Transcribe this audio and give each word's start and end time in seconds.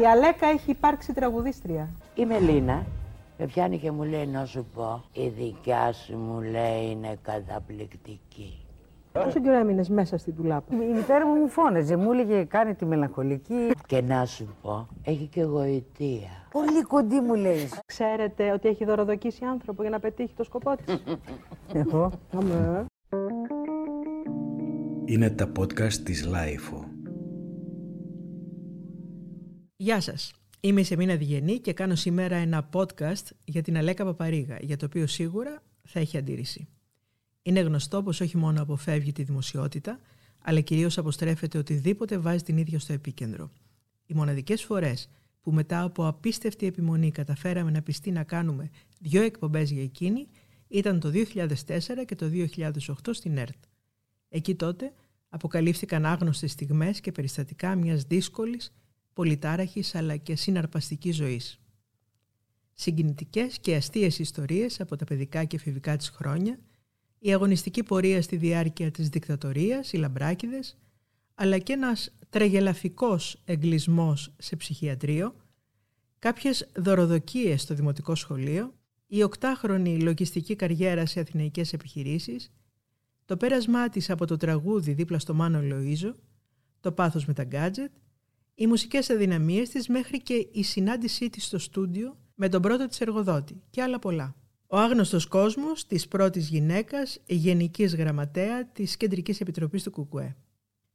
Η 0.00 0.06
Αλέκα 0.06 0.46
έχει 0.46 0.70
υπάρξει 0.70 1.12
τραγουδίστρια. 1.12 1.88
Η 2.14 2.24
Μελίνα 2.24 2.86
με 3.38 3.46
πιάνει 3.46 3.78
και 3.78 3.90
μου 3.90 4.02
λέει 4.02 4.26
να 4.26 4.44
σου 4.44 4.66
πω 4.74 5.04
η 5.12 5.28
δικιά 5.28 5.92
σου 5.92 6.16
μου 6.16 6.40
λέει 6.40 6.90
είναι 6.90 7.18
καταπληκτική. 7.22 8.60
Πόσο 9.12 9.40
καιρό 9.40 9.56
έμεινες 9.56 9.88
μέσα 9.88 10.18
στην 10.18 10.34
τουλάπα; 10.36 10.74
Η 10.74 10.92
μητέρα 10.94 11.26
μου 11.26 11.34
μου 11.34 11.48
φώναζε, 11.48 11.96
μου 11.96 12.12
έλεγε 12.12 12.44
κάνει 12.44 12.74
τη 12.74 12.84
μελαγχολική. 12.84 13.70
Και 13.86 14.02
να 14.02 14.24
σου 14.24 14.56
πω, 14.62 14.86
έχει 15.04 15.26
και 15.26 15.42
γοητεία. 15.42 16.30
Πολύ 16.50 16.82
κοντή 16.82 17.20
μου 17.20 17.34
λέει. 17.34 17.68
Ξέρετε 17.86 18.52
ότι 18.52 18.68
έχει 18.68 18.84
δωροδοκίσει 18.84 19.44
άνθρωπο 19.44 19.82
για 19.82 19.90
να 19.90 20.00
πετύχει 20.00 20.34
το 20.36 20.44
σκοπό 20.44 20.76
της; 20.76 21.02
Εγώ. 21.72 22.10
Αμέ. 22.32 22.84
Είναι 25.04 25.30
τα 25.30 25.52
podcast 25.58 25.92
της 25.92 26.26
LiFO. 26.26 26.84
Γεια 29.78 30.00
σας. 30.00 30.32
Είμαι 30.60 30.80
η 30.80 30.84
Σεμίνα 30.84 31.16
Διγενή 31.16 31.58
και 31.58 31.72
κάνω 31.72 31.94
σήμερα 31.94 32.36
ένα 32.36 32.68
podcast 32.72 33.22
για 33.44 33.62
την 33.62 33.76
Αλέκα 33.76 34.04
Παπαρίγα, 34.04 34.58
για 34.60 34.76
το 34.76 34.86
οποίο 34.86 35.06
σίγουρα 35.06 35.62
θα 35.82 36.00
έχει 36.00 36.16
αντίρρηση. 36.16 36.68
Είναι 37.42 37.60
γνωστό 37.60 38.02
πως 38.02 38.20
όχι 38.20 38.36
μόνο 38.36 38.62
αποφεύγει 38.62 39.12
τη 39.12 39.22
δημοσιότητα, 39.22 40.00
αλλά 40.42 40.60
κυρίως 40.60 40.98
αποστρέφεται 40.98 41.58
οτιδήποτε 41.58 42.18
βάζει 42.18 42.42
την 42.42 42.56
ίδια 42.56 42.78
στο 42.78 42.92
επίκεντρο. 42.92 43.50
Οι 44.06 44.14
μοναδικές 44.14 44.64
φορές 44.64 45.08
που 45.40 45.52
μετά 45.52 45.82
από 45.82 46.06
απίστευτη 46.06 46.66
επιμονή 46.66 47.10
καταφέραμε 47.10 47.70
να 47.70 47.82
πειστεί 47.82 48.10
να 48.10 48.24
κάνουμε 48.24 48.70
δύο 49.00 49.22
εκπομπές 49.22 49.70
για 49.70 49.82
εκείνη 49.82 50.28
ήταν 50.68 51.00
το 51.00 51.10
2004 51.10 52.04
και 52.06 52.14
το 52.14 52.30
2008 52.32 52.92
στην 53.10 53.36
ΕΡΤ. 53.36 53.64
Εκεί 54.28 54.54
τότε 54.54 54.92
αποκαλύφθηκαν 55.28 56.06
άγνωστες 56.06 56.52
στιγμές 56.52 57.00
και 57.00 57.12
περιστατικά 57.12 57.74
μιας 57.74 58.02
δύσκολης, 58.02 58.72
πολυτάραχης 59.16 59.94
αλλά 59.94 60.16
και 60.16 60.36
συναρπαστικής 60.36 61.16
ζωής. 61.16 61.60
Συγκινητικές 62.72 63.58
και 63.58 63.74
αστείες 63.74 64.18
ιστορίες 64.18 64.80
από 64.80 64.96
τα 64.96 65.04
παιδικά 65.04 65.44
και 65.44 65.56
εφηβικά 65.56 65.96
της 65.96 66.08
χρόνια, 66.08 66.58
η 67.18 67.32
αγωνιστική 67.32 67.82
πορεία 67.82 68.22
στη 68.22 68.36
διάρκεια 68.36 68.90
της 68.90 69.08
δικτατορίας, 69.08 69.92
οι 69.92 69.96
λαμπράκιδες, 69.96 70.78
αλλά 71.34 71.58
και 71.58 71.72
ένας 71.72 72.14
τραγελαφικός 72.30 73.42
εγκλισμός 73.44 74.34
σε 74.38 74.56
ψυχιατρίο, 74.56 75.34
κάποιες 76.18 76.68
δωροδοκίες 76.76 77.62
στο 77.62 77.74
δημοτικό 77.74 78.14
σχολείο, 78.14 78.74
η 79.06 79.22
οκτάχρονη 79.22 80.00
λογιστική 80.00 80.56
καριέρα 80.56 81.06
σε 81.06 81.20
αθηναϊκές 81.20 81.72
επιχειρήσεις, 81.72 82.52
το 83.24 83.36
πέρασμά 83.36 83.88
της 83.88 84.10
από 84.10 84.26
το 84.26 84.36
τραγούδι 84.36 84.92
δίπλα 84.92 85.18
στο 85.18 85.34
Μάνο 85.34 85.60
Λοΐζο, 85.62 86.14
το 86.80 86.92
πάθος 86.92 87.26
με 87.26 87.32
τα 87.32 87.44
γκάτζετ, 87.44 87.90
οι 88.58 88.66
μουσικές 88.66 89.10
αδυναμίες 89.10 89.68
της 89.68 89.88
μέχρι 89.88 90.22
και 90.22 90.48
η 90.52 90.62
συνάντησή 90.62 91.30
της 91.30 91.44
στο 91.44 91.58
στούντιο 91.58 92.16
με 92.34 92.48
τον 92.48 92.62
πρώτο 92.62 92.86
της 92.86 93.00
εργοδότη 93.00 93.62
και 93.70 93.82
άλλα 93.82 93.98
πολλά. 93.98 94.36
Ο 94.66 94.76
άγνωστος 94.76 95.26
κόσμος 95.26 95.86
της 95.86 96.08
πρώτης 96.08 96.48
γυναίκας 96.48 97.18
γενικής 97.26 97.96
γραμματέα 97.96 98.66
της 98.66 98.96
Κεντρικής 98.96 99.40
Επιτροπής 99.40 99.82
του 99.82 99.90
ΚΚΕ. 99.90 100.36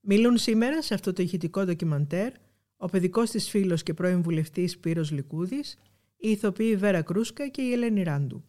Μιλούν 0.01 0.37
σήμερα 0.37 0.81
σε 0.81 0.93
αυτό 0.93 1.13
το 1.13 1.21
ηχητικό 1.21 1.65
ντοκιμαντέρ 1.65 2.31
ο 2.77 2.87
παιδικός 2.87 3.29
της 3.29 3.49
φίλος 3.49 3.83
και 3.83 3.93
πρώην 3.93 4.21
βουλευτής 4.21 4.71
Σπύρος 4.71 5.11
Λικούδης, 5.11 5.77
η 6.17 6.29
ηθοποιή 6.29 6.75
Βέρα 6.75 7.01
Κρούσκα 7.01 7.47
και 7.47 7.61
η 7.61 7.71
Ελένη 7.71 8.03
Ράντου. 8.03 8.43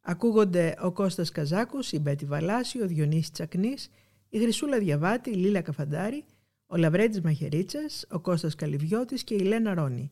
Ακούγονται 0.00 0.74
ο 0.80 0.92
Κώστας 0.92 1.30
Καζάκος, 1.30 1.92
η 1.92 1.98
Μπέτη 1.98 2.24
Βαλάση, 2.24 2.82
ο 2.82 2.86
Διονύσης 2.86 3.30
Τσακνής, 3.30 3.90
η 4.28 4.38
Χρυσούλα 4.38 4.78
Διαβάτη, 4.78 5.30
η 5.30 5.34
Λίλα 5.34 5.60
Καφαντάρη, 5.60 6.24
ο 6.66 6.76
Λαβρέντης 6.76 7.20
Μαχαιρίτσας, 7.20 8.06
ο 8.10 8.18
Κώστας 8.20 8.54
Καλυβιώτης 8.54 9.24
και 9.24 9.34
η 9.34 9.38
Λένα 9.38 9.74
Ρόνη. 9.74 10.10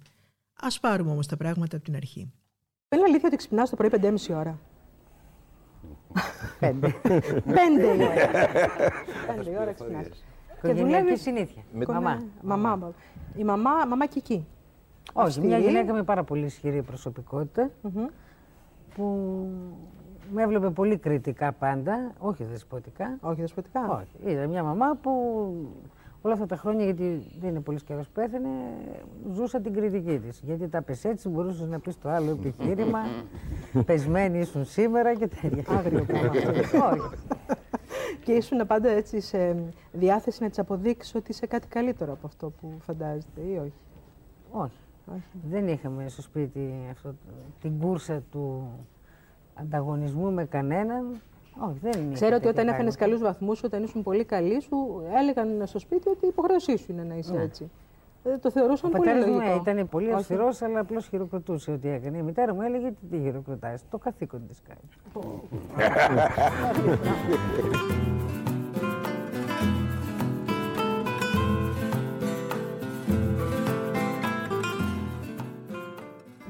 Ας 0.60 0.80
πάρουμε 0.80 1.10
όμως 1.10 1.26
τα 1.26 1.36
πράγματα 1.36 1.76
από 1.76 1.84
την 1.84 1.96
αρχή. 1.96 2.32
Είναι 2.94 3.02
αλήθεια 3.06 3.26
ότι 3.26 3.36
ξυπνάς 3.36 3.70
το 3.70 3.76
πρωί 3.76 3.90
5,5 4.00 4.34
ώρα. 4.36 4.58
Πέντε. 6.60 6.94
Πέντε 7.44 7.82
η 7.82 8.00
ώρα. 8.00 8.14
Πέντε 9.36 9.50
η 9.50 9.56
ώρα 9.60 9.72
ξυπνάς. 9.72 10.06
Και 10.06 10.70
Οικογενειακή 10.70 11.00
δουλεύεις... 11.02 11.20
συνήθεια. 11.22 11.62
Κο- 11.84 11.92
Μαμά. 11.92 12.22
Μαμά. 12.42 12.92
Η 13.36 13.44
μαμά, 13.44 13.70
μαμά 13.88 14.06
και 14.06 14.18
εκεί. 14.18 14.46
Όχι, 15.12 15.40
μια 15.40 15.56
Αυτή. 15.56 15.68
γυναίκα 15.68 15.92
με 15.92 16.02
πάρα 16.02 16.24
πολύ 16.24 16.44
ισχυρή 16.44 16.82
προσωπικότητα 16.82 17.70
Μμμ. 17.82 18.04
που 18.94 19.04
με 20.32 20.42
έβλεπε 20.42 20.70
πολύ 20.70 20.96
κριτικά 20.96 21.52
πάντα, 21.52 22.12
όχι 22.18 22.44
δεσποτικά. 22.44 23.18
Όχι 23.20 23.40
δεσποτικά. 23.40 23.88
Όχι. 23.88 24.32
Ήταν 24.32 24.48
μια 24.48 24.62
μαμά 24.62 24.94
που 25.02 25.12
όλα 26.24 26.34
αυτά 26.34 26.46
τα 26.46 26.56
χρόνια, 26.56 26.84
γιατί 26.84 27.22
δεν 27.40 27.50
είναι 27.50 27.60
πολύ 27.60 27.80
καιρό 27.80 28.00
που 28.00 28.08
πέθανε, 28.12 28.48
ζούσα 29.32 29.60
την 29.60 29.72
κριτική 29.72 30.18
της. 30.18 30.40
Γιατί 30.44 30.68
τα 30.68 30.82
πες 30.82 31.04
έτσι, 31.04 31.28
μπορούσες 31.28 31.68
να 31.68 31.78
πεις 31.78 31.98
το 31.98 32.08
άλλο 32.08 32.30
επιχείρημα. 32.30 32.98
Πεσμένοι 33.86 34.38
ήσουν 34.38 34.64
σήμερα 34.64 35.14
και 35.14 35.26
τέτοια. 35.28 35.64
Άγριο 35.78 36.04
πράγμα. 36.10 36.30
Όχι. 36.92 37.10
Και 38.24 38.32
ήσουν 38.32 38.66
πάντα 38.66 38.88
έτσι 38.88 39.20
σε 39.20 39.56
διάθεση 39.92 40.42
να 40.42 40.50
τη 40.50 40.60
αποδείξει 40.60 41.16
ότι 41.16 41.30
είσαι 41.30 41.46
κάτι 41.46 41.68
καλύτερο 41.68 42.12
από 42.12 42.26
αυτό 42.26 42.50
που 42.60 42.72
φαντάζεται 42.80 43.40
ή 43.40 43.56
όχι; 43.56 43.72
Όχι. 44.50 44.76
Όχι. 45.14 45.22
Δεν 45.50 45.68
είχαμε 45.68 46.08
στο 46.08 46.22
σπίτι 46.22 46.74
αυτό, 46.90 47.08
το- 47.08 47.16
την 47.60 47.78
κούρσα 47.80 48.22
του 48.30 48.68
ανταγωνισμού 49.54 50.32
με 50.32 50.44
κανέναν. 50.44 51.20
Όχι, 51.58 51.78
δεν 51.82 52.00
είναι. 52.02 52.14
Ξέρω 52.14 52.36
ότι 52.36 52.46
όταν 52.48 52.68
έφανε 52.68 52.90
καλούς 52.98 53.20
βαθμούς, 53.20 53.62
όταν 53.62 53.82
ήσουν 53.82 54.02
πολύ 54.02 54.24
καλοί, 54.24 54.60
σου 54.60 55.02
έλεγαν 55.18 55.66
στο 55.66 55.78
σπίτι 55.78 56.08
ότι 56.08 56.24
η 56.24 56.28
υποχρέωσή 56.28 56.76
σου 56.76 56.86
είναι 56.92 57.02
να 57.02 57.14
είσαι 57.14 57.34
έτσι. 57.40 57.70
Ε, 58.24 58.38
το 58.38 58.50
θεωρούσαν 58.50 58.90
Ο 58.94 58.96
πολύ 58.96 59.08
πατέρας 59.10 59.28
μου 59.30 59.40
λογικό. 59.40 59.60
ήταν 59.70 59.88
πολύ 59.88 60.06
Όχι. 60.06 60.14
αυστηρός, 60.14 60.62
αλλά 60.62 60.80
απλώς 60.80 61.06
χειροκροτούσε 61.08 61.70
ό,τι 61.70 61.88
έκανε. 61.88 62.18
Η 62.18 62.22
μητέρα 62.22 62.54
μου 62.54 62.62
έλεγε 62.62 62.88
τι 62.90 63.06
τη 63.16 63.22
χειροκροτάει. 63.22 63.74
Το 63.90 63.98
καθήκον 63.98 64.46
της 64.48 64.60
κάνει. 64.68 64.80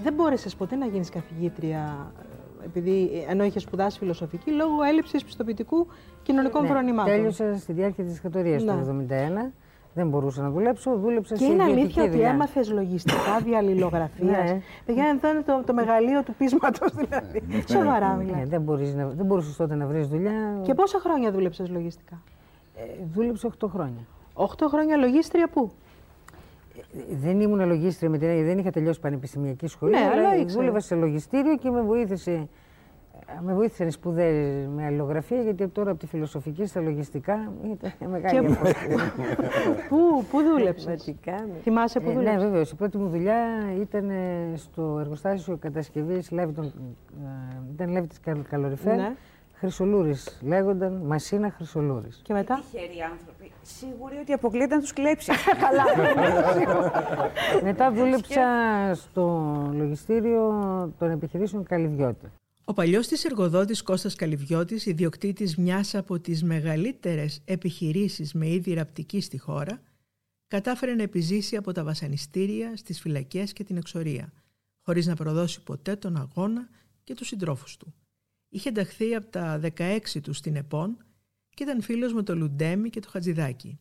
Δεν 0.02 0.14
μπόρεσες 0.14 0.54
ποτέ 0.56 0.76
να 0.76 0.86
γίνεις 0.86 1.10
καθηγήτρια, 1.10 2.12
ε, 2.20 2.33
επειδή 2.64 3.24
ενώ 3.28 3.44
είχε 3.44 3.58
σπουδάσει 3.58 3.98
φιλοσοφική, 3.98 4.50
λόγω 4.50 4.82
έλλειψης 4.82 5.24
πιστοποιητικού 5.24 5.86
κοινωνικών 6.22 6.66
φρονημάτων. 6.66 7.10
Ναι, 7.12 7.16
Τέλειωσα 7.16 7.56
στη 7.58 7.72
διάρκεια 7.72 8.04
της 8.04 8.14
δεκατορία 8.14 8.52
Ναι. 8.54 8.72
του 8.72 9.06
1971. 9.48 9.52
Δεν 9.96 10.08
μπορούσα 10.08 10.42
να 10.42 10.50
δουλέψω. 10.50 10.96
Δούλεψα 10.96 11.34
Και 11.36 11.44
σε 11.44 11.50
είναι 11.52 11.62
ιδιωτική 11.62 11.80
αλήθεια 11.80 12.02
ότι 12.02 12.10
δουλειά. 12.12 12.28
έμαθες 12.28 12.70
λογιστικά 12.70 13.38
διαλληλογραφίας. 13.46 14.50
Ναι. 14.50 14.60
Παιδιά, 14.86 15.04
εδώ 15.16 15.30
είναι 15.30 15.42
το, 15.42 15.62
το 15.66 15.74
μεγαλείο 15.74 16.22
του 16.22 16.34
πείσματος, 16.38 16.92
δηλαδή. 16.94 17.42
Σοβαρά 17.68 18.14
μιλάω. 18.14 18.36
Ναι, 18.36 18.44
δεν, 18.46 18.60
μπορείς 18.60 18.94
να, 18.94 19.06
δεν 19.06 19.26
μπορούσες 19.26 19.56
τότε 19.56 19.74
να 19.74 19.86
βρεις 19.86 20.06
δουλειά. 20.08 20.60
Και 20.62 20.74
πόσα 20.74 20.98
χρόνια 21.00 21.30
δούλεψες 21.32 21.68
λογιστικά; 21.70 22.22
Ε, 22.76 22.82
δούλεψα 23.12 23.48
8 23.64 23.68
χρόνια. 23.68 24.06
Οχτώ 24.34 24.68
χρόνια 24.68 24.96
λογίστρια 24.96 25.48
πού; 25.48 25.70
Ε, 26.76 27.14
Δεν 27.16 27.40
ήμουν 27.40 27.66
λογίστρια 27.66 28.10
με 28.10 28.18
την 28.18 28.28
έννοια, 28.28 28.44
δεν 28.44 28.58
είχα 28.58 28.70
τελειώσει 28.70 29.00
πανεπιστημιακή 29.00 29.66
σχολή. 29.66 29.92
Ναι, 29.92 29.98
αλλά 29.98 30.10
αλλά 30.10 30.36
ήξερα. 30.36 30.60
δούλευα 30.60 30.80
σε 30.80 30.94
λογιστήριο 30.94 31.56
και 31.56 31.70
με 31.70 31.82
βοήθησε. 31.82 32.48
Με 33.42 33.54
βοήθησαν 33.54 33.86
οι 33.86 33.90
σπουδέ 33.90 34.30
με 34.74 34.84
αλληλογραφία, 34.84 35.42
γιατί 35.42 35.68
τώρα 35.68 35.90
από 35.90 36.00
τη 36.00 36.06
φιλοσοφική 36.06 36.66
στα 36.66 36.80
λογιστικά 36.80 37.52
ήταν 37.72 37.92
μεγάλη 38.10 38.40
Και- 38.40 38.46
απόσταση. 38.52 38.86
Πού, 39.88 40.24
πού 40.30 40.42
δούλεψες; 40.42 40.84
Πραγματικά. 40.84 41.46
Θυμάσαι 41.62 42.00
που 42.00 42.08
Ε, 42.10 42.12
ναι, 42.12 42.18
δούλεψες; 42.18 42.42
βέβαια. 42.42 42.60
Η 42.72 42.74
πρώτη 42.76 42.98
μου 42.98 43.08
δουλειά 43.08 43.36
ήταν 43.80 44.10
ε, 44.10 44.52
στο 44.56 44.96
εργοστάσιο 45.00 45.56
κατασκευής 45.56 46.30
Λέβητον. 46.30 46.64
ε, 46.64 46.70
Ήταν 47.74 47.90
Λέβητη 47.90 48.16
Καλοριφέρ. 48.48 48.96
Ναι. 48.96 49.14
Χρυσολούρης 49.52 50.40
λέγονταν, 50.42 50.92
Μασίνα 51.06 51.50
Χρυσολούρης. 51.50 52.20
Και 52.24 52.32
μετά; 52.32 52.62
Τυχεροί 52.70 53.00
άνθρωποι. 53.10 53.33
Σίγουροι 53.66 54.16
ότι 54.16 54.32
αποκλείεται 54.32 54.74
να 54.74 54.80
τους 54.80 54.92
κλέψει. 54.92 55.32
Μετά 57.62 57.92
δούλεψα 57.92 58.42
στο 58.94 59.22
λογιστήριο 59.74 60.48
των 60.98 61.10
επιχειρήσεων 61.10 61.64
Καλυβιώτη. 61.64 62.26
Ο 62.64 62.72
παλιός 62.72 63.06
της 63.06 63.24
εργοδότης 63.24 63.82
Κώστας 63.82 64.14
Καλυβιώτης, 64.14 64.86
ιδιοκτήτης 64.86 65.56
μιας 65.56 65.94
από 65.94 66.18
τις 66.20 66.42
μεγαλύτερες 66.42 67.40
επιχειρήσεις 67.44 68.34
με 68.34 68.48
είδη 68.48 68.74
ραπτική 68.74 69.20
στη 69.20 69.38
χώρα, 69.38 69.80
κατάφερε 70.46 70.94
να 70.94 71.02
επιζήσει 71.02 71.56
από 71.56 71.72
τα 71.72 71.84
βασανιστήρια 71.84 72.76
στις 72.76 73.00
φυλακές 73.00 73.52
και 73.52 73.64
την 73.64 73.76
εξορία, 73.76 74.32
χωρίς 74.82 75.06
να 75.06 75.14
προδώσει 75.14 75.62
ποτέ 75.62 75.96
τον 75.96 76.16
αγώνα 76.16 76.68
και 77.04 77.14
τους 77.14 77.26
συντρόφους 77.26 77.76
του. 77.76 77.94
Είχε 78.48 78.68
ενταχθεί 78.68 79.14
από 79.14 79.26
τα 79.26 79.60
16 79.76 79.98
του 80.22 80.32
στην 80.32 80.56
ΕΠΟΝ 80.56 80.96
και 81.54 81.62
ήταν 81.62 81.82
φίλος 81.82 82.12
με 82.12 82.22
το 82.22 82.36
Λουντέμι 82.36 82.90
και 82.90 83.00
το 83.00 83.08
Χατζηδάκι. 83.10 83.78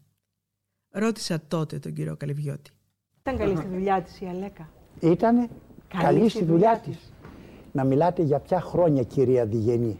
Ρώτησα 0.89 1.41
τότε 1.47 1.79
τον 1.79 1.93
κύριο 1.93 2.15
Καλυβιώτη. 2.15 2.71
Ήταν 3.21 3.37
καλή 3.37 3.55
στη 3.55 3.67
δουλειά 3.67 4.01
της 4.01 4.21
η 4.21 4.25
Αλέκα. 4.25 4.69
Ήτανε 4.99 5.49
Καλή 5.87 6.03
καλή, 6.03 6.19
στη 6.19 6.29
στη 6.29 6.43
δουλειά 6.43 6.81
δουλειά 6.83 6.97
της. 6.97 7.13
Να 7.71 7.83
μιλάτε 7.83 8.21
για 8.21 8.39
ποια 8.39 8.61
χρόνια, 8.61 9.03
κυρία 9.03 9.45
Διγενή. 9.45 9.99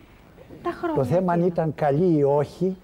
Τα 0.64 0.72
χρόνια. 0.72 0.96
Το 0.96 1.04
θέμα 1.04 1.34
αν 1.34 1.40
τι 1.42 1.46
ήταν 1.46 1.76
καλή 1.76 2.18
ή 2.18 2.24
όχι, 2.24 2.76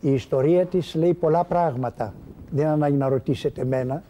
η 0.00 0.12
ιστορία 0.12 0.66
της 0.66 0.94
λέει 0.94 1.14
πολλά 1.14 1.44
πράγματα. 1.44 2.14
Δεν 2.50 2.66
ανάγκη 2.66 2.96
να 2.96 3.08
ρωτήσετε 3.08 3.60
εμένα. 3.60 4.02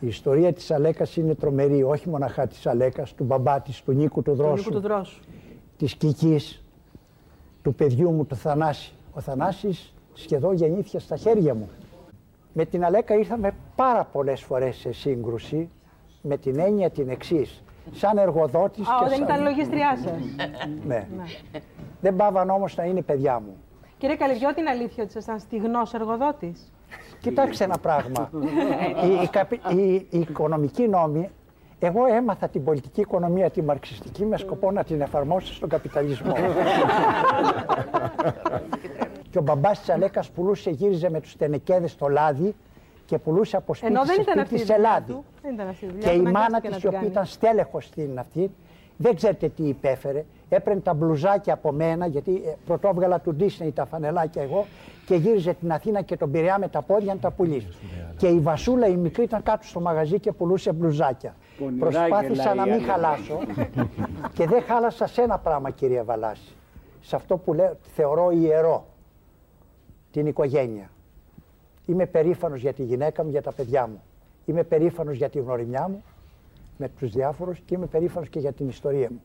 Η 0.00 0.06
ιστορία 0.06 0.52
της 0.52 0.70
Αλέκας 0.70 1.16
είναι 1.16 1.34
τρομερή, 1.34 1.82
όχι 1.82 2.08
μοναχά 2.08 2.46
της 2.46 2.66
Αλέκας, 2.66 3.14
του 3.14 3.24
μπαμπά 3.24 3.60
της, 3.60 3.82
του 3.82 3.92
Νίκου 3.92 4.22
του 4.22 4.30
Του 4.30 4.36
Δρόσου, 4.36 4.68
Νίκου 4.68 4.70
του 4.70 4.80
Δρόσου. 4.80 5.20
της 5.76 5.94
Κικής, 5.94 6.62
του 7.62 7.74
παιδιού 7.74 8.10
μου, 8.10 8.26
του 8.26 8.36
Θανάση. 8.36 8.92
Ο 9.16 9.20
Θανάσης 9.20 9.94
σχεδόν 10.14 10.54
γεννήθηκε 10.54 10.98
στα 10.98 11.16
χέρια 11.16 11.54
μου. 11.54 11.68
Με 12.52 12.64
την 12.64 12.84
Αλέκα 12.84 13.14
ήρθαμε 13.14 13.50
πάρα 13.76 14.04
πολλές 14.12 14.40
φορές 14.42 14.76
σε 14.76 14.92
σύγκρουση 14.92 15.70
με 16.22 16.36
την 16.36 16.58
έννοια 16.58 16.90
την 16.90 17.08
εξής. 17.08 17.62
Σαν 17.92 18.18
εργοδότης 18.18 18.88
Α, 18.88 18.92
και 18.98 19.04
όταν 19.04 19.16
σαν... 19.18 19.22
ήταν 19.28 19.42
λογιστριά 19.42 19.96
σας. 20.04 20.12
Ναι. 20.86 21.06
Δεν 22.00 22.16
πάβαν 22.16 22.50
όμως 22.50 22.76
να 22.76 22.84
είναι 22.84 23.02
παιδιά 23.02 23.40
μου. 23.40 23.56
Κύριε 23.98 24.16
Καλυβιώτη, 24.16 24.60
είναι 24.60 24.70
αλήθεια 24.70 25.02
ότι 25.02 25.12
ήσασταν 25.12 25.38
στιγνός 25.38 25.94
εργοδότης; 25.94 26.72
Κοιτάξτε 27.20 27.64
ένα 27.64 27.78
πράγμα. 27.78 28.30
η, 29.04 29.22
η, 29.22 29.28
καπι- 29.28 29.70
η- 29.72 30.06
η 30.10 30.18
οικονομική 30.18 30.88
νόμη, 30.88 31.28
εγώ 31.78 32.06
έμαθα 32.06 32.48
την 32.48 32.64
πολιτική 32.64 33.00
οικονομία, 33.00 33.50
τη 33.50 33.62
μαρξιστική, 33.62 34.24
με 34.24 34.36
σκοπό 34.36 34.70
να 34.70 34.84
την 34.84 35.00
εφαρμόσω 35.00 35.54
στον 35.54 35.68
καπιταλισμό. 35.68 36.32
και 39.36 39.42
ο 39.42 39.44
μπαμπάς 39.44 39.78
της 39.78 39.88
Αλέκας 39.88 40.30
πουλούσε, 40.30 40.70
γύριζε 40.70 41.10
με 41.10 41.20
τους 41.20 41.36
τενεκέδες 41.36 41.90
στο 41.90 42.08
λάδι 42.08 42.54
και 43.06 43.18
πουλούσε 43.18 43.56
από 43.56 43.74
σπίτι 43.74 43.92
Ενώ 43.92 44.04
δεν 44.04 44.14
σε 44.14 44.20
ήταν 44.20 44.34
σπίτι 44.34 44.40
αυτή 44.40 44.54
η 44.54 44.58
σε 44.58 44.74
δουλειά 44.74 44.90
λάδι. 44.90 45.12
του. 45.12 45.24
Δεν 45.42 45.54
ήταν 45.54 45.68
αυτή 45.68 45.84
η 45.84 45.88
δουλειά 45.88 46.08
Και 46.10 46.16
του, 46.16 46.28
η 46.28 46.30
μάνα 46.30 46.38
αναγκάστηκε 46.38 46.68
της, 46.68 46.70
να 46.70 46.76
η 46.76 46.80
την 46.80 46.88
οποία 46.88 46.98
κάνει. 46.98 47.10
ήταν 47.10 47.24
στέλεχος 47.24 47.84
στην 47.84 48.18
αυτή, 48.18 48.50
δεν 48.96 49.14
ξέρετε 49.14 49.48
τι 49.48 49.62
υπέφερε. 49.68 50.24
Έπαιρνε 50.48 50.80
τα 50.80 50.94
μπλουζάκια 50.94 51.54
από 51.54 51.72
μένα, 51.72 52.06
γιατί 52.06 52.42
ε, 52.46 52.52
πρωτόβγαλα 52.66 53.20
του 53.20 53.36
Disney 53.40 53.68
τα 53.74 53.84
φανελάκια 53.86 54.42
εγώ, 54.42 54.66
και 55.06 55.14
γύριζε 55.14 55.52
την 55.54 55.72
Αθήνα 55.72 56.02
και 56.02 56.16
τον 56.16 56.30
Πειραιά 56.30 56.58
με 56.58 56.68
τα 56.68 56.82
πόδια 56.82 57.14
να 57.14 57.20
τα 57.20 57.30
πουλήσει. 57.30 57.68
Και 58.16 58.26
η 58.28 58.38
Βασούλα 58.40 58.86
η 58.86 58.96
μικρή 58.96 59.22
ήταν 59.22 59.42
κάτω 59.42 59.66
στο 59.66 59.80
μαγαζί 59.80 60.20
και 60.20 60.32
πουλούσε 60.32 60.72
μπλουζάκια. 60.72 61.34
Προσπάθησα 61.78 62.54
να 62.54 62.66
μην 62.66 62.82
χαλάσω 62.84 63.38
και 64.32 64.46
δεν 64.46 64.62
χάλασα 64.62 65.06
σε 65.06 65.22
ένα 65.22 65.38
πράγμα, 65.38 65.70
κυρία 65.70 66.04
Βαλάση. 66.04 66.54
Σε 67.00 67.16
αυτό 67.16 67.36
που 67.36 67.54
λέω, 67.54 67.76
θεωρώ 67.94 68.30
ιερό. 68.30 68.86
Την 70.16 70.26
οικογένεια. 70.26 70.90
Είμαι 71.86 72.06
περήφανος 72.06 72.60
για 72.60 72.72
τη 72.72 72.82
γυναίκα 72.82 73.24
μου, 73.24 73.30
για 73.30 73.42
τα 73.42 73.52
παιδιά 73.52 73.86
μου. 73.86 74.02
Είμαι 74.44 74.62
περήφανος 74.64 75.16
για 75.16 75.28
τη 75.28 75.38
γνωριμιά 75.38 75.88
μου 75.88 76.02
με 76.76 76.88
τους 76.98 77.10
διάφορους 77.10 77.58
και 77.66 77.74
είμαι 77.74 77.86
περήφανος 77.86 78.28
και 78.28 78.38
για 78.38 78.52
την 78.52 78.68
ιστορία 78.68 79.08
μου. 79.10 79.22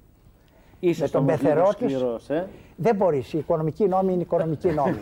Είσαι 0.79 1.01
Με 1.01 1.07
στον 1.07 1.25
τον 1.25 1.35
Πεθερό 1.35 1.53
πεθερό 1.53 1.73
της- 1.73 1.91
σκληρός, 1.97 2.29
ε. 2.29 2.47
Δεν 2.75 2.95
μπορείς. 2.95 3.33
Η 3.33 3.37
οικονομική 3.37 3.87
νόμη 3.87 4.13
είναι 4.13 4.21
οικονομική 4.21 4.67
νόμη. 4.67 4.97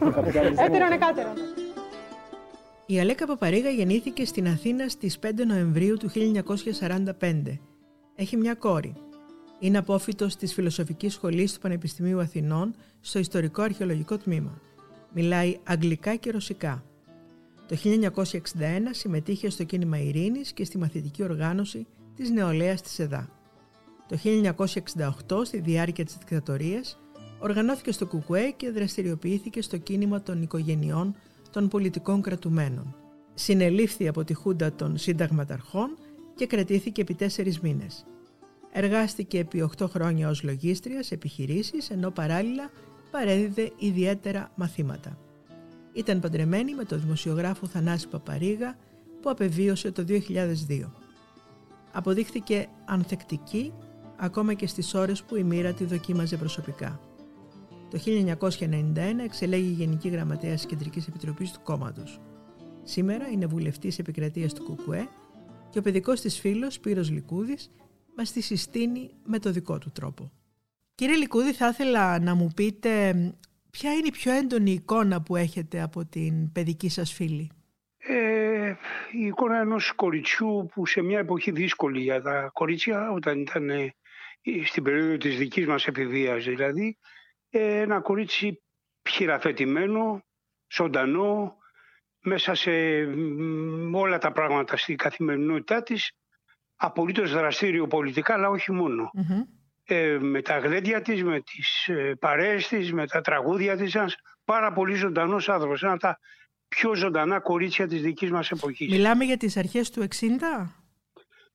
Έτερον 0.65 0.91
εκάτερον. 0.91 1.33
Η 2.86 3.00
Αλέκα 3.00 3.25
Παπαρίγα 3.25 3.69
γεννήθηκε 3.69 4.25
στην 4.25 4.47
Αθήνα 4.47 4.89
στις 4.89 5.19
5 5.19 5.45
Νοεμβρίου 5.45 5.97
του 5.97 6.09
1945. 6.09 7.59
Έχει 8.15 8.38
μια 8.38 8.53
κόρη. 8.53 8.94
Είναι 9.59 9.77
απόφοιτος 9.77 10.36
της 10.36 10.53
Φιλοσοφικής 10.53 11.13
Σχολής 11.13 11.53
του 11.53 11.59
Πανεπιστημίου 11.59 12.19
Αθηνών 12.19 12.75
στο 13.01 13.19
Ιστορικό 13.19 13.62
Αρχαιολογικό 13.62 14.18
Τμήμα. 14.18 14.62
Μιλάει 15.13 15.57
αγγλικά 15.63 16.15
και 16.15 16.31
ρωσικά. 16.31 16.83
Το 17.67 17.75
1961 17.83 18.23
συμμετείχε 18.91 19.50
στο 19.50 19.63
κίνημα 19.63 20.00
Ειρήνης 20.00 20.53
και 20.53 20.65
στη 20.65 20.77
μαθητική 20.77 21.23
οργάνωση 21.23 21.88
της 22.15 22.29
νεολαίας 22.29 22.81
της 22.81 23.00
ΕΔΑ. 23.00 23.29
Το 24.07 24.17
1968, 25.27 25.45
στη 25.45 25.59
διάρκεια 25.59 26.06
της 26.06 26.17
δικτατορίας, 26.17 27.00
οργανώθηκε 27.39 27.91
στο 27.91 28.06
ΚΚΕ 28.06 28.53
και 28.57 28.71
δραστηριοποιήθηκε 28.71 29.61
στο 29.61 29.77
κίνημα 29.77 30.21
των 30.21 30.41
οικογενειών 30.41 31.15
των 31.51 31.67
πολιτικών 31.67 32.21
κρατουμένων. 32.21 32.95
Συνελήφθη 33.33 34.07
από 34.07 34.23
τη 34.23 34.33
Χούντα 34.33 34.73
των 34.73 34.97
Συνταγματαρχών 34.97 35.97
και 36.35 36.45
κρατήθηκε 36.45 37.01
επί 37.01 37.13
τέσσερις 37.13 37.59
μήνες. 37.59 38.05
Εργάστηκε 38.71 39.39
επί 39.39 39.69
8 39.79 39.85
χρόνια 39.89 40.29
ως 40.29 40.44
λογίστρια 40.44 41.03
σε 41.03 41.13
επιχειρήσεις, 41.13 41.89
ενώ 41.89 42.12
παράλληλα 42.12 42.71
παρέδιδε 43.11 43.71
ιδιαίτερα 43.77 44.51
μαθήματα. 44.56 45.17
Ήταν 45.94 46.19
παντρεμένη 46.19 46.75
με 46.75 46.83
τον 46.83 47.01
δημοσιογράφο 47.01 47.67
Θανάση 47.67 48.07
Παπαρίγα 48.07 48.77
που 49.21 49.29
απεβίωσε 49.29 49.91
το 49.91 50.06
2002. 50.07 50.91
Αποδείχθηκε 51.91 52.67
ανθεκτική 52.85 53.73
ακόμα 54.17 54.53
και 54.53 54.67
στις 54.67 54.94
ώρες 54.94 55.23
που 55.23 55.35
η 55.35 55.44
μοίρα 55.44 55.73
τη 55.73 55.83
δοκίμαζε 55.85 56.38
προσωπικά. 56.38 57.00
Το 57.89 58.00
1991 58.06 59.19
εξελέγει 59.23 59.71
Γενική 59.71 60.09
Γραμματέα 60.09 60.53
της 60.53 60.65
Κεντρικής 60.65 61.07
Επιτροπής 61.07 61.51
του 61.51 61.59
κόμματος. 61.63 62.19
Σήμερα 62.83 63.27
είναι 63.27 63.45
βουλευτής 63.45 64.00
επικρατείας 64.00 64.53
του 64.53 64.63
ΚΚΕ 64.63 65.07
και 65.69 65.79
ο 65.79 65.81
παιδικός 65.81 66.21
της 66.21 66.39
φίλος 66.39 66.73
Σπύρος 66.73 67.09
Λικούδης 67.09 67.71
μας 68.17 68.31
τη 68.31 68.41
συστήνει 68.41 69.12
με 69.25 69.39
το 69.39 69.51
δικό 69.51 69.77
του 69.77 69.91
τρόπο. 69.91 70.31
Κύριε 71.00 71.16
Λικούδη, 71.16 71.54
θα 71.54 71.68
ήθελα 71.68 72.19
να 72.19 72.36
μου 72.36 72.51
πείτε 72.56 73.13
ποια 73.72 73.94
είναι 73.94 74.07
η 74.07 74.12
πιο 74.12 74.31
έντονη 74.31 74.72
εικόνα 74.72 75.22
που 75.22 75.36
έχετε 75.36 75.81
από 75.81 76.06
την 76.06 76.51
παιδική 76.51 76.90
σας 76.90 77.13
φίλη; 77.13 77.51
Ε, 77.98 78.74
η 79.12 79.25
εικόνα 79.25 79.60
ενός 79.60 79.92
κοριτσιού 79.92 80.69
που 80.74 80.86
σε 80.86 81.01
μια 81.01 81.19
εποχή 81.19 81.51
δύσκολη 81.51 82.01
για 82.01 82.22
τα 82.22 82.50
κορίτσια 82.54 83.12
όταν 83.12 83.40
ήταν 83.40 83.69
ε, 83.69 83.94
στην 84.66 84.84
περίοδο 84.84 85.18
της 85.18 85.38
δικής 85.38 85.68
μας 85.68 85.88
εφηβείας 85.88 86.44
δηλαδή 86.44 86.98
ε, 87.50 87.80
ένα 87.80 88.00
κορίτσι 88.00 88.62
χειραφετημένο, 89.10 90.24
ζωντανό 90.72 91.57
μέσα 92.22 92.56
σε 92.56 92.72
μ, 93.06 93.96
όλα 93.96 94.18
τα 94.18 94.31
πράγματα 94.31 94.78
στην 94.78 94.98
καθημερινότητά 94.98 95.84
της 95.84 96.12
απολύτως 96.75 97.31
δραστήριο 97.31 97.88
πολιτικά 97.88 98.34
αλλά 98.34 98.50
όχι 98.50 98.72
μόνο. 98.72 99.12
Ε, 99.91 100.18
με 100.19 100.41
τα 100.41 100.57
γλέντια 100.57 101.01
της, 101.01 101.24
με 101.24 101.41
τις 101.41 101.88
ε, 101.88 102.15
παρέες 102.19 102.68
της, 102.68 102.94
με 102.94 103.07
τα 103.07 103.21
τραγούδια 103.21 103.77
της 103.77 103.95
ένας 103.95 104.15
πάρα 104.45 104.74
πολύ 104.74 104.95
ζωντανός 104.95 105.50
άνθρωπος. 105.50 105.83
Ένα 105.83 105.91
από 105.91 106.01
τα 106.01 106.19
πιο 106.68 106.95
ζωντανά 106.95 107.39
κορίτσια 107.39 107.88
της 107.88 108.01
δικής 108.01 108.31
μας 108.31 108.51
εποχής. 108.51 108.91
Μιλάμε 108.91 109.24
για 109.24 109.38
τις 109.38 109.57
αρχές 109.57 109.89
του 109.89 110.01
60? 110.01 110.25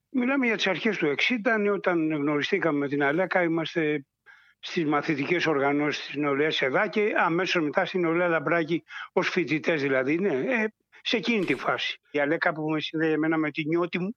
Μιλάμε 0.09 0.45
για 0.45 0.55
τις 0.55 0.67
αρχές 0.67 0.97
του 0.97 1.05
60, 1.05 1.57
ναι, 1.59 1.69
όταν 1.69 2.11
γνωριστήκαμε 2.11 2.77
με 2.77 2.87
την 2.87 3.03
Αλέκα, 3.03 3.43
είμαστε 3.43 4.05
στις 4.59 4.85
μαθητικές 4.85 5.45
οργανώσεις 5.45 6.05
της 6.05 6.15
νεολαίας 6.15 6.61
ΕΔΑ 6.61 6.87
και 6.87 7.13
αμέσως 7.17 7.63
μετά 7.63 7.85
στην 7.85 7.99
νεολαία 8.01 8.27
Λαμπράκη 8.27 8.83
ως 9.13 9.29
φοιτητές 9.29 9.81
δηλαδή, 9.81 10.19
ναι, 10.19 10.33
ε, 10.33 10.67
σε 11.01 11.17
εκείνη 11.17 11.45
τη 11.45 11.55
φάση. 11.55 11.99
Η 12.11 12.19
Αλέκα 12.19 12.53
που 12.53 12.69
με 12.69 12.79
συνδέει 12.79 13.11
εμένα 13.11 13.37
με 13.37 13.51
την 13.51 13.67
νιώτη 13.67 13.99
μου 13.99 14.15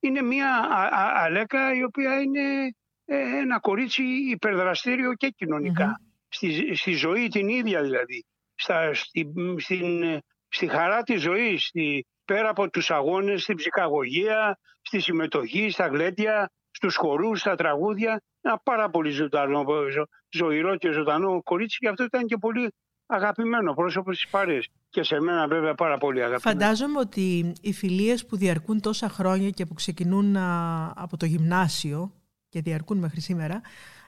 είναι 0.00 0.22
μια 0.22 0.48
α- 0.48 1.00
α- 1.00 1.22
Αλέκα 1.24 1.74
η 1.74 1.84
οποία 1.84 2.20
είναι 2.20 2.40
ε, 2.40 2.74
ένα 3.14 3.60
κορίτσι 3.60 4.02
υπερδραστήριο 4.30 5.14
και 5.14 5.28
κοινωνικα 5.28 6.00
Στη, 6.28 6.74
στη 6.74 6.92
ζωή 6.92 7.28
την 7.28 7.48
ίδια 7.48 7.82
δηλαδή. 7.82 8.24
Στα, 8.54 8.94
στη, 8.94 9.32
στην, 9.58 10.02
ε, 10.02 10.22
στη 10.48 10.66
χαρά 10.66 11.02
της 11.02 11.22
ζωής, 11.22 11.64
στη, 11.64 12.06
πέρα 12.24 12.48
από 12.48 12.70
τους 12.70 12.90
αγώνες, 12.90 13.42
στην 13.42 13.56
ψυχαγωγία, 13.56 14.58
στη 14.82 15.00
συμμετοχή, 15.00 15.70
στα 15.70 15.86
γλέντια, 15.86 16.50
στους 16.70 16.96
χορούς, 16.96 17.40
στα 17.40 17.54
τραγούδια. 17.54 18.22
Ένα 18.40 18.58
πάρα 18.58 18.90
πολύ 18.90 19.10
ζωντανό, 19.10 19.64
ζω, 19.90 20.06
ζωηρό 20.30 20.76
και 20.76 20.90
ζωντανό 20.90 21.42
κορίτσι 21.42 21.78
και 21.78 21.88
αυτό 21.88 22.04
ήταν 22.04 22.26
και 22.26 22.36
πολύ 22.36 22.72
αγαπημένο 23.06 23.74
πρόσωπο 23.74 24.12
στις 24.12 24.28
παρέες. 24.28 24.68
Και 24.88 25.02
σε 25.02 25.20
μένα 25.20 25.48
βέβαια 25.48 25.74
πάρα 25.74 25.98
πολύ 25.98 26.22
αγαπημένο. 26.22 26.58
Φαντάζομαι 26.58 26.98
ότι 26.98 27.52
οι 27.60 27.72
φιλίες 27.72 28.26
που 28.26 28.36
διαρκούν 28.36 28.80
τόσα 28.80 29.08
χρόνια 29.08 29.50
και 29.50 29.66
που 29.66 29.74
ξεκινούν 29.74 30.36
α, 30.36 30.92
από 30.96 31.16
το 31.16 31.26
γυμνάσιο 31.26 32.12
και 32.56 32.62
διαρκούν 32.62 32.98
μέχρι 32.98 33.20
σήμερα, 33.20 33.60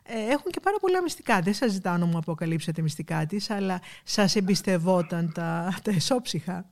ε, 0.02 0.33
έχουν 0.33 0.50
και 0.50 0.61
πάρα 0.61 0.76
πολλά 0.81 1.02
μυστικά. 1.02 1.40
Δεν 1.40 1.55
σας 1.55 1.71
ζητάω 1.73 1.97
να 1.97 2.05
μου 2.07 2.19
αποκαλύψετε 2.19 2.83
μυστικά 2.83 3.26
της, 3.26 3.50
αλλά 3.50 3.81
σας 4.05 4.37
εμπιστευόταν 4.37 5.33
τα, 5.35 5.78
τα 5.83 5.90
εσόψυχα. 5.90 6.71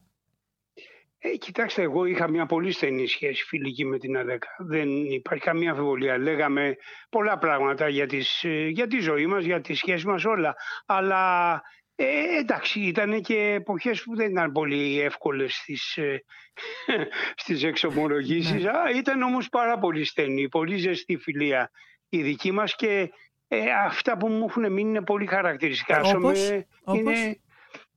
Ε, 1.19 1.37
κοιτάξτε, 1.37 1.83
εγώ 1.83 2.05
είχα 2.05 2.29
μια 2.29 2.47
πολύ 2.47 2.73
στενή 2.73 3.07
σχέση 3.07 3.45
φιλική 3.45 3.85
με 3.85 3.99
την 3.99 4.17
Αλέκα. 4.17 4.49
Δεν 4.59 4.89
υπάρχει 5.05 5.45
καμία 5.45 5.71
αμφιβολία. 5.71 6.19
Λέγαμε 6.19 6.77
πολλά 7.09 7.39
πράγματα 7.39 7.89
για, 7.89 8.07
τις, 8.07 8.45
ε, 8.45 8.67
για 8.69 8.87
τη 8.87 8.99
ζωή 8.99 9.27
μας, 9.27 9.45
για 9.45 9.61
τη 9.61 9.75
σχέση 9.75 10.07
μας 10.07 10.25
όλα. 10.25 10.57
Αλλά 10.87 11.63
ε, 11.97 12.39
εντάξει, 12.39 12.81
ήταν 12.81 13.21
και 13.21 13.37
εποχές 13.37 14.03
που 14.03 14.17
δεν 14.17 14.31
ήταν 14.31 14.53
πολύ 14.53 15.01
εύκολες 15.01 15.55
στις, 15.55 15.97
ε, 15.97 16.25
στις 17.43 17.63
εξομολογήσεις. 17.63 18.65
Α, 18.65 18.91
ήταν 18.97 19.23
όμως 19.23 19.49
πάρα 19.49 19.79
πολύ 19.79 20.05
στενή, 20.05 20.49
πολύ 20.49 20.77
ζεστή 20.77 21.17
φιλία 21.17 21.71
η 22.09 22.23
δική 22.23 22.53
μας 22.53 22.77
και 22.77 23.11
ε, 23.49 23.59
αυτά 23.85 24.17
που 24.17 24.29
μου 24.29 24.45
έχουν 24.49 24.73
μείνει 24.73 24.89
είναι 24.89 25.03
πολύ 25.03 25.27
χαρακτηριστικά. 25.27 25.97
Ας 25.97 26.13
πούμε, 26.13 26.29
Όπως, 26.29 26.51
όπως; 26.85 27.19
είναι 27.19 27.41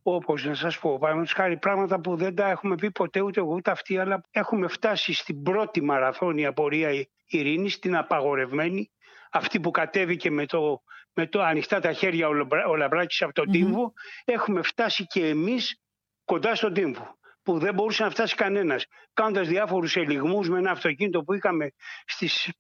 όπως 0.03 0.46
να 0.46 0.53
σας 0.53 0.79
πω, 0.79 0.98
παραδείγματος 0.98 1.34
χάρη 1.34 1.58
πράγματα 1.58 2.00
που 2.00 2.15
δεν 2.15 2.36
τα 2.36 2.50
έχουμε 2.50 2.75
πει 2.75 2.91
ποτέ 2.91 3.22
ούτε 3.22 3.39
εγώ 3.39 3.53
ούτε 3.53 3.72
αυτοί, 3.72 3.98
αλλά 3.98 4.24
έχουμε 4.32 4.68
φτάσει 4.68 5.13
στην 5.13 5.44
πρώτη 5.44 5.84
μαραθώνια 5.84 6.53
πορεία 6.53 7.08
ειρήνης, 7.25 7.79
την 7.79 7.96
απαγορευμένη, 7.96 8.91
αυτή 9.32 9.60
που 9.60 9.72
κατέβηκε 9.72 10.32
με 10.32 10.46
το, 10.46 10.82
με 11.19 11.27
το 11.27 11.41
ανοιχτά 11.41 11.79
τα 11.79 11.93
χέρια 11.93 12.27
ο, 12.27 12.33
Λαμπρα- 12.33 12.67
ο 12.67 12.75
Λαμπράκης 12.75 13.21
από 13.21 13.33
τον 13.33 13.51
τύμβο, 13.51 13.93
έχουμε 14.25 14.61
φτάσει 14.61 15.05
και 15.05 15.27
εμείς 15.27 15.79
κοντά 16.25 16.55
στον 16.55 16.73
τύμβο. 16.73 17.17
που 17.43 17.59
δεν 17.59 17.73
μπορούσε 17.73 18.03
να 18.03 18.09
φτάσει 18.09 18.35
κανένας. 18.35 18.85
Κάνοντας 19.13 19.47
διάφορους 19.47 19.95
ελιγμούς 19.95 20.49
με 20.49 20.57
ένα 20.57 20.71
αυτοκίνητο 20.71 21.23
που 21.23 21.33
είχαμε 21.33 21.71
στις 22.05 22.51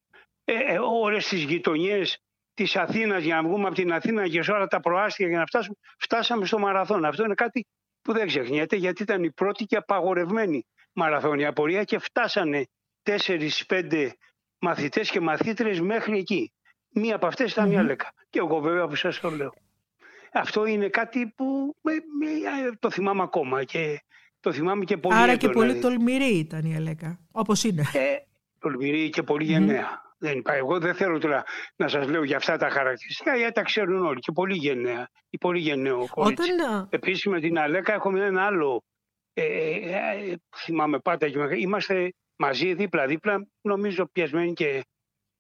ε, 0.43 0.53
ε, 0.53 0.79
ώρε 0.79 1.17
τη 1.17 1.35
γειτονιές 1.35 2.17
της 2.53 2.75
Αθήνας 2.75 3.23
για 3.23 3.35
να 3.35 3.47
βγούμε 3.47 3.65
από 3.65 3.75
την 3.75 3.93
Αθήνα 3.93 4.27
και 4.27 4.41
σε 4.41 4.51
όλα 4.51 4.67
τα 4.67 4.79
προάστια 4.79 5.27
για 5.27 5.37
να 5.37 5.45
φτάσουμε, 5.45 5.75
φτάσαμε 5.97 6.45
στο 6.45 6.59
μαραθώνα. 6.59 7.07
Αυτό 7.07 7.23
είναι 7.23 7.33
κάτι 7.33 7.67
που 8.01 8.13
δεν 8.13 8.27
ξεχνιέται 8.27 8.75
γιατί 8.75 9.01
ήταν 9.01 9.23
η 9.23 9.31
πρώτη 9.31 9.65
και 9.65 9.75
απαγορευμένη 9.75 10.65
μαραθώνια 10.93 11.53
πορεία 11.53 11.83
και 11.83 11.99
φτάσανε 11.99 12.67
4-5 13.03 14.09
μαθητές 14.59 15.09
και 15.09 15.19
μαθήτρες 15.19 15.79
μέχρι 15.79 16.17
εκεί. 16.17 16.51
Μία 16.89 17.15
από 17.15 17.27
αυτές 17.27 17.51
ήταν 17.51 17.71
η 17.71 17.77
Αλέκα. 17.77 18.13
Και 18.29 18.39
εγώ 18.39 18.59
βέβαια 18.59 18.87
που 18.87 18.95
σας 18.95 19.19
το 19.19 19.29
λέω. 19.29 19.53
Αυτό 20.33 20.65
είναι 20.65 20.87
κάτι 20.89 21.33
που 21.35 21.75
με, 21.81 21.91
με, 21.93 22.77
το 22.79 22.89
θυμάμαι 22.89 23.21
ακόμα 23.21 23.63
και 23.63 24.01
το 24.39 24.51
θυμάμαι 24.51 24.83
και 24.85 24.97
πολύ 24.97 25.15
Άρα 25.15 25.23
έντονα, 25.31 25.37
και 25.37 25.49
πολύ 25.49 25.71
δηλαδή. 25.73 25.81
τολμηρή 25.87 26.37
ήταν 26.37 26.65
η 26.65 26.75
Αλέκα, 26.75 27.19
όπως 27.31 27.63
είναι. 27.63 27.81
Ε, 27.93 28.15
τολμηρή 28.59 29.09
και 29.09 29.23
πολύ 29.23 29.43
γενναία. 29.43 30.07
Δεν 30.21 30.37
υπάρχει. 30.37 30.61
Εγώ 30.61 30.79
δεν 30.79 30.93
θέλω 30.95 31.17
τώρα 31.19 31.43
να 31.75 31.87
σας 31.87 32.07
λέω 32.07 32.23
για 32.23 32.37
αυτά 32.37 32.57
τα 32.57 32.69
χαρακτηριστικά, 32.69 33.35
γιατί 33.35 33.53
τα 33.53 33.61
ξέρουν 33.61 34.05
όλοι. 34.05 34.19
Και 34.19 34.31
πολύ 34.31 34.55
γενναία. 34.55 35.09
Η 35.29 35.37
πολύ 35.37 35.59
γενναίο 35.59 36.07
κορίτσι. 36.11 36.51
Όταν 36.51 36.73
α, 36.73 36.87
Επίσης 36.89 37.25
με 37.25 37.39
την 37.39 37.59
Αλέκα 37.59 37.93
έχουμε 37.93 38.25
ένα 38.25 38.45
άλλο, 38.45 38.83
ε, 39.33 39.43
ε, 39.43 40.31
ε, 40.31 40.35
θυμάμαι 40.55 40.99
πάντα 40.99 41.29
και 41.29 41.37
με- 41.37 41.57
είμαστε 41.59 42.13
μαζί 42.35 42.73
δίπλα-δίπλα, 42.73 43.47
νομίζω 43.61 44.05
πιασμένοι 44.05 44.53
και 44.53 44.83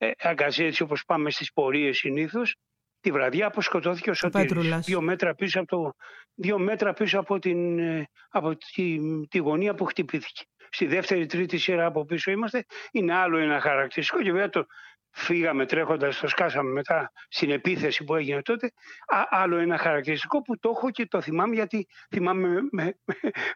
ε, 0.01 0.11
αγκαζί 0.19 0.63
έτσι 0.63 0.83
όπως 0.83 1.05
πάμε 1.05 1.31
στις 1.31 1.53
πορείες 1.53 1.97
συνήθως, 1.97 2.55
τη 2.99 3.11
βραδιά 3.11 3.49
που 3.49 3.61
σκοτώθηκε 3.61 4.09
ο 4.09 4.13
Σωτήρης. 4.13 4.47
Πέτρουλας. 4.47 4.85
Δύο 4.85 5.01
μέτρα 5.01 5.35
πίσω 5.35 5.59
από, 5.59 5.67
το, 5.67 5.93
δύο 6.33 6.59
μέτρα 6.59 6.93
πίσω 6.93 7.19
από, 7.19 7.39
την, 7.39 7.79
ε, 7.79 8.09
από 8.29 8.55
τη, 8.57 8.99
τη 9.27 9.37
γωνία 9.37 9.73
που 9.73 9.85
χτυπήθηκε. 9.85 10.43
Στη 10.69 10.85
δεύτερη, 10.85 11.25
τρίτη 11.25 11.57
σειρά 11.57 11.85
από 11.85 12.05
πίσω 12.05 12.31
είμαστε. 12.31 12.65
Είναι 12.91 13.13
άλλο 13.13 13.37
ένα 13.37 13.59
χαρακτηριστικό 13.59 14.21
και 14.21 14.31
βέβαια 14.31 14.49
το 14.49 14.65
φύγαμε 15.11 15.65
τρέχοντας, 15.65 16.19
το 16.19 16.27
σκάσαμε 16.27 16.71
μετά 16.71 17.11
στην 17.29 17.51
επίθεση 17.51 18.03
που 18.03 18.15
έγινε 18.15 18.41
τότε. 18.41 18.71
Α, 19.07 19.23
άλλο 19.29 19.57
ένα 19.57 19.77
χαρακτηριστικό 19.77 20.41
που 20.41 20.59
το 20.59 20.69
έχω 20.75 20.91
και 20.91 21.05
το 21.05 21.21
θυμάμαι 21.21 21.55
γιατί 21.55 21.87
θυμάμαι 22.09 22.47
με, 22.47 22.61
με, 22.71 22.93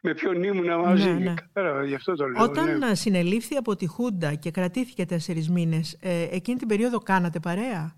με 0.01 0.13
ποιον 0.13 0.43
ήμουν 0.43 0.79
μαζί. 0.79 1.10
Ναι, 1.10 1.19
ναι. 1.19 1.33
Κατάλαβα, 1.33 1.86
γι' 1.86 1.95
αυτό 1.95 2.13
το 2.15 2.27
λέω. 2.27 2.43
όταν 2.43 2.77
ναι. 2.77 2.86
α, 2.86 2.95
συνελήφθη 2.95 3.55
από 3.55 3.75
τη 3.75 3.88
Χούντα 3.88 4.33
και 4.33 4.51
κρατήθηκε 4.51 5.05
τέσσερις 5.05 5.50
μήνες, 5.50 5.98
ε, 6.01 6.27
εκείνη 6.31 6.57
την 6.57 6.67
περίοδο 6.67 7.00
κάνατε 7.00 7.39
παρέα; 7.39 7.95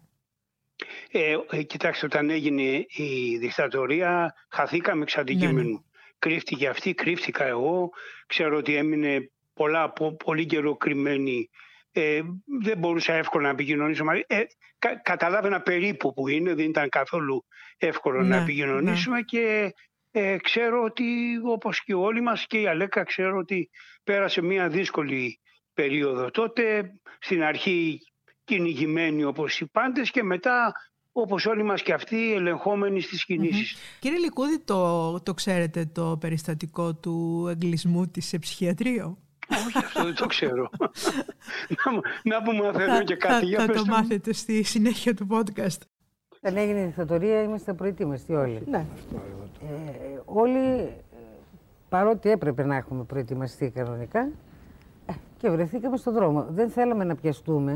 Ε, 1.11 1.35
ε, 1.49 1.63
κοιτάξτε, 1.63 2.05
όταν 2.05 2.29
έγινε 2.29 2.85
η 2.87 3.37
δικτατορία, 3.37 4.33
χαθήκαμε 4.49 5.01
εξ 5.01 5.17
αντικείμενου. 5.17 5.69
Ναι, 5.69 5.79
Κρύφτηκε 6.19 6.67
αυτή, 6.67 6.93
κρύφτηκα 6.93 7.45
εγώ. 7.45 7.89
Ξέρω 8.27 8.57
ότι 8.57 8.75
έμεινε 8.75 9.31
πολλά, 9.53 9.91
πο- 9.91 10.15
πολύ 10.15 10.45
καιρό 10.45 10.75
κρυμμένη. 10.77 11.49
Ε, 11.97 12.21
δεν 12.61 12.77
μπορούσα 12.77 13.13
εύκολα 13.13 13.43
να 13.43 13.49
επικοινωνήσω 13.49 14.03
μαζί. 14.03 14.23
Ε, 14.27 14.41
κα, 14.79 14.95
καταλάβαινα 14.95 15.61
περίπου 15.61 16.13
που 16.13 16.27
είναι, 16.27 16.53
δεν 16.53 16.65
ήταν 16.65 16.89
καθόλου 16.89 17.45
εύκολο 17.77 18.21
Ναι, 18.21 18.27
να 18.27 18.41
επικοινωνήσουμε 18.41 19.21
και 19.21 19.73
ε, 20.11 20.37
ξέρω 20.37 20.83
ότι 20.83 21.05
όπως 21.43 21.83
και 21.83 21.93
όλοι 21.93 22.21
μας 22.21 22.45
και 22.47 22.59
η 22.59 22.67
Αλέκα 22.67 23.03
ξέρω 23.03 23.37
ότι 23.37 23.69
πέρασε 24.03 24.41
μια 24.41 24.67
δύσκολη 24.67 25.39
περίοδο 25.73 26.31
τότε. 26.31 26.91
Στην 27.19 27.43
αρχή 27.43 27.99
κυνηγημένοι 28.43 29.23
όπως 29.23 29.59
οι 29.59 29.65
πάντες 29.67 30.11
και 30.11 30.23
μετά 30.23 30.71
όπως 31.11 31.45
όλοι 31.45 31.63
μας 31.63 31.81
και 31.81 31.93
αυτοί 31.93 32.33
ελεγχόμενοι 32.33 33.01
στις 33.01 33.25
κινησεις 33.25 33.77
Κύριε 33.99 34.17
Λικούδη, 34.17 34.59
το, 34.59 35.13
το 35.21 35.33
ξέρετε 35.33 35.85
το 35.85 36.17
περιστατικό 36.19 36.95
του 36.95 37.47
εγκλισμού 37.49 38.07
της 38.07 38.25
σε 38.27 38.39
ψυχιατρίο; 38.39 39.17
Όχι, 39.65 39.77
αυτό 39.77 40.03
δεν 40.03 40.15
το 40.15 40.25
ξέρω. 40.25 40.69
να, 41.85 41.91
μου- 41.91 42.01
να 42.23 42.41
που 42.41 42.51
μαθαίνω 42.51 43.03
και 43.03 43.17
θα, 43.19 43.27
κάτι. 43.27 43.45
Για 43.45 43.59
θα 43.59 43.65
πες 43.65 43.75
το 43.75 43.85
μου. 43.85 43.91
μάθετε 43.91 44.33
στη 44.33 44.63
συνέχεια 44.63 45.13
του 45.13 45.27
podcast. 45.31 45.77
Όταν 46.41 46.57
έγινε 46.57 46.79
η 46.79 46.85
δικτατορία 46.85 47.41
είμαστε 47.41 47.73
προετοίμαστοι 47.73 48.33
όλοι. 48.33 48.61
Ναι. 48.69 48.85
Ε, 49.61 50.19
όλοι, 50.25 50.79
ε, 50.79 50.95
παρότι 51.89 52.29
έπρεπε 52.29 52.63
να 52.65 52.75
έχουμε 52.75 53.03
προετοιμαστεί 53.03 53.69
κανονικά, 53.69 54.19
ε, 55.05 55.13
και 55.37 55.49
βρεθήκαμε 55.49 55.97
στον 55.97 56.13
δρόμο. 56.13 56.45
Δεν 56.49 56.69
θέλαμε 56.69 57.03
να 57.03 57.15
πιαστούμε 57.15 57.71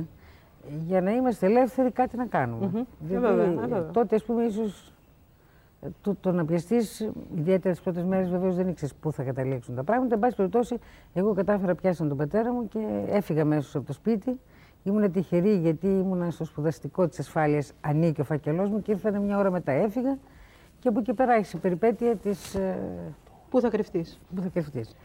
ε, 0.70 0.74
για 0.88 1.02
να 1.02 1.12
είμαστε 1.12 1.46
ελεύθεροι 1.46 1.92
κάτι 1.92 2.18
να 2.18 2.26
κάνουμε. 2.26 2.86
Δηλαδή, 3.00 3.26
Ε, 3.26 3.30
βέβαια, 3.30 3.46
ε, 3.46 3.50
ε, 3.50 3.54
βέβαια. 3.56 3.92
τότε, 3.92 4.16
ας 4.16 4.24
πούμε, 4.24 4.44
ίσως 4.44 4.88
ε, 4.90 4.92
το, 6.02 6.16
το 6.20 6.32
να 6.32 6.46
πιαστεί, 6.46 6.76
ιδιαίτερα 7.38 7.74
τις 7.74 7.84
πρώτες 7.84 8.04
μέρες, 8.04 8.30
βεβαίως 8.30 8.56
δεν 8.56 8.68
ήξερες 8.68 8.94
πού 8.94 9.12
θα 9.12 9.24
καταλήξουν 9.24 9.76
τα 9.76 9.84
πράγματα. 9.84 10.14
Εν 10.14 10.20
πάση 10.20 10.36
περιπτώσει, 10.36 10.78
εγώ 11.14 11.34
κατάφερα 11.34 11.76
πιάσαν 11.76 12.08
τον 12.08 12.18
πατέρα 12.18 12.54
μου 12.54 12.68
και 12.68 12.80
έφυγα 13.10 13.46
μέσω 13.46 13.78
από 13.78 13.88
το 13.88 13.94
σπίτι. 13.94 14.40
Ήμουν 14.84 15.12
τυχερή 15.12 15.56
γιατί 15.58 15.88
ήμουν 15.88 16.32
στο 16.32 16.46
σπουδαστικό 16.46 17.08
της 17.08 17.20
ασφάλειας, 17.20 17.72
ανήκει 17.82 18.22
ο 18.22 18.24
φάκελό 18.24 18.68
μου 18.68 18.82
και 18.82 18.92
ήρθανε 18.92 19.20
μια 19.20 19.38
ώρα 19.38 19.52
μετά 19.52 19.72
έφυγα. 19.72 20.18
Και 20.80 20.88
από 20.88 21.00
εκεί 21.00 21.14
πέρα 21.14 21.34
άρχισε 21.34 21.58
η 21.58 21.60
περιπέτεια 21.60 22.16
της. 22.16 22.56
Ε, 22.56 22.78
Πού 23.50 23.60
θα 23.62 23.70
κρυφτείς; 23.70 24.20
που 24.36 24.42
θα 24.42 24.48
κρυφτείς. 24.54 24.96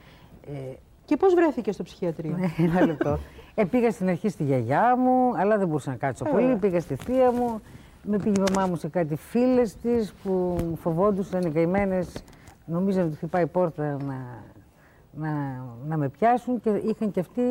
Ε, 0.46 0.74
Και 1.04 1.16
πώς 1.16 1.34
βρέθηκε 1.34 1.72
στο 1.72 1.82
ψυχιατρίο; 1.82 2.36
ναι, 2.36 2.46
ένα 2.66 2.86
λεπτό. 2.86 3.18
Ε, 3.54 3.64
πήγα 3.64 3.90
στην 3.90 4.08
αρχή 4.08 4.28
στη 4.28 4.44
γιαγιά 4.44 4.96
μου, 4.96 5.36
αλλά 5.36 5.58
δεν 5.58 5.66
μπορούσα 5.66 5.90
να 5.90 5.96
κάτσω 5.96 6.24
πολύ. 6.24 6.56
Πήγα 6.56 6.80
στη 6.80 6.94
θεία 6.94 7.32
μου. 7.32 7.60
Με 8.06 8.16
πήγε 8.16 8.40
η 8.40 8.44
μαμά 8.50 8.66
μου 8.66 8.76
σε 8.76 8.88
κάτι 8.88 9.16
φίλες 9.16 9.76
της 9.76 10.12
που 10.12 10.56
φοβόντουσαν 10.80 11.42
οι 11.42 11.50
καημένες. 11.50 12.12
Νομίζανε 12.66 13.06
ότι 13.06 13.16
χτυπάει 13.16 13.42
η 13.42 13.46
πόρτα 13.46 13.96
να, 14.06 14.42
να, 15.12 15.30
να 15.87 15.96
με 15.96 16.08
πιάσουν 16.08 16.61
και 16.61 16.70
είχαν 16.70 17.11
και 17.11 17.20
αυτοί 17.20 17.42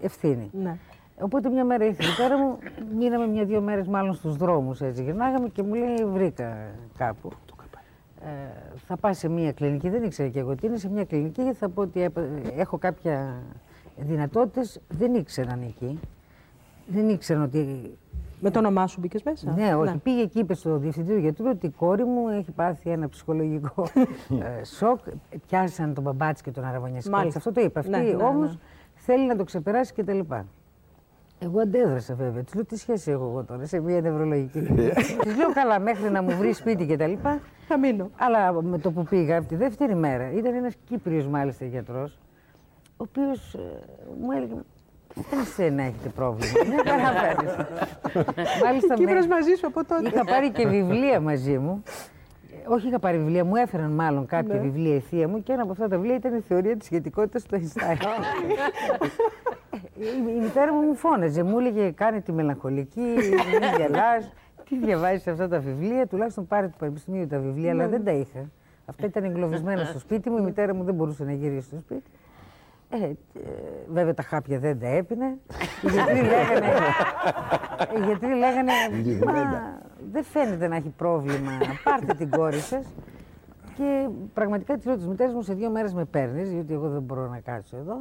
ευθύνη. 0.00 0.50
Ναι. 0.62 0.76
Οπότε 1.20 1.48
μια 1.48 1.64
μέρα 1.64 1.84
ήρθε 1.84 2.04
η 2.04 2.06
μητέρα 2.08 2.38
μου, 2.38 2.58
μείναμε 2.98 3.26
μια-δύο 3.26 3.60
μέρες 3.60 3.86
μάλλον 3.86 4.14
στους 4.14 4.36
δρόμους 4.36 4.80
έτσι. 4.80 5.02
Γυρνάγαμε 5.02 5.48
και 5.48 5.62
μου 5.62 5.74
λέει: 5.74 6.04
Βρήκα 6.04 6.56
κάπου. 6.98 7.30
Ε, 8.22 8.78
θα 8.86 8.96
πας 8.96 9.18
σε 9.18 9.28
μια 9.28 9.52
κλινική, 9.52 9.88
δεν 9.88 10.02
ήξερα 10.02 10.28
και 10.28 10.38
εγώ 10.38 10.54
τι 10.54 10.66
είναι, 10.66 10.76
σε 10.76 10.88
μια 10.88 11.04
κλινική 11.04 11.42
γιατί 11.42 11.58
θα 11.58 11.68
πω 11.68 11.82
ότι 11.82 12.02
έπα- 12.02 12.26
έχω 12.56 12.78
κάποια 12.78 13.42
δυνατότητες. 13.96 14.80
Δεν 14.88 15.14
ήξεραν 15.14 15.62
εκεί. 15.62 16.00
Δεν 16.86 17.08
ήξεραν 17.08 17.42
ότι. 17.42 17.92
Με 18.40 18.50
το 18.50 18.58
όνομά 18.58 18.86
σου 18.86 19.00
μπήκες 19.00 19.22
μέσα; 19.22 19.52
Ναι, 19.56 19.74
όχι. 19.74 19.96
Πήγε 19.96 20.24
και 20.24 20.38
είπε 20.38 20.54
στο 20.54 20.76
διευθυντή 20.76 21.12
του 21.12 21.18
γιατρού 21.18 21.46
ότι 21.48 21.66
η 21.66 21.70
κόρη 21.70 22.04
μου 22.04 22.28
έχει 22.28 22.50
πάθει 22.50 22.90
ένα 22.90 23.08
ψυχολογικό 23.08 23.86
ε, 24.60 24.64
σοκ. 24.64 24.98
Πιάσαν 25.46 25.94
τον 25.94 26.02
μπαμπάτσι 26.04 26.42
και 26.42 26.50
τον 26.50 26.64
αραβωνιασικό. 26.64 27.08
της. 27.10 27.18
Μάλιστα. 27.18 27.38
Αυτό 27.38 27.52
το 27.52 27.60
είπε. 27.60 27.78
Αυτή 27.78 27.90
Ναι, 27.90 27.98
ναι, 27.98 28.22
όμως 28.22 28.50
ναι. 28.50 28.58
θέλει 28.94 29.26
να 29.26 29.36
το 29.36 29.44
ξεπεράσει 29.44 29.92
κτλ. 29.92 30.20
Εγώ 31.40 31.60
αντέδρασα 31.60 32.14
βέβαια. 32.14 32.42
Της 32.42 32.54
λέω 32.54 32.64
τι 32.64 32.76
σχέση 32.76 33.10
έχω 33.10 33.24
εγώ 33.24 33.44
τώρα 33.44 33.66
σε 33.66 33.80
μια 33.80 34.00
νευρολογική. 34.00 34.60
Της 35.22 35.36
λέω 35.36 35.52
καλά 35.52 35.78
μέχρι 35.78 36.10
να 36.10 36.22
μου 36.22 36.36
βρει 36.36 36.52
σπίτι 36.52 36.86
κτλ. 36.86 37.12
Θα 37.66 37.78
μείνω. 37.78 38.10
Αλλά 38.16 38.62
με 38.62 38.78
το 38.78 38.90
που 38.92 39.02
πήγα 39.02 39.38
από 39.38 39.48
τη 39.48 39.56
δεύτερη 39.56 39.94
μέρα, 39.94 40.32
ήταν 40.32 40.54
ένας 40.54 40.74
Κύπριος 40.84 41.26
μάλιστα 41.26 41.64
γιατρός, 41.64 42.18
ο 42.96 42.96
οποίος 42.96 43.54
ε, 43.54 43.58
μου 44.20 44.30
έλεγε 44.30 44.54
δεν 45.30 45.44
σε 45.44 45.68
να 45.68 45.82
έχετε 45.82 46.08
πρόβλημα. 46.08 46.52
Μια 46.84 46.98
χαρά 46.98 47.20
φέρνεις». 47.20 47.52
Μάλιστα 48.64 48.94
Κύπρος 48.94 49.26
με- 49.26 49.34
μαζί 49.34 49.54
σου 49.58 49.66
από 49.66 49.84
τότε. 49.84 50.08
είχα 50.08 50.24
πάρει 50.24 50.50
και 50.50 50.66
βιβλία 50.66 51.20
μαζί 51.20 51.58
μου. 51.58 51.82
Ε, 52.52 52.72
Όχι 52.74 52.88
είχα 52.88 52.98
πάρει 52.98 53.18
βιβλία, 53.18 53.44
μου 53.44 53.56
έφεραν 53.56 53.90
μάλλον 53.90 54.26
κάποια 54.26 54.54
Ναι. 54.54 54.60
βιβλία 54.60 54.94
η 54.94 55.00
θεία 55.00 55.28
μου 55.28 55.42
και 55.42 55.52
ένα 55.52 55.62
από 55.62 55.72
αυτά 55.72 55.88
τα 55.88 55.96
βιβλία 55.96 56.14
ήταν 56.16 56.34
η 56.34 56.40
θεωρία 56.40 56.76
της 56.76 56.86
σχετικότητας 56.86 57.42
του 57.42 57.56
Αϊνστάιν. 57.56 57.98
η, 59.98 60.04
η 60.36 60.40
μητέρα 60.40 60.72
μου 60.72 60.80
μου 60.80 60.94
φώναζε, 60.94 61.42
μου 61.42 61.58
έλεγε 61.58 61.90
κάνε 61.90 62.20
τη 62.20 62.32
μελαγχολική, 62.32 63.00
μην 63.00 63.62
γελάς. 63.78 64.30
Τι 64.68 64.78
διαβάζεις 64.78 65.26
αυτά 65.26 65.48
τα 65.48 65.58
βιβλία, 65.58 66.06
τουλάχιστον 66.06 66.46
πάρε 66.46 66.66
του 66.66 66.76
Πανεπιστημίου 66.78 67.26
τα 67.26 67.38
βιβλία, 67.38 67.70
αλλά 67.70 67.88
δεν 67.88 68.04
τα 68.04 68.10
είχα. 68.10 68.50
Αυτά 68.86 69.06
ήταν 69.06 69.24
εγκλωβισμένα 69.24 69.84
στο 69.84 69.98
σπίτι 69.98 70.30
μου, 70.30 70.38
η 70.38 70.40
μητέρα 70.40 70.74
μου 70.74 70.84
δεν 70.84 70.94
μπορούσε 70.94 71.24
να 71.24 71.32
γυρίσει 71.32 71.66
στο 71.66 71.76
σπίτι. 71.78 72.10
Ε, 72.90 72.96
ε, 72.96 73.14
βέβαια 73.88 74.14
τα 74.14 74.22
χάπια 74.22 74.58
δεν 74.58 74.80
τα 74.80 74.86
έπινε. 74.86 75.38
Οι 75.82 75.88
γιατροί 75.90 76.20
λέγανε, 76.20 76.66
οι 77.96 78.00
γιατροί 78.04 78.34
λέγανε 78.34 78.72
μα 79.44 79.78
δεν 80.12 80.24
φαίνεται 80.24 80.68
να 80.68 80.76
έχει 80.76 80.88
πρόβλημα, 80.96 81.50
πάρτε 81.84 82.14
την 82.14 82.30
κόρη 82.30 82.58
σας. 82.58 82.86
Και 83.76 84.08
πραγματικά 84.34 84.76
τη 84.78 84.86
λέω 84.86 84.96
της 84.96 85.06
μητέρας 85.06 85.34
μου 85.34 85.42
σε 85.42 85.54
δύο 85.54 85.70
μέρες 85.70 85.94
με 85.94 86.04
παίρνεις, 86.04 86.52
γιατί 86.52 86.72
εγώ 86.72 86.88
δεν 86.88 87.02
μπορώ 87.02 87.28
να 87.28 87.38
κάτσω 87.40 87.76
εδώ. 87.76 88.00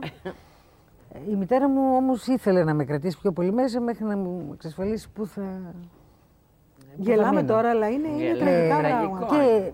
Ε, 1.14 1.32
Η 1.32 1.36
μητέρα 1.36 1.70
μου 1.70 1.96
όμως 1.96 2.28
ήθελε 2.28 2.64
να 2.64 2.74
με 2.74 2.86
κρατήσει 2.86 3.20
πιο 3.22 3.32
πολύ 3.32 3.52
μέσα 3.54 3.82
μέχρι 3.82 4.06
να 4.06 4.18
μου 4.18 4.50
εξασφαλίσει 4.54 5.10
πού 5.12 5.28
θα. 5.28 5.42
πού 5.42 5.48
θα 6.78 6.94
Γελάμε 6.96 7.36
μείνω. 7.42 7.54
τώρα, 7.54 7.70
αλλά 7.70 7.90
είναι, 7.90 8.08
είναι 8.08 8.18
Γελάμε. 8.24 8.44
τραγικά 8.52 8.78
Τραγικό. 8.78 9.10
πράγματα. 9.16 9.36
Και 9.36 9.72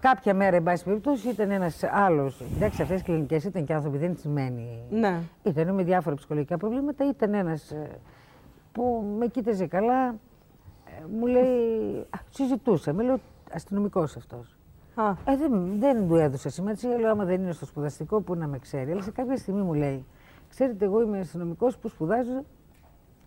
κάποια 0.00 0.34
μέρα, 0.34 0.56
εν 0.56 0.62
πάση 0.62 0.84
περιπτώσει, 0.84 1.28
ήταν 1.28 1.50
ένας 1.50 1.82
άλλος. 1.92 2.40
Εντάξει, 2.56 2.82
αυτές 2.82 3.00
οι 3.00 3.04
κλινικές 3.04 3.44
ήταν 3.44 3.64
και 3.64 3.74
άνθρωποι, 3.74 3.98
δεν 3.98 4.16
σημαίνει. 4.16 4.82
Ναι. 4.90 5.20
Ήταν 5.42 5.74
με 5.74 5.82
διάφορα 5.82 6.16
ψυχολογικά 6.16 6.56
προβλήματα. 6.56 7.08
Ήταν 7.08 7.34
ένας 7.34 7.72
που 8.72 9.14
με 9.18 9.26
κοίταζε 9.26 9.66
καλά. 9.66 10.08
ε, 10.08 11.04
Μου 11.18 11.26
λέει. 11.26 11.98
Α, 12.10 12.18
συζητούσαμε. 12.30 13.02
Λέω 13.02 13.18
αστυνομικός 13.52 14.16
αυτός. 14.16 14.56
Α, 14.94 15.08
Ε, 15.24 15.36
δεν, 15.36 15.78
δεν 15.78 16.08
του 16.08 16.16
έδωσα 16.16 16.50
σημασία. 16.50 16.98
Λέω, 16.98 17.10
άμα 17.10 17.24
δεν 17.24 17.42
είναι 17.42 17.52
στο 17.52 17.66
σπουδαστικό, 17.66 18.20
που 18.20 18.34
να 18.34 18.46
με 18.46 18.58
ξέρει. 18.58 18.90
Αλλά 18.92 19.02
σε 19.02 19.10
κάποια 19.10 19.36
στιγμή 19.36 19.62
μου 19.62 19.74
λέει, 19.74 20.04
Ξέρετε, 20.48 20.84
εγώ 20.84 21.02
είμαι 21.02 21.18
αστυνομικός 21.18 21.76
που 21.76 21.88
σπουδάζω 21.88 22.44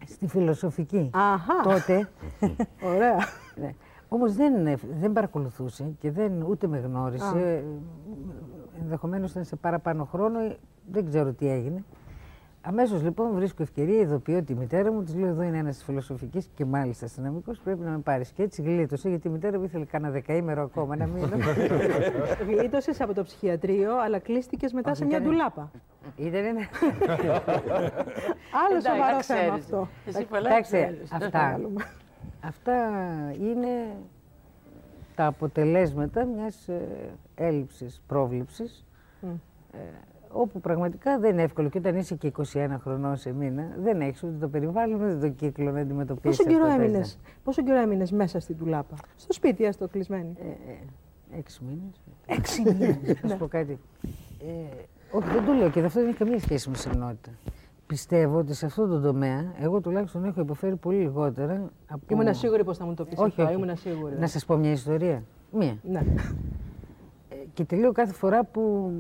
στη 0.07 0.27
φιλοσοφική. 0.27 1.09
Αχα. 1.13 1.61
Τότε. 1.63 2.09
Ωραία. 2.93 3.15
ναι. 3.55 3.73
Όμως 4.09 4.35
δεν, 4.35 4.53
δεν 4.99 5.13
παρακολουθούσε 5.13 5.93
και 5.99 6.11
δεν, 6.11 6.41
ούτε 6.49 6.67
με 6.67 6.77
γνώρισε. 6.77 7.63
Ενδεχομένως 8.81 9.31
ήταν 9.31 9.43
σε 9.43 9.55
παραπάνω 9.55 10.05
χρόνο, 10.05 10.39
ε, 10.39 10.57
δεν 10.91 11.05
ξέρω 11.05 11.31
τι 11.33 11.49
έγινε. 11.49 11.83
Αμέσως 12.67 13.03
λοιπόν 13.03 13.31
βρίσκω 13.33 13.63
ευκαιρία, 13.63 13.99
ειδοποιώ 13.99 14.43
τη 14.43 14.55
μητέρα 14.55 14.91
μου, 14.91 15.03
της 15.03 15.15
λέω: 15.15 15.27
Εδώ 15.27 15.41
είναι 15.41 15.57
ένας 15.57 15.77
τη 15.77 15.83
φιλοσοφικής 15.83 16.49
και 16.55 16.65
μάλιστα 16.65 17.05
αστυνομικό, 17.05 17.51
πρέπει 17.63 17.79
να 17.81 17.89
με 17.91 17.97
πάρεις. 17.97 18.29
Και 18.31 18.43
έτσι 18.43 18.61
γλίτωσε, 18.61 19.09
γιατί 19.09 19.27
η 19.27 19.31
μητέρα 19.31 19.57
μου 19.57 19.63
ήθελε 19.63 19.85
κάνα 19.85 20.09
δεκαήμερο 20.09 20.61
ακόμα 20.63 20.95
να 20.95 21.05
μείνω. 21.05 21.27
Γλίτωσες 22.57 23.01
από 23.01 23.13
το 23.13 23.23
ψυχιατρίο, 23.23 23.99
αλλά 24.01 24.19
κλείστηκες 24.19 24.73
μετά 24.73 24.89
Όχι, 24.89 24.97
σε 24.99 25.05
μια 25.05 25.17
ήταν- 25.17 25.29
ντουλάπα. 25.29 25.71
Ήταν 26.15 26.43
ένα. 26.45 26.59
Άλλο 28.51 28.77
Εντάξει, 28.77 28.89
σοβαρό 28.89 29.15
τα 29.17 29.21
θέμα 29.23 29.39
ξέρεις. 29.39 29.51
αυτό. 29.53 29.87
Εσύ 30.05 30.25
πολλά 30.25 30.47
Κοιτάξτε, 30.49 30.77
ξέρεις. 30.81 31.11
αυτά, 31.13 31.59
αυτά 32.47 32.75
είναι 33.39 33.95
τα 35.15 35.25
αποτελέσματα 35.25 36.25
μιας 36.25 36.67
ε, 36.67 37.09
έλλειψης 37.35 38.01
πρόβληψης, 38.07 38.85
ε, 39.71 39.77
όπου 40.31 40.59
πραγματικά 40.59 41.19
δεν 41.19 41.31
είναι 41.31 41.41
εύκολο 41.41 41.69
και 41.69 41.77
όταν 41.77 41.95
είσαι 41.95 42.15
και 42.15 42.31
21 42.53 42.67
χρονών 42.79 43.17
σε 43.17 43.33
μήνα, 43.33 43.75
δεν 43.77 44.01
έχεις 44.01 44.23
ούτε 44.23 44.37
το 44.39 44.47
περιβάλλον, 44.47 45.01
ούτε 45.01 45.17
το 45.17 45.29
κύκλο 45.29 45.71
να 45.71 45.79
αντιμετωπίσεις 45.79 46.37
Πόσο 46.37 46.49
καιρό 46.49 46.65
αυτά 46.65 46.77
τα 46.77 46.83
έμεινες 46.83 47.11
έργα. 47.11 47.35
πόσο 47.43 47.63
καιρό 47.63 47.77
έμεινες 47.77 48.11
μέσα 48.11 48.39
στην 48.39 48.55
ντουλάπα. 48.55 48.95
Στο 49.15 49.33
σπίτι, 49.33 49.63
έστω 49.63 49.87
κλεισμένη. 49.87 50.35
Ε, 50.39 50.71
ε, 50.71 51.37
έξι 51.37 51.63
μήνες. 51.63 52.01
Έξι 52.25 52.61
μήνες. 52.61 52.97
Να 53.21 53.29
σου 53.29 53.37
πω 53.37 53.47
κάτι. 53.47 53.79
Ε, 54.39 54.83
όχι, 55.11 55.29
δεν 55.29 55.45
το 55.45 55.53
λέω 55.53 55.69
και 55.69 55.79
αυτό 55.79 55.99
δεν 55.99 56.09
έχει 56.09 56.17
καμία 56.17 56.39
σχέση 56.39 56.69
με 56.69 56.75
σεμνότητα. 56.75 57.31
Πιστεύω 57.87 58.37
ότι 58.37 58.53
σε 58.53 58.65
αυτό 58.65 58.87
το 58.87 58.99
τομέα, 58.99 59.53
εγώ 59.59 59.81
τουλάχιστον 59.81 60.25
έχω 60.25 60.41
υποφέρει 60.41 60.75
πολύ 60.75 60.97
λιγότερα 60.97 61.69
από. 61.87 62.01
Ήμουν 62.07 62.33
σίγουρη 62.33 62.63
πώ 62.63 62.73
θα 62.73 62.85
μου 62.85 62.93
το 62.93 63.05
πεις 63.05 63.17
Όχι, 63.17 63.29
αυτό. 63.29 63.43
όχι. 63.43 63.53
Ήμουν 63.53 63.75
σίγουρη. 63.77 64.15
Να 64.19 64.27
σας 64.27 64.45
πω 64.45 64.55
μια 64.55 64.71
ιστορία. 64.71 65.23
Μία. 65.51 65.77
Ναι. 65.83 65.99
Ε, 67.29 67.35
και 67.53 67.63
τη 67.63 67.75
λέω 67.75 67.91
κάθε 67.91 68.13
φορά 68.13 68.43
που 68.43 68.91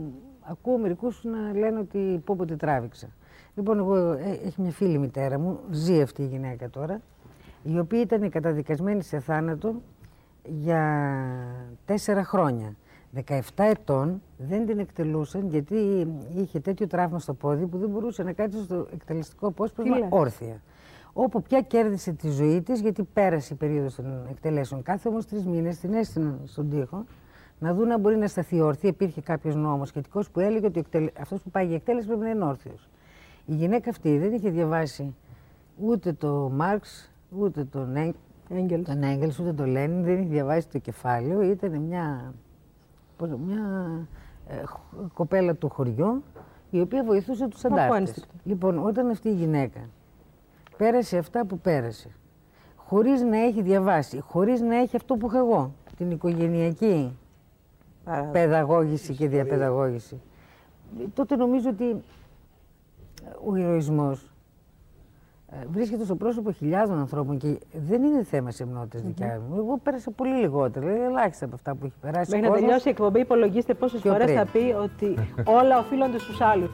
ακούω 0.41 0.77
μερικούς 0.77 1.23
να 1.23 1.59
λένε 1.59 1.79
ότι 1.79 2.21
πω 2.25 2.35
πω 2.35 2.45
τι 2.45 2.55
τράβηξα. 2.55 3.07
Λοιπόν, 3.55 3.77
εγώ, 3.77 3.95
ε, 4.11 4.39
έχει 4.45 4.61
μια 4.61 4.71
φίλη 4.71 4.97
μητέρα 4.97 5.39
μου, 5.39 5.59
ζει 5.71 6.01
αυτή 6.01 6.21
η 6.21 6.25
γυναίκα 6.25 6.69
τώρα, 6.69 7.01
η 7.63 7.79
οποία 7.79 8.01
ήταν 8.01 8.29
καταδικασμένη 8.29 9.03
σε 9.03 9.19
θάνατο 9.19 9.81
για 10.43 11.05
τέσσερα 11.85 12.23
χρόνια. 12.23 12.75
17 13.27 13.39
ετών 13.55 14.21
δεν 14.37 14.65
την 14.65 14.79
εκτελούσαν 14.79 15.47
γιατί 15.47 16.07
είχε 16.35 16.59
τέτοιο 16.59 16.87
τραύμα 16.87 17.19
στο 17.19 17.33
πόδι 17.33 17.65
που 17.65 17.77
δεν 17.77 17.89
μπορούσε 17.89 18.23
να 18.23 18.33
κάτσει 18.33 18.63
στο 18.63 18.87
εκτελεστικό 18.93 19.47
Τι 19.47 19.53
απόσπασμα 19.53 19.97
λες; 19.97 20.07
όρθια. 20.09 20.61
Όπου 21.13 21.41
πια 21.41 21.61
κέρδισε 21.61 22.11
τη 22.11 22.29
ζωή 22.29 22.61
της 22.61 22.79
γιατί 22.81 23.03
πέρασε 23.13 23.53
η 23.53 23.57
περίοδος 23.57 23.95
των 23.95 24.27
εκτελέσεων. 24.29 24.81
Κάθε 24.83 25.09
όμως 25.09 25.25
τρεις 25.25 25.45
μήνες 25.45 25.79
την 25.79 25.93
έστειλαν 25.93 26.39
στον 26.45 26.69
τοίχο 26.69 27.05
να 27.59 27.73
δουν 27.73 27.91
αν 27.91 27.99
μπορεί 27.99 28.17
να 28.17 28.27
σταθεί 28.27 28.61
όρθια. 28.61 28.89
Υπήρχε 28.89 29.21
κάποιος 29.21 29.55
νόμος 29.55 29.87
σχετικός 29.87 30.29
που 30.29 30.39
έλεγε 30.39 30.65
ότι 30.65 30.79
εκτελε... 30.79 31.11
αυτός 31.19 31.41
που 31.41 31.49
πάει 31.49 31.65
για 31.65 31.75
εκτέλεση 31.75 32.07
πρέπει 32.07 32.21
να 32.21 32.29
είναι 32.29 32.43
όρθιος. 32.43 32.89
Η 33.45 33.53
γυναίκα 33.53 33.89
αυτή 33.89 34.17
δεν 34.17 34.33
είχε 34.33 34.49
διαβάσει 34.49 35.15
ούτε 35.77 36.13
το 36.13 36.51
Μάρξ, 36.53 37.11
ούτε 37.29 37.63
τον, 37.63 37.95
Έγ... 37.95 38.13
Έγγελ. 38.49 38.83
τον 38.83 39.03
Έγγελς, 39.03 39.39
ούτε 39.39 39.53
τον 39.53 39.65
Λένιν, 39.65 40.03
δεν 40.03 40.17
είχε 40.19 40.29
διαβάσει 40.29 40.67
το 40.67 40.79
κεφάλαιο. 40.79 41.41
Ήταν 41.41 41.81
μια, 41.81 42.33
πώς, 42.33 42.44
μια 43.19 43.63
ε, 44.47 44.55
χ- 44.65 45.13
κοπέλα 45.13 45.55
του 45.55 45.69
χωριού 45.69 46.23
η 46.69 46.79
οποία 46.81 47.03
βοηθούσε 47.03 47.47
τους 47.47 47.63
Μα, 47.63 47.69
αντάρτες. 47.69 47.99
ένστικτο. 47.99 48.33
Λοιπόν, 48.43 48.85
όταν 48.85 49.09
αυτή 49.09 49.29
η 49.29 49.33
γυναίκα 49.33 49.79
πέρασε 50.77 51.17
αυτά 51.17 51.45
που 51.45 51.59
πέρασε, 51.59 52.09
χωρίς 52.75 53.21
να 53.21 53.37
έχει 53.37 53.61
διαβάσει, 53.61 54.19
χωρίς 54.19 54.61
να 54.61 54.75
έχει 54.75 54.95
αυτό 54.95 55.15
που 55.15 55.25
έχω 55.27 55.37
εγώ, 55.37 55.71
την 55.97 56.11
οικογενειακή 56.11 57.17
παιδαγώγηση 58.31 59.13
και 59.15 59.27
διαπαιδαγώγηση, 59.27 60.21
τότε 61.13 61.35
νομίζω 61.35 61.69
ότι 61.69 62.01
ο 63.45 63.55
ηρωισμός 63.55 64.23
ε, 64.23 64.27
βρίσκεται 65.71 66.03
στο 66.03 66.15
πρόσωπο 66.15 66.51
χιλιάδων 66.51 66.99
ανθρώπων 66.99 67.37
και 67.37 67.57
δεν 67.87 68.03
είναι 68.03 68.23
θέμα 68.23 68.51
σεμνότητας 68.51 69.01
δικιά 69.01 69.41
μου. 69.49 69.55
Εγώ 69.57 69.79
πέρασα 69.83 70.11
πολύ 70.11 70.35
λιγότερο, 70.35 70.85
δηλαδή 70.87 71.03
ελάχιστα 71.03 71.45
από 71.45 71.55
αυτά 71.55 71.75
που 71.75 71.85
έχει 71.85 71.95
περάσει. 72.01 72.31
Μέχρι 72.31 72.37
ο 72.37 72.41
να 72.41 72.47
κόσμος. 72.47 72.59
τελειώσει 72.67 72.87
η 72.87 72.91
εκπομπή, 72.91 73.19
υπολογίστε 73.19 73.73
πόσες 73.73 74.01
Πιο 74.01 74.11
φορές 74.11 74.25
πριν. 74.25 74.37
θα 74.37 74.45
πει 74.45 74.75
ότι 74.83 75.15
όλα 75.45 75.79
οφείλονται 75.79 76.19
στους 76.19 76.41
άλλους. 76.41 76.69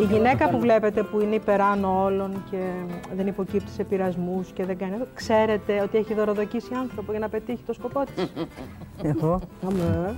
Η 0.00 0.04
γυναίκα 0.04 0.48
που 0.50 0.58
βλέπετε 0.60 1.02
που 1.02 1.20
είναι 1.20 1.34
υπεράνω 1.34 2.02
όλων 2.04 2.42
και 2.50 2.70
δεν 3.16 3.26
υποκύπτει 3.26 3.70
σε 3.70 3.84
πειρασμούς 3.84 4.50
και 4.52 4.64
δεν 4.64 4.78
κάνει. 4.78 4.94
Ξέρετε 5.14 5.80
ότι 5.82 5.98
έχει 5.98 6.14
δωροδοκίσει 6.14 6.74
άνθρωπο 6.74 7.10
για 7.10 7.20
να 7.20 7.28
πετύχει 7.28 7.62
το 7.66 7.72
σκοπό 7.72 8.02
της. 8.14 8.32
Εγώ. 9.12 9.40
Αμέ. 9.66 10.14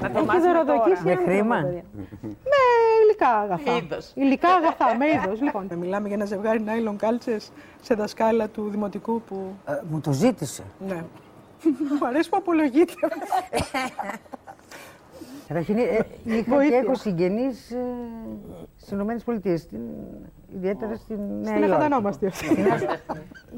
Να 0.00 0.10
το 0.10 0.18
Έχει 0.18 0.26
μάθουμε 0.26 0.52
δωροδοκίσει 0.52 1.04
Με 1.04 1.10
άνθρωπο, 1.10 1.30
χρήμα; 1.30 1.56
παιδιά. 1.56 1.82
Με 2.22 2.60
υλικά 3.14 3.28
αγαθά. 3.28 3.76
Είδος. 3.76 4.12
Υλικά 4.14 4.48
αγαθά, 4.48 4.96
με 4.96 5.06
είδος. 5.06 5.40
Λοιπόν, 5.40 5.68
Μιλάμε 5.78 6.06
για 6.06 6.16
ένα 6.16 6.24
ζευγάρι 6.24 6.60
νάιλον 6.62 6.96
κάλτσες 6.96 7.52
σε 7.82 7.94
δασκάλα 7.94 8.48
του 8.48 8.68
δημοτικού 8.70 9.20
που... 9.22 9.54
Ε, 9.66 9.72
μου 9.90 10.00
το 10.00 10.12
ζήτησε. 10.12 10.62
Ναι. 10.86 11.04
Μου 12.00 12.06
αρέσει 12.06 12.28
που 12.28 12.36
απολογείται. 12.36 12.92
Καταρχήν, 15.48 15.76
ε, 15.78 15.82
είχα 16.24 16.40
και 16.42 16.44
Βοήθεια. 16.50 16.78
έχω 16.78 16.94
συγγενείς 16.94 17.70
ε, 17.70 17.84
στις 18.76 18.90
Ηνωμένες 18.90 19.22
Πολιτείες, 19.24 19.60
στην, 19.60 19.80
ιδιαίτερα 20.54 20.94
στην 20.96 21.16
Νέα 21.16 21.42
την 21.42 21.50
Υόρκη. 21.52 21.64
εφαντανόμαστε 21.64 22.26
αυτή. 22.26 22.46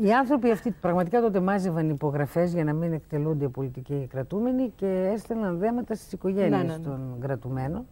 Οι 0.03 0.13
άνθρωποι 0.13 0.51
αυτοί 0.51 0.71
πραγματικά 0.71 1.21
τότε 1.21 1.41
μάζευαν 1.41 1.89
υπογραφές 1.91 2.53
για 2.53 2.65
να 2.65 2.73
μην 2.73 2.93
εκτελούνται 2.93 3.45
οι 3.45 3.49
πολιτικοί 3.49 4.07
κρατούμενοι 4.11 4.73
και 4.77 5.11
έστελναν 5.15 5.59
δέματα 5.59 5.95
στις 5.95 6.13
οικογένειες 6.13 6.51
Ναι, 6.51 6.57
ναι, 6.57 6.77
ναι. 6.77 6.85
των 6.85 7.17
κρατουμένων. 7.21 7.87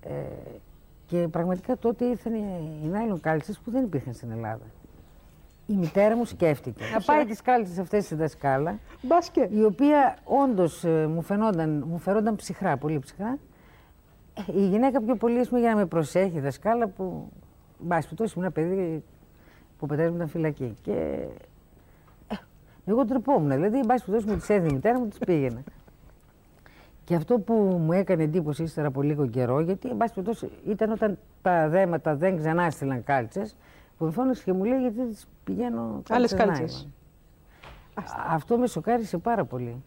Ε, 0.00 0.10
και 1.06 1.28
πραγματικά 1.28 1.76
τότε 1.78 2.04
ήρθαν 2.04 2.34
οι 2.34 2.80
οι 2.84 2.86
νάιλον 2.86 3.20
κάλτσες 3.20 3.58
που 3.58 3.70
δεν 3.70 3.84
υπήρχαν 3.84 4.12
στην 4.14 4.30
Ελλάδα. 4.30 4.64
Η 5.66 5.74
μητέρα 5.76 6.16
μου 6.16 6.24
σκέφτηκε 6.24 6.84
να 6.94 7.00
πάει 7.00 7.24
τις 7.24 7.42
κάλτσες 7.42 7.78
αυτές 7.78 8.04
στη 8.04 8.14
δασκάλα 8.14 8.78
Μπάσκετ. 9.02 9.52
η 9.54 9.64
οποία 9.64 10.16
όντως 10.24 10.82
μου, 10.84 11.22
φαινόταν, 11.22 11.84
μου 11.88 11.98
φερόταν 11.98 12.36
ψυχρά, 12.36 12.76
πολύ 12.76 12.98
ψυχρά. 12.98 13.38
Ε, 14.34 14.58
Η 14.58 14.66
γυναίκα 14.68 15.00
πιο 15.02 15.16
πολύ 15.16 15.38
ας 15.38 15.48
πούμε, 15.48 15.60
για 15.60 15.70
να 15.70 15.76
με 15.76 15.86
προσέχει, 15.86 16.40
δασκάλα 16.40 16.86
που. 16.88 17.28
Μπας, 17.78 18.08
τόσο 18.14 18.32
ήμουν 18.36 18.52
ένα 18.56 18.66
παιδί 18.68 19.04
που 19.78 19.84
ο 19.84 19.86
πατέρα 19.86 20.08
μου 20.10 20.14
ήταν 20.16 20.28
φυλακή. 20.28 20.76
Και. 20.82 20.92
ε, 22.28 22.34
εγώ 22.84 23.04
τρεπόμουν. 23.04 23.50
Δηλαδή, 23.50 23.80
μπας, 23.86 24.04
τόσο 24.04 24.26
μου 24.28 24.36
τις 24.36 24.48
έδινε 24.48 24.68
η 24.70 24.74
μητέρα 24.74 24.98
μου, 24.98 25.08
τις 25.08 25.18
πήγαινα. 25.18 25.62
Και 27.06 27.14
αυτό 27.14 27.38
που 27.38 27.54
μου 27.54 27.92
έκανε 27.92 28.22
εντύπωση 28.22 28.62
ύστερα 28.62 28.86
από 28.88 29.02
λίγο 29.02 29.26
καιρό, 29.26 29.60
γιατί 29.60 29.88
εν 29.88 29.96
πάση 29.96 30.14
περιπτώσει 30.14 30.50
ήταν 30.66 30.90
όταν 30.90 31.18
τα 31.42 31.68
δέματα 31.68 32.16
δεν 32.16 32.36
ξανά 32.36 32.70
στείλαν 32.70 33.04
κάλτσες, 33.04 33.56
που 33.98 34.04
με 34.04 34.10
φώναξε 34.10 34.42
και 34.44 34.52
μου 34.52 34.64
λέει 34.64 34.80
γιατί 34.80 35.06
τις 35.06 35.26
πηγαίνω 35.44 36.02
Άλλες 36.10 36.34
κάλτσες 36.34 36.58
κάλτσες. 36.58 36.88
nylon». 37.94 38.02
Αυτό 38.28 38.58
με 38.58 38.66
σοκάρισε 38.66 39.18
πάρα 39.18 39.44
πολύ. 39.44 39.82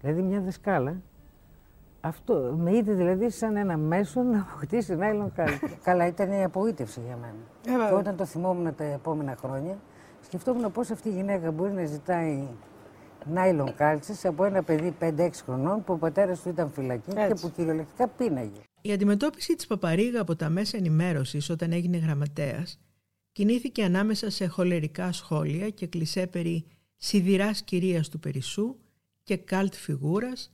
Δηλαδή 0.00 0.22
μια 0.22 0.40
δασκάλα, 0.40 0.96
αυτό 2.00 2.54
με 2.58 2.76
είδε 2.76 2.92
δηλαδή 2.92 3.30
σαν 3.30 3.56
ένα 3.56 3.76
μέσο 3.76 4.22
να 4.22 4.38
αποκτήσει 4.40 4.94
νάιλον 4.94 5.32
κάλτσα. 5.32 5.68
Καλά, 5.84 6.06
ήταν 6.06 6.30
η 6.32 6.44
απογοήτευση 6.44 7.00
για 7.06 7.16
μένα. 7.16 7.34
βέβαια. 7.64 7.88
και 7.88 7.94
όταν 7.94 8.16
το 8.16 8.24
θυμόμουν 8.24 8.74
τα 8.74 8.84
επόμενα 8.84 9.36
χρόνια, 9.36 9.76
σκεφτόμουν 10.20 10.72
πώς 10.72 10.90
αυτή 10.90 11.08
η 11.08 11.12
γυναίκα 11.12 11.50
μπορεί 11.50 11.72
να 11.72 11.84
ζητάει 11.84 12.48
νάιλον 13.32 13.74
κάλτσες 13.74 14.24
από 14.24 14.44
ένα 14.44 14.62
παιδί 14.62 14.96
5-6 15.00 15.30
χρονών 15.44 15.84
που 15.84 15.92
ο 15.92 15.96
πατέρας 15.96 16.42
του 16.42 16.48
ήταν 16.48 16.70
φυλακή 16.70 17.12
και 17.12 17.20
Έτσι. 17.20 17.46
που 17.46 17.52
κυριολεκτικά 17.56 18.08
πίναγε. 18.08 18.60
Η 18.80 18.92
αντιμετώπιση 18.92 19.54
της 19.54 19.66
Παπαρίγα 19.66 20.20
από 20.20 20.36
τα 20.36 20.48
μέσα 20.48 20.76
ενημέρωσης 20.76 21.50
όταν 21.50 21.72
έγινε 21.72 21.96
γραμματέας 21.96 22.78
κινήθηκε 23.32 23.84
ανάμεσα 23.84 24.30
σε 24.30 24.46
χολερικά 24.46 25.12
σχόλια 25.12 25.70
και 25.70 25.86
κλισέ 25.86 26.26
περί 26.26 26.66
σιδηράς 26.96 27.62
κυρίας 27.62 28.08
του 28.08 28.18
Περισσού 28.18 28.76
και 29.22 29.36
καλτ 29.36 29.74
φιγούρας, 29.74 30.52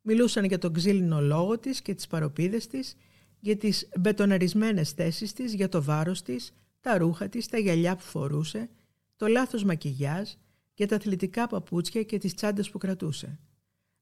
μιλούσαν 0.00 0.44
για 0.44 0.58
τον 0.58 0.72
ξύλινο 0.72 1.20
λόγο 1.20 1.58
της 1.58 1.82
και 1.82 1.94
τις 1.94 2.06
παροπίδες 2.06 2.66
της, 2.66 2.96
για 3.40 3.56
τις 3.56 3.88
μπετοναρισμένες 4.00 4.90
θέσεις 4.90 5.32
της, 5.32 5.54
για 5.54 5.68
το 5.68 5.82
βάρος 5.82 6.22
της, 6.22 6.52
τα 6.80 6.98
ρούχα 6.98 7.28
της, 7.28 7.48
τα 7.48 7.58
γυαλιά 7.58 7.96
που 7.96 8.02
φορούσε, 8.02 8.68
το 9.16 9.26
λάθος 9.26 9.64
μακιγιάζ, 9.64 10.30
για 10.76 10.88
τα 10.88 10.96
αθλητικά 10.96 11.46
παπούτσια 11.46 12.02
και 12.02 12.18
τις 12.18 12.34
τσάντες 12.34 12.70
που 12.70 12.78
κρατούσε. 12.78 13.38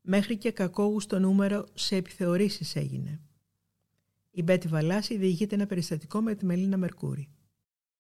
Μέχρι 0.01 0.37
και 0.37 0.51
κακόγουστο 0.51 1.19
νούμερο 1.19 1.67
σε 1.75 1.97
επιθεωρήσεις 1.97 2.77
έγινε. 2.77 3.21
Η 4.31 4.43
Μπέτη 4.43 4.69
Βαλάση 4.69 5.17
διηγείται 5.17 5.55
ένα 5.55 5.67
περιστατικό 5.67 6.21
με 6.21 6.35
τη 6.35 6.45
Μελίνα 6.45 6.77
Μερκούρη. 6.77 7.29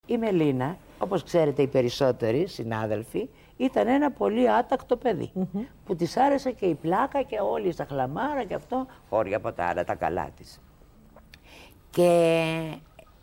Η 0.07 0.17
Μελίνα, 0.19 0.79
όπως 0.99 1.23
ξέρετε 1.23 1.63
οι 1.63 1.67
περισσότεροι 1.67 2.47
συνάδελφοι, 2.47 3.29
ήταν 3.57 3.89
ένα 3.89 4.11
πολύ 4.11 4.51
άτακτο 4.51 4.97
παιδί. 4.97 5.33
Που 5.85 5.97
της 5.97 6.17
άρεσε 6.17 6.53
και 6.53 6.67
η 6.67 6.75
πλάκα 6.75 7.23
και 7.23 7.39
όλοι 7.41 7.73
στα 7.73 7.85
χλαμάρα 7.85 8.45
και 8.45 8.55
αυτό, 8.55 8.87
χώρια 9.09 9.37
από 9.37 9.53
τα 9.53 9.65
άλλα 9.65 9.85
τα 9.85 9.95
καλά 9.95 10.31
της. 10.37 10.61
Και 11.91 12.79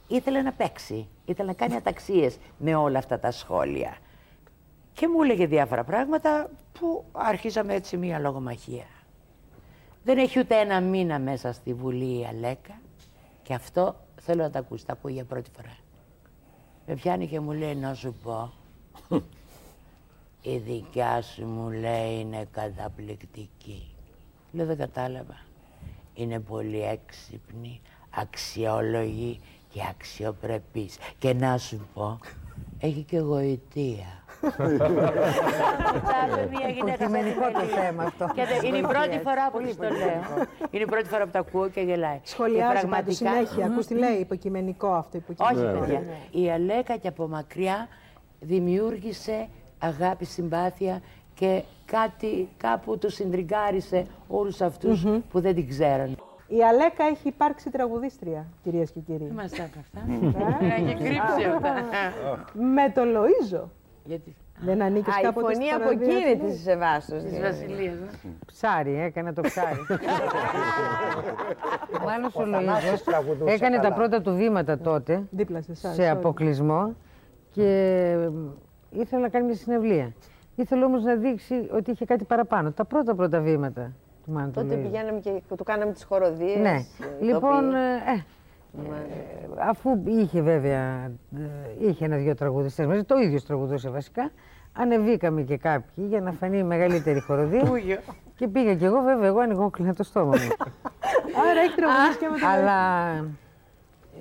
ήθελε 0.08 0.42
να 0.42 0.54
παίξει, 0.54 1.08
ήθελε 1.26 1.48
να 1.48 1.54
κάνει 1.54 1.76
αταξίες 1.76 2.38
με 2.58 2.76
όλα 2.76 2.98
αυτά 2.98 3.20
τα 3.20 3.32
σχόλια. 3.32 3.98
Και 4.94 5.08
μου 5.08 5.22
έλεγε 5.22 5.48
διάφορα 5.48 5.84
πράγματα 5.84 6.50
που 6.80 7.06
άρχισαμε 7.12 7.74
έτσι 7.74 7.98
μία 7.98 8.20
λογομαχία. 8.20 8.86
Δεν 10.04 10.18
έχει 10.18 10.40
ούτε 10.40 10.60
ένα 10.60 10.82
μήνα 10.82 11.20
μέσα 11.20 11.54
στη 11.54 11.74
Βουλή 11.74 12.20
η 12.20 12.26
Αλέκα 12.26 12.82
και 13.44 13.54
αυτό 13.54 13.96
θέλω 14.22 14.44
να 14.44 14.50
τα 14.50 14.60
ακούσει, 14.60 14.86
τα 14.86 14.94
ακούω 14.94 15.12
για 15.12 15.26
πρώτη 15.26 15.50
φορά. 15.56 15.78
Με 16.86 16.96
πιάνει 16.96 17.28
και 17.28 17.40
μου 17.40 17.52
λέει 17.52 17.76
να 17.76 17.94
σου 17.94 18.16
πω, 18.24 18.54
η 20.42 20.58
δικιά 20.58 21.22
σου 21.22 21.46
μου 21.46 21.70
λέει 21.70 22.20
είναι 22.20 22.48
καταπληκτική. 22.52 23.96
Λέω 24.52 24.66
δεν 24.66 24.78
κατάλαβα. 24.78 25.38
Είναι 26.14 26.40
πολύ 26.40 26.82
έξυπνη, 26.82 27.82
αξιόλογη 28.10 29.40
και 29.70 29.82
αξιοπρεπής. 29.90 30.98
Και 31.18 31.34
να 31.34 31.58
σου 31.58 31.88
πω, 31.94 32.20
έχει 32.80 33.04
και 33.04 33.20
γοητεία. 33.20 34.24
Κοιτάξτε, 35.94 36.48
μια 36.50 36.68
γυναίκα 36.70 36.98
σαν 36.98 37.14
Υποκειμενικό 37.16 37.46
τη 37.48 37.54
το 37.54 37.60
Μελίνα. 37.60 37.78
θέμα 37.82 38.04
αυτό. 38.04 38.30
Και 38.36 38.44
δεν- 38.46 38.64
Είναι 38.64 38.78
η 38.78 38.82
πρώτη 38.82 39.20
φορά 39.24 39.50
που 39.52 39.60
της 39.62 39.76
το 39.78 39.84
λέω. 39.84 40.22
Είναι 40.72 40.84
η 40.84 40.86
πρώτη 40.86 41.08
φορά 41.08 41.24
που 41.26 41.30
το 41.32 41.40
ακούω 41.40 41.70
και 41.70 41.82
γελάει. 41.82 42.16
Και 42.16 42.28
Σχολιάζει 42.30 42.88
πάντως 42.88 43.16
συνέχεια. 43.16 43.66
Ακούς 43.66 43.86
τι 43.86 43.94
λέει, 43.94 44.14
υποκειμενικό 44.20 44.88
αυτό. 44.94 45.18
όχι, 45.18 45.32
Υποκειμενικό. 45.32 45.80
παιδιά. 45.80 46.02
Η 46.32 46.52
Αλέκα 46.52 46.96
και 46.98 47.08
από 47.08 47.28
μακριά 47.28 47.88
δημιούργησε 48.40 49.48
αγάπη, 49.80 50.26
συμπάθεια 50.26 51.02
και 51.34 51.64
κάτι 51.86 52.50
κάπου 52.58 52.98
του 52.98 53.10
συντριγκάρισε 53.10 54.06
όλους 54.28 54.62
αυτούς 54.62 55.06
που 55.32 55.40
δεν 55.42 55.56
την 55.56 55.70
ξέραν. 55.70 56.16
Η 56.48 56.64
Αλέκα 56.64 57.04
έχει 57.04 57.28
υπάρξει 57.28 57.70
τραγουδίστρια, 57.70 58.46
κυρίες 58.64 58.92
και 58.92 59.00
κύριοι. 59.00 59.32
Μας 59.36 59.52
τα 59.52 59.64
αυτά. 59.64 60.02
Έχει 60.76 60.94
κρύψει 60.96 61.44
αυτά. 61.56 61.74
Με 62.54 62.90
το 62.96 63.02
Λοΐζο. 63.06 63.64
Γιατί. 64.04 64.36
Δεν 64.64 64.82
ανήκεις 64.82 65.16
Α, 65.16 65.20
η 65.20 65.24
κάποτε 65.24 65.54
φωνή 65.54 65.66
στο 65.68 65.76
από 65.76 65.90
ραδιόφωνο; 65.90 66.18
εκείνη 66.18 66.38
της 66.52 66.62
Σεβάστος. 66.62 67.24
Της 67.24 67.40
Βασιλείας. 67.40 67.96
ναι. 68.00 68.32
Ψάρι, 68.46 69.00
έκανε 69.00 69.34
το 69.34 69.42
ψάρι. 69.42 69.78
Μάλλον 72.06 72.26
ο 72.34 72.58
Θανάσης 72.58 72.92
Λοΐζος 72.92 73.04
τραγουδούσε 73.06 73.54
έκανε 73.54 73.76
τα 73.76 73.82
καλά. 73.82 73.96
πρώτα 73.96 74.22
του 74.22 74.36
βήματα 74.36 74.78
τότε, 74.80 75.24
Δίπλα 75.30 75.62
σε 75.62 75.72
εσάς. 75.72 75.96
σε 75.96 76.02
sorry. 76.04 76.06
αποκλεισμό 76.16 76.96
και 77.52 77.64
ε, 78.18 78.30
ήθελε 79.00 79.22
να 79.22 79.30
κάνει 79.30 79.46
μια 79.46 79.56
συνευλία. 79.56 80.14
Ήθελε 80.56 80.86
όμως 80.86 81.04
να 81.04 81.16
δείξει 81.16 81.70
ότι 81.74 81.92
είχε 81.92 82.06
κάτι 82.06 82.24
παραπάνω. 82.24 82.72
Τα 82.72 82.86
πρώτα 82.86 83.16
πρώτα 83.16 83.40
βήματα 83.40 83.92
του 84.26 84.32
Μάνου 84.32 84.52
του 84.52 84.62
Τότε 84.62 84.76
Λοΐζου. 84.76 84.82
πηγαίναμε 84.82 85.20
και 85.20 85.42
του 85.56 85.64
κάναμε 85.64 85.92
τις 85.92 86.04
χοροδίες. 86.04 86.58
Ναι. 86.58 86.70
ε, 86.70 87.24
Λοιπόν, 87.26 87.64
ηθοποιοί. 87.70 87.80
ε, 88.18 88.24
ε, 88.78 89.70
αφού 89.70 90.04
είχε 90.06 90.42
βέβαια, 90.42 91.12
ε, 91.36 91.88
είχε 91.88 92.06
ένα-δυο 92.06 92.36
τραγουδιστές 92.36 92.86
μαζί, 92.86 93.04
το 93.04 93.18
ίδιο 93.18 93.42
τραγουδούσε 93.42 93.90
βασικά, 93.90 94.32
ανεβήκαμε 94.74 95.42
και 95.42 95.58
κάποιοι 95.58 96.06
για 96.10 96.22
να 96.22 96.32
φανεί 96.32 96.58
η 96.58 96.64
μεγαλύτερη 96.64 97.20
χοροδία. 97.20 97.62
και 98.36 98.48
πήγα 98.48 98.76
κι 98.76 98.86
εγώ, 98.86 99.02
βέβαια, 99.02 99.28
εγώ 99.28 99.40
ανοιγόκλεινα 99.40 99.94
το 99.94 100.04
στόμα 100.04 100.26
μου. 100.38 100.48
Άρα 101.50 101.62
έχει 101.62 101.76
τραγουδίσει 101.76 102.18
και 102.20 102.28
με 102.32 102.38
το 102.40 102.48
Αλλά 102.48 103.26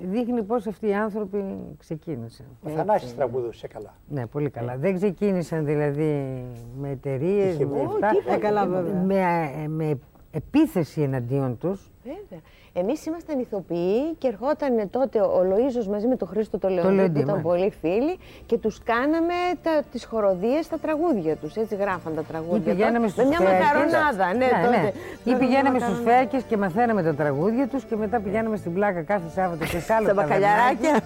δείχνει 0.01 0.43
πώς 0.43 0.67
αυτοί 0.67 0.87
οι 0.87 0.93
άνθρωποι 0.93 1.57
ξεκίνησαν. 1.77 2.45
Ο 2.61 2.69
Θανάσης 2.69 3.15
τραγουδούσε 3.15 3.67
καλά. 3.67 3.93
Ναι, 4.07 4.25
πολύ 4.27 4.49
καλά. 4.49 4.77
Δεν 4.77 4.95
ξεκίνησαν 4.95 5.65
δηλαδή 5.65 6.43
με 6.79 6.89
εταιρείες, 6.89 7.53
Είχε 7.53 7.65
με 7.65 7.75
βγει. 7.77 7.85
αυτά. 7.85 8.33
Ε, 8.33 8.37
καλά, 8.37 8.65
βέβαια. 8.65 9.01
Με, 9.01 9.51
ε, 9.63 9.67
με 9.67 9.99
επίθεση 10.31 11.01
εναντίον 11.01 11.57
τους. 11.57 11.90
Βέβαια. 12.03 12.39
Εμείς 12.73 13.05
ήμασταν 13.05 13.39
ηθοποιοί 13.39 14.15
και 14.17 14.27
ερχόταν 14.27 14.89
τότε 14.89 15.19
ο 15.21 15.41
Λοΐζος 15.49 15.85
μαζί 15.87 16.07
με 16.07 16.15
τον 16.15 16.27
Χρήστο 16.27 16.57
το 16.59 16.67
Λεοντή, 16.69 16.93
Λεοντή, 16.95 17.11
που 17.11 17.17
ήταν 17.19 17.27
μάλιστα. 17.29 17.49
πολύ 17.49 17.73
φίλοι 17.81 18.17
και 18.45 18.57
τους 18.57 18.83
κάναμε 18.83 19.33
τα, 19.63 19.81
τις 19.91 20.05
χοροδίες 20.05 20.65
στα 20.65 20.77
τραγούδια 20.77 21.35
τους. 21.35 21.55
Έτσι 21.55 21.75
γράφαν 21.75 22.15
τα 22.15 22.21
Ή 22.21 22.23
τραγούδια. 22.27 22.73
πηγαίναμε 22.73 23.07
τότε. 23.07 23.09
στους 23.09 23.23
Με 23.23 23.29
μια 23.29 23.39
φέακες. 23.39 23.65
μακαρονάδα, 23.65 24.33
ναι, 24.33 24.47
τότε. 24.65 24.93
Ή 25.23 25.33
πηγαίναμε 25.35 25.79
στους 25.79 25.99
φέακες 26.03 26.43
και 26.43 26.57
μαθαίναμε 26.57 27.03
τα 27.03 27.13
τραγούδια 27.15 27.67
τους 27.67 27.83
και 27.83 27.95
μετά 27.95 28.19
πηγαίναμε 28.19 28.57
στην 28.57 28.73
πλάκα 28.73 29.01
κάθε 29.01 29.29
Σάββατο 29.35 29.65
και 29.65 29.79
σε 29.79 29.93
άλλο 29.93 30.05
Στα 30.05 30.13
ταβερνάκι. 30.15 30.39
μπακαλιαράκια. 30.41 30.99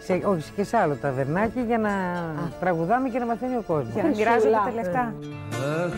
Σε, 0.00 0.12
όχι, 0.26 0.52
και 0.56 0.64
σε 0.64 0.76
άλλο 0.76 0.94
ταβερνάκι 0.94 1.60
για 1.66 1.78
να 1.78 1.90
τραγουδάμε 2.60 3.08
και 3.08 3.18
να 3.18 3.26
μαθαίνει 3.26 3.56
ο 3.56 3.62
κόσμος. 3.66 3.94
Για 3.94 4.02
να 4.02 4.08
μοιράζονται 4.08 4.50
τα 4.66 4.72
λεφτά. 4.74 5.14
Αχ, 5.84 5.94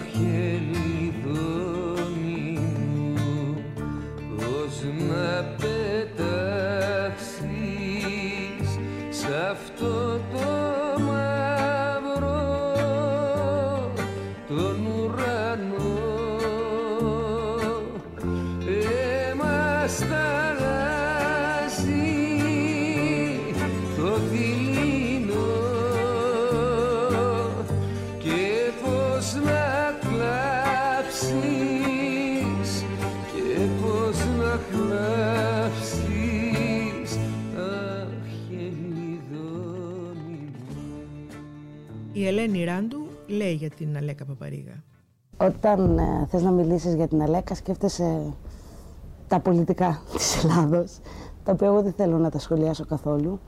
πώς 4.83 4.93
να 5.09 5.45
πετάξεις 5.59 6.79
σ' 9.11 9.31
αυτό 9.51 10.02
Ελένη 42.43 42.65
Ράντου 42.65 43.07
λέει 43.27 43.53
για 43.53 43.71
την 43.71 43.97
Αλέκα 43.97 44.25
Παπαρίγα. 44.25 44.83
Όταν 45.37 45.99
ε, 45.99 46.27
θες 46.31 46.43
να 46.43 46.51
μιλήσεις 46.51 46.95
για 46.95 47.09
την 47.09 47.23
Αλέκα, 47.23 47.55
σκέφτεσαι 47.55 48.35
τα 49.29 49.41
πολιτικά 49.41 50.03
της 50.17 50.45
Ελλάδος, 50.45 50.99
τα 51.45 51.53
οποία 51.53 51.67
εγώ 51.67 51.83
δεν 51.83 51.93
θέλω 51.93 52.19
να 52.19 52.31
τα 52.31 52.39
σχολιάσω 52.39 52.85
καθόλου. 52.85 53.41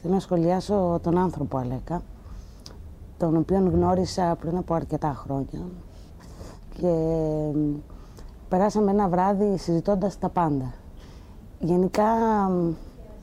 Θέλω 0.00 0.14
να 0.14 0.20
σχολιάσω 0.20 1.00
τον 1.02 1.18
άνθρωπο 1.18 1.58
Αλέκα, 1.58 2.02
τον 3.18 3.36
οποίον 3.36 3.70
γνώρισα 3.70 4.36
πριν 4.40 4.56
από 4.56 4.74
αρκετά 4.74 5.12
χρόνια. 5.16 5.66
Και 6.74 6.86
ε, 6.86 7.58
περάσαμε 8.48 8.90
ένα 8.90 9.08
βράδυ 9.08 9.58
συζητώντας 9.58 10.18
τα 10.18 10.28
πάντα. 10.28 10.74
Γενικά 11.60 12.08
ε, 12.68 12.74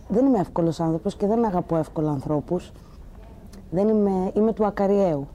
δεν 0.08 0.26
είμαι 0.26 0.40
εύκολος 0.40 0.80
άνθρωπος 0.80 1.16
και 1.16 1.28
δεν 1.28 1.46
αγαπώ 1.46 1.78
εύκολα 1.78 2.12
ανθρώπους. 2.12 2.72
Δεν 3.72 3.88
είμαι, 3.88 4.32
είμαι 4.34 4.54
του 4.54 4.66
ακαριαίου. 4.66 5.28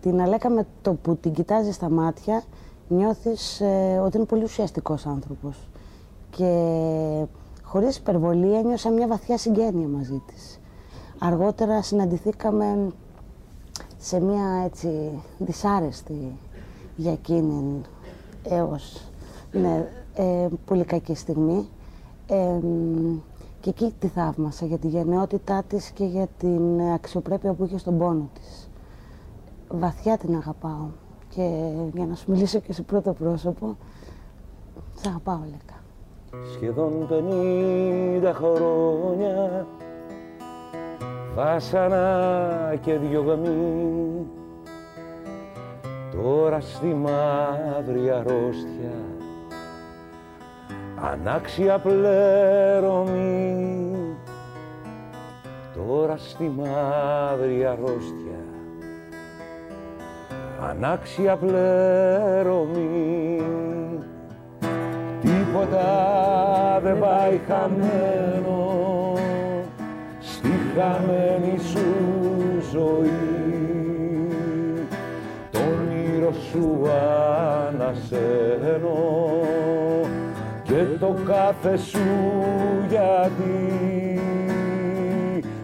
Την 0.00 0.20
Αλέκα 0.20 0.50
με 0.50 0.66
το 0.82 0.94
που 0.94 1.16
την 1.16 1.32
κοιτάζεις 1.32 1.74
στα 1.74 1.90
μάτια 1.90 2.42
νιώθεις 2.88 3.60
ε, 3.60 4.00
ότι 4.04 4.16
είναι 4.16 4.26
πολύ 4.26 4.44
ουσιαστικός 4.44 5.06
άνθρωπος. 5.06 5.68
Και 6.30 7.24
χωρίς 7.62 7.96
υπερβολή 7.96 8.54
ένιωσα 8.54 8.90
μια 8.90 9.06
βαθιά 9.06 9.38
συγγένεια 9.38 9.88
μαζί 9.88 10.22
της. 10.26 10.60
Αργότερα 11.18 11.82
συναντηθήκαμε 11.82 12.92
σε 13.98 14.20
μια 14.20 14.62
έτσι 14.64 15.22
δυσάρεστη 15.38 16.38
για 16.96 17.12
εκείνη 17.12 17.80
έως 18.42 19.10
ναι, 19.52 19.88
ε, 20.14 20.48
πολύ 20.64 20.84
κακή 20.84 21.14
στιγμή. 21.14 21.68
Ε, 22.26 22.58
μ, 22.62 23.16
και 23.60 23.70
εκεί 23.70 23.94
τη 23.98 24.06
θαύμασα 24.06 24.66
για 24.66 24.78
τη 24.78 24.88
γενναιότητά 24.88 25.62
της 25.62 25.90
και 25.90 26.04
για 26.04 26.26
την 26.38 26.80
αξιοπρέπεια 26.80 27.52
που 27.52 27.64
είχε 27.64 27.78
στον 27.78 27.98
πόνο 27.98 28.30
της. 28.34 28.68
Βαθιά 29.68 30.18
την 30.18 30.34
αγαπάω 30.34 30.86
και 31.28 31.72
για 31.94 32.06
να 32.06 32.14
σου 32.14 32.30
μιλήσω 32.30 32.58
και 32.58 32.72
σε 32.72 32.82
πρώτο 32.82 33.12
πρόσωπο, 33.12 33.76
σ' 34.94 35.06
αγαπάω 35.06 35.40
Λέκα. 35.44 35.78
Σχεδόν 36.54 37.06
πενήντα 37.08 38.32
χρόνια 38.32 39.66
Βάσανα 41.34 42.74
και 42.80 42.98
δυο 42.98 43.22
γαμί 43.22 44.26
Τώρα 46.12 46.60
στη 46.60 46.86
μαύρη 46.86 48.10
αρρώστια 48.10 49.19
ανάξια 51.02 51.78
πλέρωμη. 51.78 53.40
Τώρα 55.74 56.16
στη 56.16 56.52
μαύρη 56.56 57.66
αρρώστια 57.66 58.40
ανάξια 60.68 61.36
πλέρωμη. 61.36 62.90
Τίποτα 65.20 66.80
δεν 66.82 66.98
πάει 66.98 67.40
χαμένο 67.48 69.14
στη 70.20 70.50
χαμένη 70.76 71.58
σου 71.58 71.84
ζωή. 72.72 73.10
Τον 75.50 75.62
όνειρο 75.62 76.32
σου 76.32 76.88
ανασένω 77.68 79.19
και 80.80 80.98
το 80.98 81.16
κάθε 81.24 81.76
σου 81.76 81.98
γιατί 82.88 84.20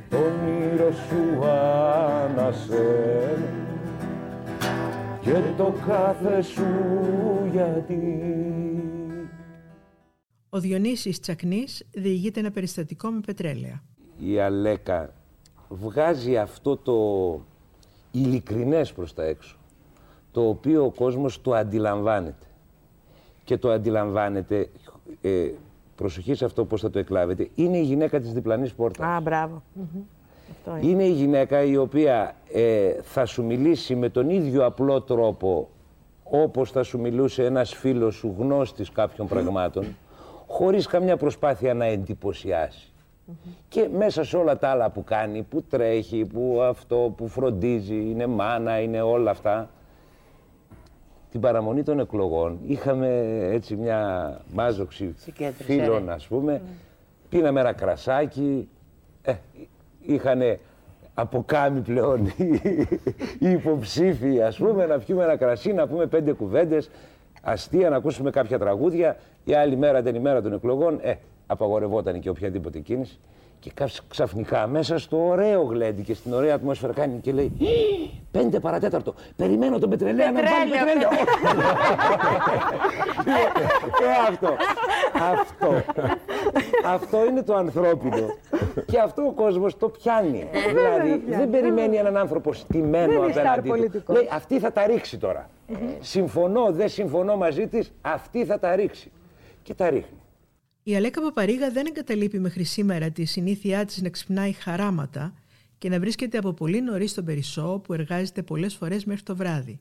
το 0.09 0.17
όνειρο 0.17 0.93
σου 0.93 1.45
ανασένω 2.25 3.47
και 5.21 5.43
το 5.57 5.75
κάθε 5.87 6.43
σου 6.43 6.65
γιατί 7.53 8.01
Ο 10.49 10.61
Διονύσης 10.61 11.21
Τσακνής 11.21 11.87
διηγείται 11.91 12.41
ένα 12.41 12.51
περιστατικό 12.51 13.11
με 13.11 13.21
πετρέλαια. 13.27 13.83
η 14.19 14.41
Αλέκα 14.41 15.13
βγάζει 15.69 16.37
αυτό 16.37 16.77
το 16.77 16.97
ειλικρινές 18.11 18.93
προς 18.93 19.15
τα 19.15 19.25
έξω, 19.25 19.57
το 20.33 20.49
οποίο 20.49 20.85
ο 20.85 20.91
κόσμος 20.91 21.43
το 21.43 21.55
αντιλαμβάνεται. 21.55 22.47
Και 23.45 23.59
το 23.59 23.71
αντιλαμβάνεται, 23.71 24.69
ε, 25.23 25.51
προσοχή 25.97 26.35
σε 26.35 26.45
αυτό 26.45 26.65
πώς 26.65 26.81
θα 26.81 26.91
το 26.91 26.99
εκλάβετε, 26.99 27.49
είναι 27.55 27.77
η 27.77 27.83
γυναίκα 27.83 28.21
της 28.21 28.33
διπλανής 28.33 28.75
πόρτας. 28.75 29.07
Α, 29.07 29.21
μπράβο. 29.21 29.63
Αυτό 30.51 30.77
είναι. 30.77 30.91
Είναι 30.91 31.05
η 31.05 31.13
γυναίκα 31.13 31.63
η 31.63 31.77
οποία 31.77 32.35
ε, 32.53 32.93
θα 33.03 33.25
σου 33.27 33.45
μιλήσει 33.45 33.95
με 33.95 34.09
τον 34.09 34.31
ίδιο 34.31 34.65
απλό 34.65 35.01
τρόπο 35.01 35.69
όπως 36.31 36.71
θα 36.71 36.83
σου 36.83 36.99
μιλούσε 36.99 37.45
ένας 37.45 37.75
φίλος 37.75 38.15
σου 38.15 38.35
γνώστης 38.39 38.91
κάποιων 38.91 39.27
πραγμάτων, 39.27 39.97
χωρίς 40.47 40.87
καμιά 40.87 41.17
προσπάθεια 41.17 41.75
να 41.75 41.85
εντυπωσιάσει. 41.85 42.91
Και 43.69 43.89
μέσα 43.97 44.25
σε 44.25 44.37
όλα 44.37 44.59
τα 44.59 44.69
άλλα 44.69 44.91
που 44.91 45.05
κάνει, 45.05 45.43
που 45.43 45.63
τρέχει, 45.63 46.25
που 46.25 46.61
αυτό, 46.63 47.15
που 47.17 47.29
φροντίζει, 47.29 47.95
είναι 47.95 48.27
μάνα, 48.27 48.81
είναι 48.81 49.01
όλα 49.01 49.31
αυτά. 49.31 49.71
Την 51.37 51.45
παραμονή 51.45 51.83
των 51.83 51.99
εκλογών 51.99 52.59
είχαμε 52.67 53.09
έτσι 53.53 53.77
μια 53.77 54.41
μάζοξη 54.53 55.15
Συγκέντρωση, 55.17 55.63
φίλων, 55.63 56.05
ρε. 56.07 56.13
ας 56.13 56.27
πούμε. 56.27 56.63
Πίναμε 57.29 57.61
ένα 57.61 57.73
κρασάκι, 57.73 58.69
ε, 59.23 59.35
είχανε 60.01 60.61
αποκάμει 61.15 61.81
πλέον 61.81 62.27
οι, 62.37 62.61
οι 63.39 63.51
υποψήφοι, 63.51 64.43
ας 64.43 64.57
πούμε, 64.57 64.87
να 64.87 64.99
πιούμε 64.99 65.25
ένα 65.25 65.37
κρασί, 65.37 65.73
να 65.73 65.87
πούμε 65.87 66.07
πέντε 66.07 66.33
κουβέντες, 66.33 66.91
αστεία, 67.43 67.91
να 67.91 67.97
ακούσουμε 67.97 68.31
κάποια 68.31 68.59
τραγούδια. 68.59 69.17
Η 69.45 69.55
άλλη 69.55 69.77
μέρα, 69.77 70.03
την 70.03 70.15
ημέρα 70.15 70.43
των 70.43 70.53
εκλογών, 70.53 70.99
ε, 71.03 71.15
απαγορευόταν 71.47 72.21
και 72.21 72.29
οποιαδήποτε 72.29 72.79
κίνηση. 72.79 73.19
Και 73.61 73.71
καψ- 73.75 74.03
ξαφνικά 74.09 74.67
μέσα 74.67 74.99
στο 74.99 75.27
ωραίο 75.27 75.63
γλέντι 75.63 76.03
και 76.03 76.15
στην 76.15 76.33
ωραία 76.33 76.55
ατμόσφαιρα 76.55 76.93
κάνει 76.93 77.19
και 77.21 77.33
λέει 77.33 77.53
«Ι, 77.59 77.67
Πέντε 78.31 78.61
παρατέταρτο. 78.61 79.15
Περιμένω 79.37 79.79
τον 79.79 79.91
πετρελαία 79.91 80.31
να 80.33 80.41
μου 80.43 80.49
βάλει 80.59 80.71
πετρέλαιο. 80.71 81.09
και 83.99 84.05
αυτό. 84.29 84.57
Αυτό. 85.33 85.93
Αυτό 86.85 87.25
είναι 87.27 87.43
το 87.43 87.55
ανθρώπινο. 87.55 88.27
Και 88.87 88.99
αυτό 89.01 89.23
ο 89.23 89.33
κόσμος 89.33 89.77
το 89.77 89.89
πιάνει. 89.89 90.49
δηλαδή 90.69 91.23
δεν 91.29 91.51
περιμένει 91.51 91.97
έναν 91.97 92.17
άνθρωπο 92.17 92.53
στημένο 92.53 93.13
Δεν 93.13 93.23
είναι 93.23 93.33
στάρ 93.33 93.47
απέναντί 93.47 93.63
του. 93.69 93.77
πολιτικός. 93.77 94.17
Λέει 94.17 94.29
αυτή 94.33 94.59
θα 94.59 94.73
τα 94.73 94.87
ρίξει 94.87 95.19
τώρα. 95.19 95.51
Συμφωνώ, 96.01 96.71
δεν 96.73 96.89
συμφωνώ 96.89 97.37
μαζί 97.37 97.67
της, 97.67 97.93
αυτή 98.03 98.45
θα 98.45 98.59
τα 98.59 98.75
ρίξει. 98.77 99.11
Και 99.63 99.75
τα 99.75 99.91
ρίχνει. 99.91 100.19
Η 100.89 100.97
Αλέκα 100.97 101.21
Παπαρίγα 101.21 101.71
δεν 101.71 101.87
εγκαταλείπει 101.87 102.39
μέχρι 102.39 102.65
σήμερα 102.65 103.11
τη 103.11 103.25
συνήθειά 103.25 103.85
της 103.85 104.03
να 104.03 104.09
ξυπνάει 104.09 104.53
χαράματα 104.53 105.35
και 105.79 105.89
να 105.89 106.01
βρίσκεται 106.01 106.39
από 106.39 106.53
πολύ 106.53 106.81
νωρίς 106.81 107.11
στον 107.11 107.25
Περισσό 107.25 107.81
που 107.85 107.93
εργάζεται 107.93 108.43
πολλές 108.43 108.75
φορές 108.75 109.05
μέχρι 109.05 109.23
το 109.23 109.37
βράδυ. 109.37 109.81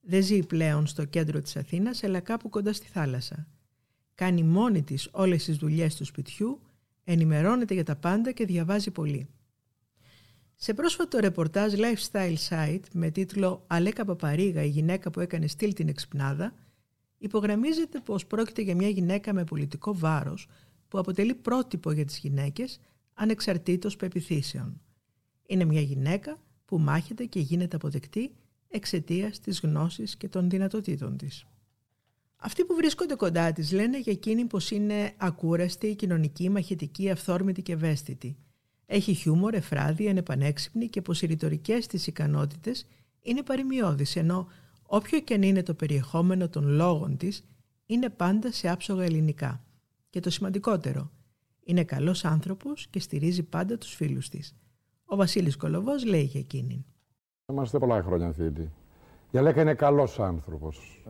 Δεν 0.00 0.22
ζει 0.22 0.46
πλέον 0.46 0.86
στο 0.86 1.04
κέντρο 1.04 1.40
της 1.40 1.56
Αθήνας 1.56 2.04
αλλά 2.04 2.20
κάπου 2.20 2.48
κοντά 2.48 2.72
στη 2.72 2.86
θάλασσα. 2.86 3.46
Κάνει 4.14 4.42
μόνη 4.42 4.82
της 4.82 5.08
όλες 5.12 5.44
τις 5.44 5.56
δουλειές 5.56 5.94
του 5.94 6.04
σπιτιού, 6.04 6.60
ενημερώνεται 7.04 7.74
για 7.74 7.84
τα 7.84 7.96
πάντα 7.96 8.32
και 8.32 8.44
διαβάζει 8.44 8.90
πολύ. 8.90 9.28
Σε 10.54 10.74
πρόσφατο 10.74 11.18
ρεπορτάζ 11.18 11.72
Lifestyle 11.76 12.36
Site 12.48 12.84
με 12.92 13.10
τίτλο 13.10 13.64
«Αλέκα 13.66 14.04
Παπαρίγα, 14.04 14.62
η 14.62 14.68
γυναίκα 14.68 15.10
που 15.10 15.20
έκανε 15.20 15.46
στυλ 15.46 15.72
την 15.72 15.88
εξυπνάδα» 15.88 16.52
υπογραμμίζεται 17.18 18.00
πως 18.00 18.26
πρόκειται 18.26 18.62
για 18.62 18.74
μια 18.74 18.88
γυναίκα 18.88 19.32
με 19.32 19.44
πολιτικό 19.44 19.94
βάρος 19.94 20.48
που 20.88 20.98
αποτελεί 20.98 21.34
πρότυπο 21.34 21.92
για 21.92 22.04
τις 22.04 22.18
γυναίκες 22.18 22.80
ανεξαρτήτως 23.14 23.96
πεπιθήσεων. 23.96 24.80
Είναι 25.46 25.64
μια 25.64 25.80
γυναίκα 25.80 26.38
που 26.64 26.78
μάχεται 26.78 27.24
και 27.24 27.40
γίνεται 27.40 27.76
αποδεκτή 27.76 28.32
εξαιτίας 28.68 29.40
της 29.40 29.60
γνώσης 29.60 30.16
και 30.16 30.28
των 30.28 30.50
δυνατοτήτων 30.50 31.16
της. 31.16 31.46
Αυτοί 32.36 32.64
που 32.64 32.74
βρίσκονται 32.74 33.14
κοντά 33.14 33.52
της 33.52 33.72
λένε 33.72 33.98
για 33.98 34.12
εκείνη 34.12 34.44
πως 34.44 34.70
είναι 34.70 35.14
ακούραστη, 35.16 35.94
κοινωνική, 35.94 36.48
μαχητική, 36.48 37.10
αυθόρμητη 37.10 37.62
και 37.62 37.72
ευαίσθητη. 37.72 38.36
Έχει 38.86 39.12
χιούμορ, 39.12 39.54
εφράδια, 39.54 40.10
είναι 40.10 40.22
πανέξυπνη 40.22 40.88
και 40.88 41.02
πως 41.02 41.22
οι 41.22 41.26
ρητορικές 41.26 41.86
της 41.86 42.06
ικανότητες 42.06 42.86
είναι 43.22 43.42
παρημιώδεις, 43.42 44.16
ενώ 44.16 44.48
όποιο 44.90 45.20
και 45.20 45.34
αν 45.34 45.42
είναι 45.42 45.62
το 45.62 45.74
περιεχόμενο 45.74 46.48
των 46.48 46.68
λόγων 46.68 47.16
της, 47.16 47.44
είναι 47.86 48.08
πάντα 48.10 48.52
σε 48.52 48.68
άψογα 48.68 49.04
ελληνικά. 49.04 49.64
Και 50.10 50.20
το 50.20 50.30
σημαντικότερο, 50.30 51.10
είναι 51.64 51.84
καλός 51.84 52.24
άνθρωπος 52.24 52.86
και 52.86 53.00
στηρίζει 53.00 53.42
πάντα 53.42 53.78
τους 53.78 53.94
φίλους 53.94 54.28
της. 54.28 54.56
Ο 55.04 55.16
Βασίλης 55.16 55.56
Κολοβός 55.56 56.04
λέει 56.04 56.22
για 56.22 56.40
εκείνη. 56.40 56.84
Είμαστε 57.46 57.78
πολλά 57.78 58.02
χρόνια 58.02 58.32
φίλοι. 58.32 58.72
Η 59.30 59.38
Αλέκα 59.38 59.60
είναι 59.60 59.74
καλός 59.74 60.20
άνθρωπος. 60.20 61.02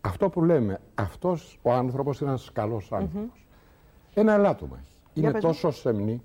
Αυτό 0.00 0.28
που 0.28 0.44
λέμε, 0.44 0.80
αυτός 0.94 1.58
ο 1.62 1.72
άνθρωπος 1.72 2.20
είναι 2.20 2.30
ένας 2.30 2.52
καλός 2.52 2.92
άνθρωπος. 2.92 3.46
Ένα 4.14 4.32
ελάττωμα 4.32 4.78
έχει. 4.78 4.98
Είναι 5.14 5.32
πες 5.32 5.44
μου. 5.44 5.50
τόσο 5.50 5.70
σεμνή 5.70 6.22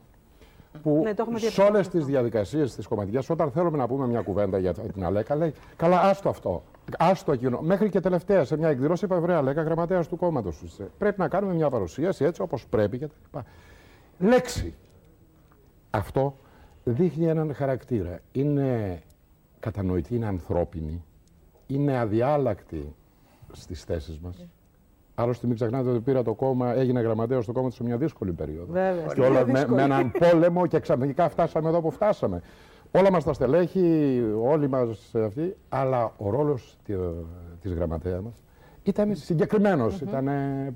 που 0.82 1.02
Ναι, 1.04 1.14
το 1.14 1.22
έχουμε 1.22 1.40
σε 1.40 1.46
διαπιστώσει 1.46 1.72
όλες 1.72 1.88
τις 1.88 2.06
διαδικασίες 2.06 2.76
της 2.76 2.88
κομματιάς, 2.88 3.30
όταν 3.30 3.52
θέλουμε 3.52 3.78
να 3.78 3.88
πούμε 3.88 4.08
μια 4.08 4.22
κουβέντα 4.22 4.58
για 4.58 4.74
την 4.74 5.06
Αλέκα, 5.06 5.36
λέει 5.36 5.54
«Καλά, 5.76 6.02
άστο 6.02 6.30
αυτό, 6.30 6.64
άστο 6.98 7.32
εκείνο». 7.32 7.60
Μέχρι 7.62 7.90
και 7.90 8.00
τελευταία 8.00 8.44
σε 8.46 8.58
μια 8.58 8.68
εκδήλωση 8.70 9.06
είπα 9.06 9.20
«Βρέα 9.20 9.38
Αλέκα, 9.38 9.62
γραμματέας 9.62 10.08
του 10.08 10.18
κόμματος 10.18 10.56
σου 10.56 10.66
είσαι. 10.66 10.92
Πρέπει 10.98 11.20
να 11.20 11.28
κάνουμε 11.28 11.54
μια 11.54 11.70
παρουσίαση 11.70 12.26
έτσι 12.26 12.42
όπως 12.42 12.68
πρέπει 12.68 12.98
και 12.98 13.08
τα 13.08 13.14
λοιπά». 13.24 13.46
Λέξη. 14.20 14.74
Αυτό 15.90 16.36
δείχνει 16.84 17.26
έναν 17.26 17.54
χαρακτήρα. 17.54 18.20
Είναι 18.32 19.02
κατανοητή, 19.60 20.16
είναι 20.16 20.26
ανθρώπινη, 20.26 21.04
είναι 21.68 21.98
αδιάλακτη 21.98 22.96
στις 23.52 23.84
θέσεις 23.84 24.20
μας. 24.20 24.46
Άλλωστε, 25.16 25.48
μην 25.48 25.56
ξεχνάτε 25.56 25.90
ότι 25.90 26.00
πήρα 26.00 26.24
το 26.24 26.34
κόμμα, 26.34 26.74
έγινε 26.76 27.02
γραμματέο 27.02 27.44
του 27.44 27.54
κόμματο 27.54 27.76
σε 27.76 27.84
μια 27.84 27.98
δύσκολη 27.98 28.32
περίοδο. 28.32 28.72
Βέβαια. 28.74 29.06
Και 29.14 29.22
όλα 29.22 29.46
με, 29.48 29.66
με 29.68 29.82
έναν 29.82 30.12
πόλεμο 30.12 30.68
και 30.68 30.80
ξαφνικά 30.80 31.30
φτάσαμε 31.30 31.70
εδώ 31.70 31.82
που 31.82 31.92
φτάσαμε. 31.92 32.42
Όλα 32.92 33.12
μας 33.12 33.24
τα 33.24 33.34
στελέχη, 33.34 34.22
όλοι 34.44 34.70
μας 34.70 35.12
αυτοί, 35.16 35.56
αλλά 35.70 36.14
ο 36.18 36.30
ρόλος 36.30 36.78
τη, 36.86 36.94
της 37.62 37.74
γραμματέας 37.74 38.22
μας 38.22 38.34
ήταν 38.84 39.16
συγκεκριμένος, 39.16 40.02
ήταν 40.02 40.30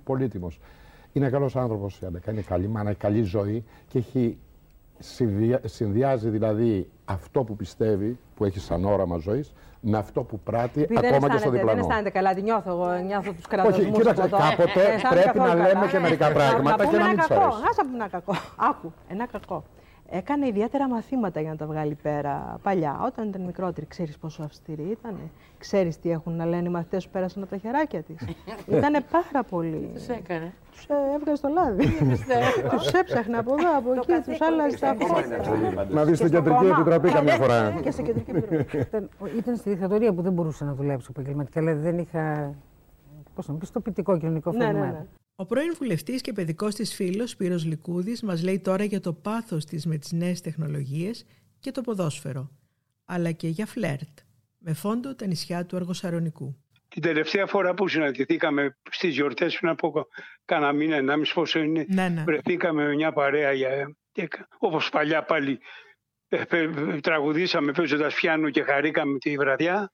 πολύτιμος. 0.04 0.60
Είναι 1.14 1.30
καλός 1.30 1.56
άνθρωπος 1.56 2.00
η 2.00 2.06
Αλέκα, 2.06 2.32
είναι 2.32 2.42
καλή 2.42 2.68
μάνα, 2.68 2.90
έχει 2.90 3.00
καλή 3.00 3.22
ζωή 3.22 3.64
και 3.88 3.98
έχει 3.98 4.38
συνδυα- 5.00 5.62
συνδυάζει 5.66 6.30
δηλαδή 6.30 6.90
αυτό 7.06 7.44
που 7.44 7.56
πιστεύει, 7.56 8.18
που 8.36 8.46
έχει 8.46 8.60
σαν 8.60 8.86
όραμα 8.86 9.18
ζωής, 9.18 9.54
με 9.80 9.98
αυτό 9.98 10.24
που 10.24 10.40
πράττει 10.40 10.82
Επειδή 10.82 11.00
δεν 11.02 11.14
ακόμα 11.14 11.30
και 11.30 11.38
στο 11.38 11.50
αισθάνεται, 11.50 11.50
δεν 11.50 11.60
διπλανό. 11.60 11.80
αισθάνεται 11.80 12.10
καλά, 12.10 12.34
τη 12.34 12.42
νιώθω 12.42 12.70
εγώ, 12.72 12.92
νιώθω 13.06 13.32
τους 13.34 13.48
κραδασμούς 13.48 13.86
Όχι, 13.88 13.92
κοίταξε, 13.98 14.22
από 14.22 14.36
εδώ. 14.36 14.50
κάποτε 14.50 14.82
Δεν 14.82 14.92
αισθάνομαι 14.94 15.22
πρέπει 15.22 15.38
να 15.38 15.44
καθόλου 15.46 15.62
λέμε 15.64 15.74
καλά. 15.74 15.88
και 15.92 16.00
μερικά 16.00 16.28
Ε, 16.28 16.34
πράγματα 16.34 16.70
να 16.70 16.76
και 16.78 16.84
πούμε 16.84 16.98
να 16.98 17.04
μην 17.04 17.14
ένα 17.14 17.24
τους 17.24 17.28
κακό. 17.28 17.42
αρέσει. 17.46 17.62
Άσε 17.70 17.82
να 17.82 17.88
πούμε 17.90 17.98
ένα 18.04 18.08
κακό. 18.16 18.34
Άκου, 18.70 18.94
ένα 19.08 19.26
κακό. 19.28 19.64
Έκανε 20.10 20.48
ιδιαίτερα 20.48 20.88
μαθήματα 20.88 21.42
για 21.42 21.50
να 21.50 21.56
τα 21.56 21.66
βγάλει 21.66 21.96
πέρα 21.96 22.60
παλιά. 22.62 23.00
Όταν 23.06 23.28
ήταν 23.28 23.42
μικρότερη, 23.42 23.88
ξέρεις 23.88 24.18
πόσο 24.18 24.44
αυστηρή 24.44 24.84
ήταν. 24.84 25.16
Ξέρεις 25.58 26.00
τι 26.00 26.12
έχουν 26.12 26.34
να 26.36 26.46
λένε 26.46 26.68
οι 26.68 26.72
μαθητές 26.72 27.06
που 27.06 27.12
πέρασαν 27.12 27.42
από 27.44 27.52
τα 27.52 27.58
χεράκια 27.58 28.02
της. 28.02 28.16
ήταν 28.78 29.06
πάρα 29.12 29.44
πολύ. 29.50 29.92
Τι 29.94 30.14
έκανε. 30.14 30.54
Τους 30.72 30.86
έβγαζε 31.16 31.42
το 31.42 31.48
λάδι. 31.48 31.86
τους 32.72 32.92
έψαχνε 32.92 33.38
από 33.38 33.54
εδώ, 33.54 33.78
από 33.78 33.94
εκεί, 33.94 34.30
τους 34.30 34.42
άλλαζε 34.42 34.78
τα 34.78 34.96
φώτα. 35.00 35.86
Να 35.90 36.06
δεις 36.06 36.18
στην 36.18 36.32
κεντρική 36.32 36.58
κόμμα. 36.58 36.76
επιτροπή 36.80 37.10
καμιά 37.12 37.36
φορά. 37.36 37.80
Και 37.82 37.92
στην 37.92 38.06
κεντρική 38.06 38.30
επιτροπή. 38.30 38.78
Ήταν, 38.78 39.10
ήταν 39.38 39.56
στη 39.56 39.70
δικτατορία 39.70 40.14
που 40.14 40.22
δεν 40.22 40.34
μπορούσα 40.34 40.66
να 40.66 40.74
δουλέψω 40.74 41.08
επαγγελματικά. 41.12 41.60
Δηλαδή 41.60 41.82
δεν 41.82 41.98
είχα. 41.98 42.54
Πώς 43.36 43.48
να 43.48 43.54
πει, 43.54 43.60
πιστοποιητικό 43.60 44.18
κοινωνικό 44.18 44.52
Ναι, 44.52 44.58
ναι, 44.58 44.66
φαινόμενο. 44.66 45.06
Ναι. 45.38 45.44
Ο 45.44 45.46
πρώην 45.46 45.74
βουλευτής 45.78 46.22
και 46.22 46.34
παιδικός 46.34 46.76
της 46.76 46.94
φίλος 46.94 47.30
Σπύρος 47.30 47.66
Λικούδης 47.66 48.22
μας 48.22 48.44
λέει 48.44 48.60
τώρα 48.60 48.84
για 48.84 49.00
το 49.00 49.14
πάθος 49.14 49.66
της 49.66 49.86
με 49.86 49.98
τις 49.98 50.12
νέες 50.12 50.42
τεχνολογίες 50.42 51.26
και 51.60 51.72
το 51.72 51.82
ποδόσφαιρο, 51.82 52.52
αλλά 53.06 53.32
και 53.32 53.48
για 53.48 53.66
φλερτ, 53.66 54.18
με 54.58 54.74
φόντο 54.74 55.16
τα 55.16 55.26
νησιά 55.26 55.66
του 55.66 55.76
Αργοσαρονικού. 55.76 56.62
Την 56.90 57.02
τελευταία 57.02 57.46
φορά 57.46 57.74
που 57.74 57.88
συναντηθήκαμε 57.88 58.78
στις 58.92 59.14
γιορτές 59.14 59.58
πριν 59.58 59.72
από 59.72 60.06
κάνα 60.46 60.72
μήνα, 60.74 60.96
ενάμιση 60.96 61.34
πόσο 61.34 61.60
είναι, 61.60 61.86
Ναι, 61.90 62.10
ναι. 62.10 62.24
βρεθήκαμε 62.24 62.86
με 62.86 62.94
μια 62.94 63.12
παρέα 63.12 63.52
για, 63.52 63.96
και, 64.12 64.28
όπως 64.58 64.90
παλιά 64.90 65.24
πάλι 65.24 65.60
ε, 66.28 66.44
πε- 66.44 67.02
τραγουδήσαμε 67.02 67.72
παίζοντας 67.72 68.14
πιάνο 68.14 68.50
και 68.50 68.64
χαρήκαμε 68.64 69.18
τη 69.18 69.38
βραδιά. 69.38 69.92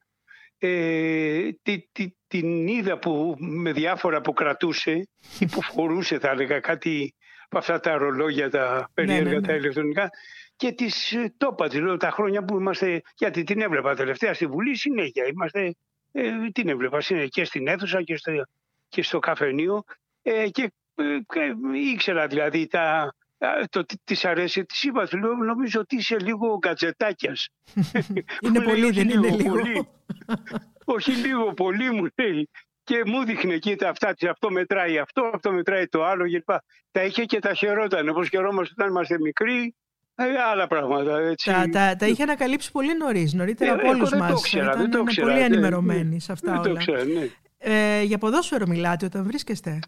Ε, 0.66 1.52
τη, 1.62 1.88
τη, 1.92 2.16
την 2.28 2.68
είδα 2.68 3.00
που 3.00 3.36
με 3.40 3.72
διάφορα 3.72 4.22
που 4.22 4.34
κρατούσε 4.34 5.08
ή 5.40 5.46
που 5.46 5.62
φορούσε 5.62 6.20
θα 6.20 6.30
έλεγα 6.30 6.60
κάτι 6.60 7.16
από 7.46 7.58
αυτά 7.58 7.80
τα 7.80 7.98
ρολόγια 7.98 8.50
τα 8.50 8.90
περίεργα 8.94 9.30
ναι, 9.30 9.36
ναι. 9.36 9.48
τα 9.48 9.54
ηλεκτρονικά 9.54 10.10
και 10.56 10.72
τις 10.72 11.12
ε, 11.12 11.34
το 11.38 11.50
είπα, 11.52 11.68
της 11.68 11.80
λέω, 11.80 11.98
τα 11.98 12.10
χρόνια 12.12 12.44
που 12.44 12.60
είμαστε, 12.60 13.02
γιατί 13.16 13.44
την 13.44 13.62
έβλεπα 13.62 13.96
τελευταία 13.96 14.34
στη 14.34 14.46
Βουλή 14.46 14.76
συνέχεια, 14.76 15.28
είμαστε, 15.28 15.76
ε, 16.12 16.32
την 16.52 16.70
έβλεπα 16.70 17.02
συνέχεια 17.02 17.28
και 17.28 17.46
στην 17.46 17.68
αίθουσα 17.68 18.04
και 18.04 18.16
στο, 18.16 18.32
και 18.88 19.04
στο 19.04 19.20
καφενείο 19.20 19.84
ε, 20.22 20.50
και 20.50 20.72
ε, 20.96 21.18
και 21.34 21.56
ήξερα 21.94 22.28
δηλαδή 22.28 22.68
τα, 22.68 22.82
α, 22.82 23.10
το 23.70 23.86
τι 23.86 23.96
της 24.04 24.26
αρέσει. 24.26 24.64
Της 24.66 24.84
είπα, 24.84 25.08
του 25.08 25.18
λέω, 25.18 25.34
νομίζω 25.34 25.80
ότι 25.80 25.96
είσαι 25.96 26.18
λίγο 26.20 26.58
γκατζετάκιας. 26.58 27.50
Είναι 28.06 28.24
Μου 28.42 28.52
λέει, 28.54 28.64
πολύ, 28.68 28.84
«Όχι 28.84 28.94
δεν 28.94 29.10
είναι 29.10 29.30
λίγο. 29.30 29.50
πολύ». 29.50 29.88
Όχι 30.86 31.12
λίγο, 31.12 31.54
πολύ 31.54 31.92
μου 31.92 32.08
λέει. 32.16 32.50
Και 32.84 33.02
μου 33.06 33.24
δείχνε 33.26 33.54
εκεί 33.54 33.76
τα 33.76 33.90
αυτά 33.90 34.14
της, 34.14 34.30
αυτό 34.30 34.52
μετράει 34.52 34.98
αυτό, 34.98 35.32
αυτό 35.34 35.52
μετράει 35.52 35.88
το 35.88 36.04
άλλο 36.06 36.24
κλπ. 36.24 36.50
Τα 36.92 37.04
είχε 37.04 37.24
και 37.26 37.40
τα 37.40 37.54
χαιρόταν, 37.54 38.10
όπως 38.10 38.30
χαιρόμαστε 38.30 38.74
όταν 38.78 38.90
είμαστε 38.90 39.20
μικροί, 39.20 39.76
ε, 40.16 40.24
άλλα 40.52 40.68
πράγματα. 40.68 41.20
Έτσι. 41.20 41.52
Τα, 41.52 41.70
τα, 41.72 41.96
τα 41.96 42.08
είχε 42.08 42.24
ανακαλύψει 42.24 42.72
πολύ 42.72 42.98
νωρίς, 42.98 43.34
νωρίτερα 43.34 43.72
Ε, 43.72 43.74
από 43.74 43.82
εγώ 43.82 43.90
όλους 43.96 44.10
δεν 44.10 44.20
το 44.20 44.26
μας. 44.26 44.40
ήξερα, 44.40 44.64
δεν 44.76 44.80
Ήταν 44.80 44.90
το 44.92 44.98
είναι 44.98 45.10
ήξερα, 45.10 45.28
πολύ 45.28 45.40
ναι, 45.40 45.46
ενημερωμένοι 45.46 46.14
ναι. 46.14 46.20
σε 46.20 46.32
αυτά 46.32 46.52
Δεν 46.52 46.62
το 46.62 46.70
όλα. 46.70 46.80
ήξερα, 46.80 47.04
ναι. 47.04 47.28
Ε, 47.58 48.02
για 48.02 48.18
ποδόσφαιρο 48.18 48.68
μιλάτε 48.68 49.06
όταν 49.06 49.24
βρίσκεστε; 49.24 49.80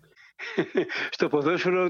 Στο 1.09 1.27
ποδόσφαιρο 1.27 1.89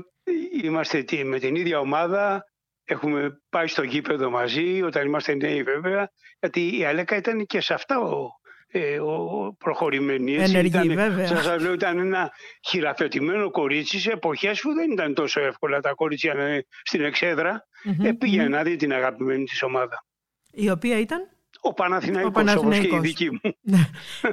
είμαστε 0.62 1.03
τι, 1.03 1.23
με 1.23 1.39
την 1.39 1.55
ίδια 1.55 1.79
ομάδα. 1.79 2.43
Έχουμε 2.88 3.41
πάει 3.49 3.67
στο 3.67 3.84
γήπεδο 3.84 4.29
μαζί 4.29 4.81
όταν 4.81 5.05
είμαστε 5.05 5.36
νέοι 5.36 5.63
βέβαια. 5.63 6.10
Γιατί 6.39 6.77
η 6.77 6.86
Αλέκα 6.86 7.15
ήταν 7.15 7.45
και 7.45 7.62
σε 7.62 7.73
αυτά 7.73 7.99
ο, 7.99 8.27
ε, 8.67 8.99
ο, 8.99 9.13
ο 9.13 9.53
προχωρημένη. 9.53 10.34
Ενεργή, 10.36 10.67
ήταν, 10.67 10.93
βέβαια. 10.95 11.27
Σας 11.27 11.62
λέω 11.62 11.73
ήταν 11.73 11.97
ένα 11.97 12.31
χειραφετημένο 12.67 13.51
κορίτσι 13.51 13.99
σε 13.99 14.12
εποχές 14.12 14.62
που 14.62 14.73
δεν 14.73 14.91
ήταν 14.91 15.13
τόσο 15.13 15.41
εύκολα 15.41 15.79
τα 15.79 15.93
κορίτσια 15.93 16.34
να 16.34 16.43
είναι 16.43 16.65
στην 16.84 17.03
εξέδρα. 17.03 17.67
Μμμ, 17.84 18.05
Ε, 18.05 18.13
πήγαινε 18.13 18.43
μμμ. 18.43 18.51
να 18.51 18.63
δει 18.63 18.75
την 18.75 18.93
αγαπημένη 18.93 19.43
της 19.43 19.63
ομάδα. 19.63 20.05
Η 20.51 20.69
οποία 20.69 20.99
ήταν; 20.99 21.35
Ο 21.67 21.73
Παναθηναϊκός, 21.73 22.23
Ο 22.23 22.28
όπως 22.28 22.43
και 22.43 22.51
η 22.51 22.56
Παναθηναϊκός. 22.56 23.01
δική 23.01 23.30
μου. 23.32 23.39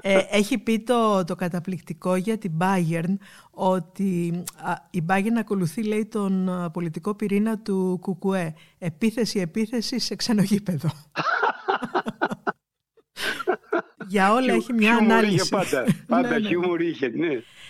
ε, 0.00 0.18
έχει 0.30 0.58
πει 0.58 0.80
το, 0.82 1.24
το 1.24 1.34
καταπληκτικό 1.34 2.16
για 2.16 2.38
την 2.38 2.52
Bayern 2.60 3.16
ότι 3.50 4.42
α, 4.62 4.72
η 4.90 5.02
Bayern 5.08 5.36
ακολουθεί 5.38 5.82
λέει 5.84 6.06
τον 6.06 6.48
α, 6.48 6.70
πολιτικό 6.70 7.14
πυρήνα 7.14 7.58
του 7.58 7.98
Κουκουέ. 8.00 8.54
Επίθεση, 8.78 9.40
επίθεση 9.40 9.98
σε 9.98 10.14
ξενογήπεδο. 10.16 10.88
για 14.06 14.32
όλα 14.32 14.52
έχει 14.52 14.72
μια 14.72 14.88
Χιούμορ 14.96 15.12
ανάλυση. 15.12 15.34
είχε 15.34 15.48
πάντα. 15.48 15.84
Πάντα 16.08 16.28
Ναι, 16.28 16.38
ναι. 16.38 16.48
χιούμορ 16.48 16.80
είχε, 16.80 17.08
ναι. 17.08 17.26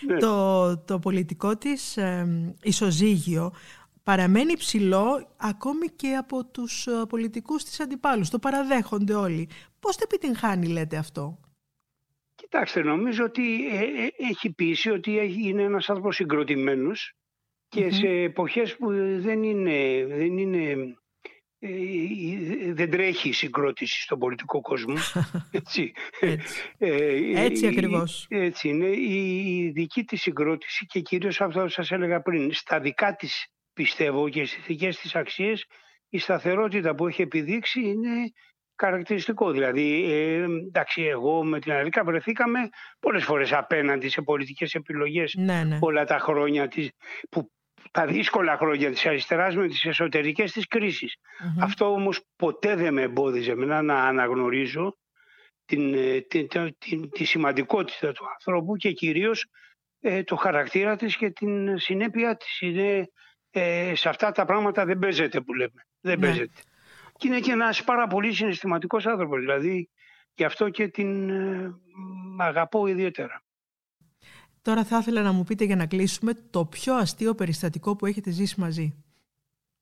ναι. 0.07 0.17
το, 0.19 0.77
το 0.79 0.99
πολιτικό 0.99 1.57
της 1.57 1.97
ε, 1.97 2.55
ισοζύγιο 2.63 3.53
παραμένει 4.03 4.57
ψηλό 4.57 5.35
ακόμη 5.37 5.87
και 5.89 6.15
από 6.15 6.45
τους 6.47 6.87
ε, 6.87 6.91
πολιτικούς 7.09 7.65
της 7.65 7.81
αντιπάλους. 7.81 8.31
Το 8.31 8.39
παραδέχονται 8.39 9.15
όλοι. 9.15 9.49
Πώς 9.81 9.97
το 9.97 10.03
επιτυγχάνει 10.05 10.67
λέτε 10.67 10.97
αυτό; 10.97 11.39
Κοιτάξτε, 12.35 12.83
νομίζω 12.83 13.25
ότι 13.25 13.69
ε, 13.69 13.79
ε, 13.79 14.09
έχει 14.31 14.51
πείσει 14.53 14.91
ότι 14.91 15.19
έχει- 15.19 15.49
είναι 15.49 15.63
ένας 15.63 15.89
άνθρωπος 15.89 16.17
συγκροτημένος 16.17 17.13
και 17.69 17.91
σε 17.91 18.07
εποχές 18.09 18.77
που 18.77 18.91
δεν 19.21 19.43
είναι, 19.43 20.05
δεν 20.09 20.39
είναι 20.39 20.97
ε, 21.59 21.69
ε, 21.69 22.73
δεν 22.73 22.91
τρέχει 22.91 23.29
η 23.29 23.33
συγκρότηση 23.33 24.03
στον 24.03 24.19
πολιτικό 24.19 24.61
κόσμο. 24.61 24.95
Έτσι, 25.51 25.93
Έτσι. 26.21 26.61
Ε, 26.79 27.43
Έτσι 27.45 27.65
η- 27.65 27.69
ακριβώς. 27.69 28.27
Έτσι 28.29 28.69
είναι. 28.69 28.87
Η, 28.87 29.47
η 29.59 29.71
δική 29.71 30.05
της 30.05 30.21
συγκρότηση 30.21 30.87
και 30.87 31.01
κυρίως 31.01 31.41
αυτό 31.41 31.61
που 31.63 31.69
σας 31.69 31.91
έλεγα 31.91 32.23
πριν, 32.23 32.53
στα 32.53 32.81
δικά 32.81 33.15
της 33.17 33.47
πιστεύω 33.73 34.29
και 34.29 34.45
στις 34.45 34.65
δικές 34.67 34.99
της 34.99 35.15
αξίες, 35.15 35.65
η 36.09 36.19
σταθερότητα 36.19 36.95
που 36.95 37.07
έχει 37.07 37.23
επιδείξει 37.23 37.81
είναι 37.81 38.33
χαρακτηριστικό. 38.81 39.51
Δηλαδή, 39.51 40.13
ε, 40.13 40.43
εντάξει, 40.43 41.03
εγώ 41.03 41.45
με 41.45 41.61
την 41.61 41.73
Αλίκα 41.73 42.05
βρεθήκαμε 42.05 42.59
πολλές 43.01 43.25
φορές 43.25 43.53
απέναντι 43.53 44.09
σε 44.09 44.23
πολιτικές 44.23 44.75
επιλογές 44.75 45.35
Ναι, 45.35 45.65
ναι. 45.65 45.79
όλα 45.81 46.05
τα 46.05 46.19
χρόνια 46.19 46.69
της, 46.69 46.91
που, 47.31 47.51
τα 47.91 48.07
δύσκολα 48.07 48.57
χρόνια 48.57 48.91
της 48.91 49.07
αριστεράς 49.07 49.57
με 49.57 49.69
τις 49.69 49.85
εσωτερικές 49.85 50.53
της 50.53 50.67
κρίσεις. 50.67 51.15
Μμμ. 51.45 51.63
Αυτό 51.63 51.93
όμως 51.93 52.25
ποτέ 52.37 52.75
δεν 52.77 52.93
με 52.93 53.03
εμπόδιζε 53.03 53.51
εμένα 53.51 53.83
να 53.83 53.95
αναγνωρίζω 54.05 54.97
την, 55.65 55.95
ε, 55.95 56.21
την, 56.21 56.49
την, 56.49 56.77
την- 56.79 57.11
τη 57.11 57.25
σημαντικότητα 57.25 58.13
του 58.13 58.25
ανθρώπου 58.33 58.77
και 58.77 58.93
κυρίως 58.93 59.47
ε, 60.01 60.23
το 60.23 60.37
χαρακτήρα 60.37 60.97
της 60.97 61.17
και 61.17 61.31
την 61.31 61.79
συνέπειά 61.79 62.37
της. 62.37 62.61
Είναι, 62.61 63.07
ε, 63.55 63.93
σε 63.95 64.09
αυτά 64.09 64.33
τα 64.33 64.45
πράγματα 64.45 64.85
δεν 64.85 64.99
παίζεται 64.99 65.41
που 65.41 65.55
λέμε. 65.55 65.87
Δεν 66.01 66.19
Ναι. 66.19 66.27
παίζεται. 66.27 66.61
Και 67.17 67.29
είναι 67.29 67.41
και 67.41 67.53
ένας 67.53 67.85
πάρα 67.85 68.07
πολύ 68.07 68.33
συναισθηματικός 68.33 69.07
άνθρωπος. 69.07 69.41
Δηλαδή 69.41 69.91
γι' 70.35 70.45
αυτό 70.45 70.69
και 70.71 70.89
την 70.89 71.31
ε, 71.31 71.75
μ, 72.37 72.41
αγαπώ 72.43 72.87
ιδιαίτερα. 72.87 73.43
Τώρα 74.63 74.85
θα 74.85 74.99
ήθελα 74.99 75.23
να 75.23 75.33
μου 75.33 75.45
πείτε 75.45 75.65
για 75.65 75.77
να 75.77 75.87
κλείσουμε 75.87 76.35
το 76.51 76.65
πιο 76.65 76.95
αστείο 76.95 77.35
περιστατικό 77.35 77.97
που 77.97 78.07
έχετε 78.07 78.31
ζήσει 78.31 78.61
μαζί. 78.61 79.05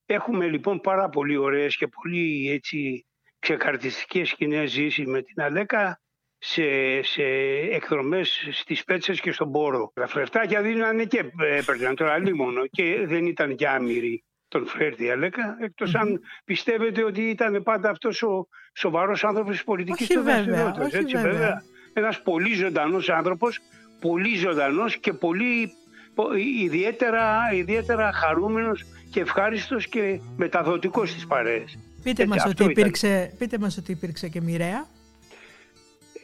Έχουμε 0.06 0.46
λοιπόν 0.46 0.80
πάρα 0.80 1.08
πολύ 1.08 1.36
ωραίες 1.36 1.76
και 1.76 1.88
πολύ 1.88 2.50
έτσι 2.50 3.06
ξεκαρτιστικές 3.38 4.28
σκηνές 4.28 4.70
ζήσεις 4.70 5.06
με 5.06 5.22
την 5.22 5.42
Αλέκα 5.42 6.00
σε, 6.42 6.62
σε 7.02 7.22
εκδρομές 7.70 8.48
στις 8.52 8.84
Πέτσες 8.84 9.20
και 9.20 9.32
στον 9.32 9.50
Πόρο. 9.50 9.92
Τα 9.94 10.06
φλερτάκια 10.06 10.62
δίνανε 10.62 11.04
και 11.04 11.18
ε, 11.40 11.56
έπαιρναν 11.56 11.94
τώρα 11.94 12.18
λίμωνο 12.18 12.66
και 12.66 13.04
δεν 13.06 13.26
ήταν 13.26 13.56
και 13.56 13.68
άμυροι 13.68 14.24
τον 14.48 14.66
φλερτ 14.66 15.00
η 15.00 15.10
Αλέκα, 15.10 15.56
εκτός 15.60 15.94
αν 15.94 16.20
πιστεύετε 16.44 17.04
ότι 17.04 17.20
ήταν 17.20 17.62
πάντα 17.62 17.90
αυτός 17.90 18.22
ο 18.22 18.46
σοβαρός 18.74 19.24
άνθρωπος 19.24 19.52
της 19.52 19.64
πολιτικής 19.64 20.08
Όχι 20.08 20.14
του 20.14 20.22
βέβαια, 20.22 20.34
δραστηριότητας, 20.44 20.86
όχι 20.86 20.96
έτσι, 20.96 21.16
βέβαια. 21.16 21.62
Ένας 21.92 22.22
πολύ 22.22 22.54
ζωντανός 22.54 23.08
άνθρωπος, 23.08 23.60
πολύ 24.00 24.36
ζωντανός 24.36 24.96
και 24.96 25.12
πολύ 25.12 25.70
πο- 26.14 26.34
ιδιαίτερα, 26.62 27.38
ιδιαίτερα 27.54 28.12
χαρούμενος 28.12 28.84
και 29.10 29.20
ευχάριστος 29.20 29.86
και 29.88 30.20
μεταδοτικός 30.36 31.10
στις 31.10 31.26
παρέες. 31.26 31.78
Πείτε, 32.02 32.22
Έτσι, 32.22 32.26
μας 32.26 32.36
αυτό 32.36 32.50
ότι 32.50 32.62
ήταν. 32.62 32.82
υπήρξε, 32.82 33.34
πείτε 33.38 33.58
μας 33.58 33.76
ότι 33.76 33.92
υπήρξε 33.92 34.28
και 34.28 34.40
μοιραία. 34.40 34.86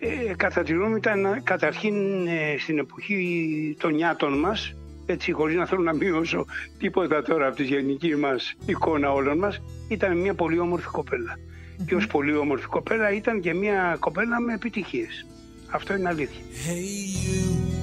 Ε, 0.00 0.34
κατά 0.36 0.62
τη 0.62 0.72
γνώμη 0.72 0.90
μου 0.90 0.96
ήταν 0.96 1.42
καταρχήν 1.42 2.26
ε, 2.26 2.56
στην 2.58 2.78
εποχή 2.78 3.76
των 3.80 3.94
νιάτων 3.94 4.38
μας, 4.38 4.74
έτσι 5.06 5.32
χωρίς 5.32 5.56
να 5.56 5.66
θέλω 5.66 5.82
να 5.82 5.94
μειώσω 5.94 6.46
τίποτα 6.78 7.22
τώρα 7.22 7.46
από 7.46 7.56
τη 7.56 7.64
γενική 7.64 8.16
μας 8.16 8.54
εικόνα 8.66 9.12
όλων 9.12 9.38
μας, 9.38 9.62
ήταν 9.88 10.16
μια 10.16 10.34
πολύ 10.34 10.58
όμορφη 10.58 10.88
κοπέλα. 10.88 11.38
Και 11.86 11.94
ως 11.94 12.06
πολύ 12.06 12.36
όμορφη 12.36 12.66
κοπέλα 12.66 13.12
ήταν 13.12 13.40
και 13.40 13.54
μια 13.54 13.96
κοπέλα 14.00 14.40
με 14.40 14.52
επιτυχίες. 14.52 15.26
Αυτό 15.70 15.94
είναι 15.94 16.08
αλήθεια. 16.08 16.40
Hey, 16.66 16.86
you 17.24 17.76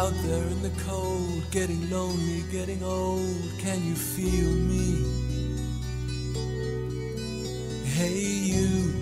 out 0.00 0.14
there 0.26 0.46
in 0.54 0.60
the 0.68 0.74
cold, 0.88 1.42
getting 1.50 1.82
lonely, 1.90 2.42
getting 2.50 2.82
old. 2.82 3.44
Can 3.64 3.78
you 3.88 3.96
feel 4.14 4.52
me? 4.70 4.86
Hey, 7.96 8.20
you 8.52 9.01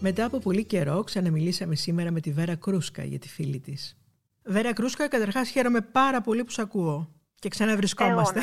Μετά 0.00 0.24
από 0.24 0.38
πολύ 0.38 0.64
καιρό 0.64 1.02
ξαναμιλήσαμε 1.04 1.74
σήμερα 1.74 2.10
με 2.10 2.20
τη 2.20 2.32
Βέρα 2.32 2.56
Κρούσκα 2.56 3.04
για 3.04 3.18
τη 3.18 3.28
φίλη 3.28 3.60
της. 3.60 3.96
Βέρα 4.44 4.72
Κρούσκα, 4.72 5.08
καταρχάς 5.08 5.50
χαίρομαι 5.50 5.80
πάρα 5.80 6.20
πολύ 6.20 6.44
που 6.44 6.50
σ' 6.50 6.58
ακούω 6.58 7.08
και 7.38 7.48
ξαναβρισκόμαστε. 7.48 8.40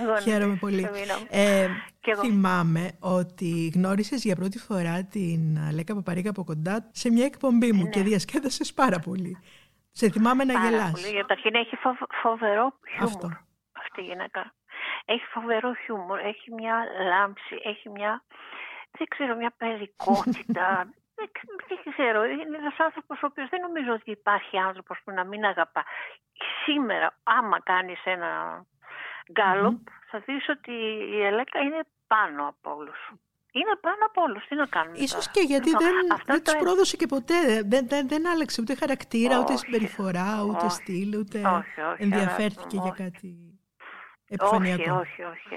Εγώ 0.00 0.10
να 0.12 0.20
Χαίρομαι 0.26 0.50
δεις, 0.52 0.60
πολύ. 0.60 0.82
το 0.82 0.90
μείνω. 0.92 1.14
Ε, 1.30 1.68
Κι 2.00 2.10
εγώ. 2.10 2.20
θυμάμαι 2.20 2.90
ότι 3.00 3.72
γνώρισες 3.74 4.24
για 4.24 4.36
πρώτη 4.36 4.58
φορά 4.58 5.04
την 5.04 5.58
Λέκα 5.74 5.94
Παπαρίγα 5.94 6.30
από 6.30 6.44
κοντά 6.44 6.88
σε 6.92 7.10
μια 7.10 7.24
εκπομπή 7.24 7.72
μου 7.72 7.88
και 7.88 8.02
διασκέδασες 8.02 8.72
πάρα 8.74 8.98
πολύ. 8.98 9.38
Σε 9.90 10.10
θυμάμαι 10.10 10.44
να 10.44 10.52
Ναι. 10.52 10.58
Πάρα 10.58 10.70
γελάς. 10.70 10.90
πολύ. 10.90 11.16
Καταρχήν 11.16 11.54
έχει 11.54 11.76
φοβ- 11.76 12.12
φοβερό 12.22 12.72
χιούμορ 12.90 13.08
Αυτό. 13.14 13.26
αυτή 13.84 14.00
η 14.00 14.04
γυναίκα. 14.04 14.54
Έχει 15.04 15.24
φοβερό 15.34 15.74
χιούμορ, 15.84 16.18
έχει 16.18 16.52
μια 16.58 16.74
λάμψη, 17.10 17.54
έχει 17.64 17.88
μια, 17.88 18.22
δεν 18.98 19.06
ξέρω, 19.08 19.36
μια 19.36 19.52
παιδικότητα. 19.56 20.66
Δεν 21.20 21.30
δεν 21.68 21.92
ξέρω, 21.92 22.24
είναι 22.24 22.56
ένας 22.56 22.78
άνθρωπος 22.78 23.22
ο 23.22 23.26
οποίος 23.26 23.48
δεν 23.48 23.60
νομίζω 23.60 23.92
ότι 23.92 24.10
υπάρχει 24.10 24.58
άνθρωπος 24.58 24.98
που 25.04 25.10
να 25.10 25.24
μην 25.24 25.44
αγαπά. 25.44 25.84
Σήμερα, 26.64 27.18
άμα 27.22 27.60
κάνεις 27.60 28.00
ένα 28.04 28.30
γκάλωπ, 29.32 29.78
θα 30.10 30.18
δεις 30.26 30.48
ότι 30.48 30.72
η 31.16 31.24
Ελέκα 31.24 31.58
είναι 31.60 31.80
πάνω 32.06 32.48
από 32.48 32.74
όλους. 32.76 33.00
Είναι 33.52 33.76
πάνω 33.80 34.02
από 34.06 34.22
όλους. 34.22 34.46
Τι 34.46 34.54
να 34.54 34.66
κάνουμε. 34.66 34.98
Ίσως 34.98 35.24
τώρα; 35.24 35.30
και 35.32 35.40
γιατί 35.52 35.68
Λοιπόν, 35.68 35.84
δεν, 35.86 36.12
αυτό 36.12 36.32
δεν 36.32 36.44
το 36.44 36.52
τους 36.52 36.60
πρόδωσε 36.60 36.96
και 36.96 37.06
ποτέ. 37.06 37.62
Δεν, 37.64 37.88
δεν, 37.88 38.08
δεν 38.08 38.28
άλλαξε 38.28 38.60
ούτε 38.60 38.74
χαρακτήρα, 38.74 39.38
ούτε 39.38 39.52
Όχι. 39.52 39.64
συμπεριφορά, 39.64 40.42
ούτε 40.48 40.64
Όχι. 40.64 40.74
στυλ, 40.74 41.16
ούτε 41.18 41.38
Όχι, 41.38 41.80
όχι, 41.80 42.02
ενδιαφέρθηκε 42.02 42.76
αγάπη 42.76 42.76
μου, 42.76 42.82
για 42.82 42.92
όχι. 42.92 43.02
κάτι 43.02 43.26
Όχι, 43.26 44.28
επιφανειακό. 44.28 44.94
όχι, 44.98 45.22
όχι. 45.22 45.56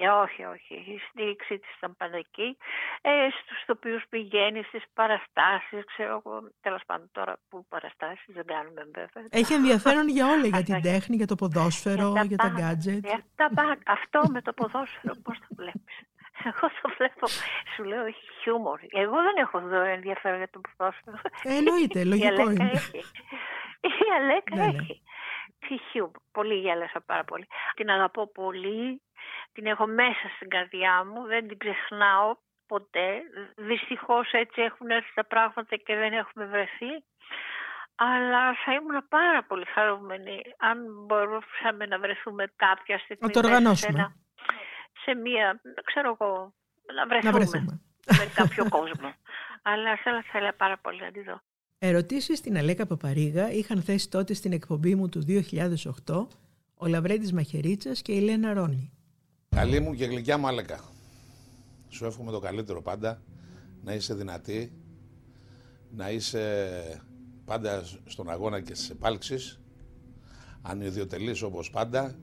Ε, 0.00 0.08
όχι, 0.08 0.44
όχι. 0.44 0.74
Η 0.74 0.98
στήριξή 1.08 1.58
της 1.58 1.70
ήταν 1.76 1.96
πάντα 1.96 2.16
εκεί. 2.16 2.56
Ε, 3.00 3.10
στους 3.42 3.64
τοπίους 3.66 4.04
πηγαίνεις, 4.08 4.66
στις 4.66 4.84
παραστάσεις, 4.94 5.84
ξέρω 5.84 6.22
εγώ. 6.24 6.50
Τέλος 6.60 6.82
πάντων 6.86 7.08
τώρα 7.12 7.36
που 7.48 7.66
παραστάσεις 7.68 8.34
δεν 8.34 8.44
κάνουμε 8.46 8.82
βέβαια. 8.94 9.24
Έχει 9.30 9.52
ενδιαφέρον 9.54 10.08
για 10.08 10.26
όλα, 10.26 10.46
για 10.46 10.62
την 10.62 10.74
Αυτά. 10.74 10.88
τέχνη, 10.90 11.16
για 11.16 11.26
το 11.26 11.34
ποδόσφαιρο, 11.34 12.12
για 12.26 12.36
τα 12.36 12.48
πάντα. 12.48 12.72
gadget. 12.72 13.00
Για 13.10 13.20
τα 13.34 13.48
πάντα. 13.54 13.78
Αυτό 13.86 14.20
με 14.34 14.42
το 14.42 14.52
ποδόσφαιρο 14.52 15.14
πώς 15.22 15.38
το 15.38 15.46
βλέπεις; 15.56 15.96
Εγώ 16.44 16.66
το 16.82 16.88
βλέπω, 16.96 17.26
σου 17.74 17.82
λέω, 17.84 18.04
έχει 18.04 18.24
χιούμορ. 18.42 18.78
Εγώ 18.90 19.16
δεν 19.26 19.36
έχω 19.44 19.58
εδώ 19.58 19.80
ενδιαφέρον 19.80 20.38
για 20.38 20.50
το 20.50 20.60
ποδόσφαιρο. 20.76 21.18
Ε, 21.42 21.54
εννοείται, 21.56 22.00
Η 22.00 22.04
λογικό 22.04 22.42
Αλέκα 22.42 22.50
είναι. 22.52 22.70
έχει. 22.74 22.98
Η 23.80 24.06
Αλέκα 24.20 24.56
Ναι, 24.56 24.66
ναι. 24.66 24.76
έχει. 24.78 25.02
Τι 25.58 25.78
χιούμορ. 25.90 26.10
Πολύ 26.32 26.54
γέλασα 26.54 27.00
πάρα 27.00 27.24
πολύ. 27.24 27.46
Την 27.74 27.90
αγαπώ 27.90 28.26
πολύ. 28.32 29.02
Την 29.52 29.66
έχω 29.66 29.86
μέσα 29.86 30.28
στην 30.36 30.48
καρδιά 30.48 31.04
μου. 31.04 31.26
Δεν 31.26 31.48
την 31.48 31.58
ξεχνάω 31.58 32.36
ποτέ. 32.66 33.22
Δυστυχώς 33.56 34.32
έτσι 34.32 34.62
έχουν 34.62 34.90
έρθει 34.90 35.12
τα 35.14 35.24
πράγματα 35.24 35.76
και 35.76 35.94
δεν 35.96 36.12
έχουμε 36.12 36.44
βρεθεί. 36.44 37.04
Αλλά 37.94 38.54
θα 38.64 38.72
ήμουν 38.72 39.08
πάρα 39.08 39.42
πολύ 39.42 39.64
χαρούμενη 39.64 40.42
αν 40.58 40.78
μπορούσαμε 41.06 41.86
να 41.86 41.98
βρεθούμε 41.98 42.44
κάποια 42.56 42.98
στιγμή. 42.98 43.26
Να 43.26 43.30
το 43.30 43.40
μέσα 43.42 43.54
οργανώσουμε. 43.54 43.92
Σε, 43.92 43.98
ένα- 43.98 44.14
σε 45.04 45.14
μία, 45.14 45.60
ξέρω 45.84 46.16
εγώ, 46.20 46.52
να 46.94 47.06
βρεθούμε, 47.06 47.30
Να 47.32 47.38
βρεθούμε. 47.38 47.80
με 48.18 48.32
κάποιο 48.34 48.68
κόσμο. 48.68 49.14
Αλλά 49.70 49.96
θέλω, 49.96 50.22
θέλω 50.22 50.52
πάρα 50.56 50.76
πολύ 50.78 51.00
να 51.00 51.10
τη 51.10 51.22
δω. 51.22 51.40
Ερωτήσεις 51.80 52.38
στην 52.38 52.56
Αλέκα 52.56 52.86
Παπαρίγα 52.86 53.52
είχαν 53.52 53.82
θέσει 53.82 54.10
τότε 54.10 54.34
στην 54.34 54.52
εκπομπή 54.52 54.94
μου 54.94 55.08
του 55.08 55.24
2008 56.06 56.26
ο 56.74 56.86
Λαβρέντης 56.86 57.32
Μαχαιρίτσας 57.32 58.02
και 58.02 58.12
η 58.12 58.20
Λένα 58.20 58.52
Ρόνι. 58.52 58.90
Καλή 59.48 59.80
μου 59.80 59.94
και 59.94 60.04
γλυκιά 60.04 60.38
μου 60.38 60.46
Αλέκα. 60.46 60.80
Σου 61.88 62.04
εύχομαι 62.04 62.30
το 62.30 62.38
καλύτερο 62.38 62.82
πάντα. 62.82 63.22
Να 63.84 63.94
είσαι 63.94 64.14
δυνατή. 64.14 64.72
Να 65.90 66.10
είσαι 66.10 67.02
πάντα 67.44 67.84
στον 68.04 68.30
αγώνα 68.30 68.60
και 68.60 68.74
στις 68.74 68.90
επάλξεις. 68.90 69.60
Ανιδιοτελής 70.62 71.42
όπως 71.42 71.70
πάντα. 71.70 72.18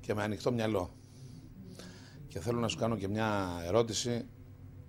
Και 0.00 0.14
με 0.14 0.22
ανοιχτό 0.22 0.52
μυαλό. 0.52 0.94
Και 2.28 2.40
θέλω 2.40 2.58
να 2.58 2.68
σου 2.68 2.78
κάνω 2.78 2.96
και 2.96 3.08
μια 3.08 3.46
ερώτηση 3.66 4.26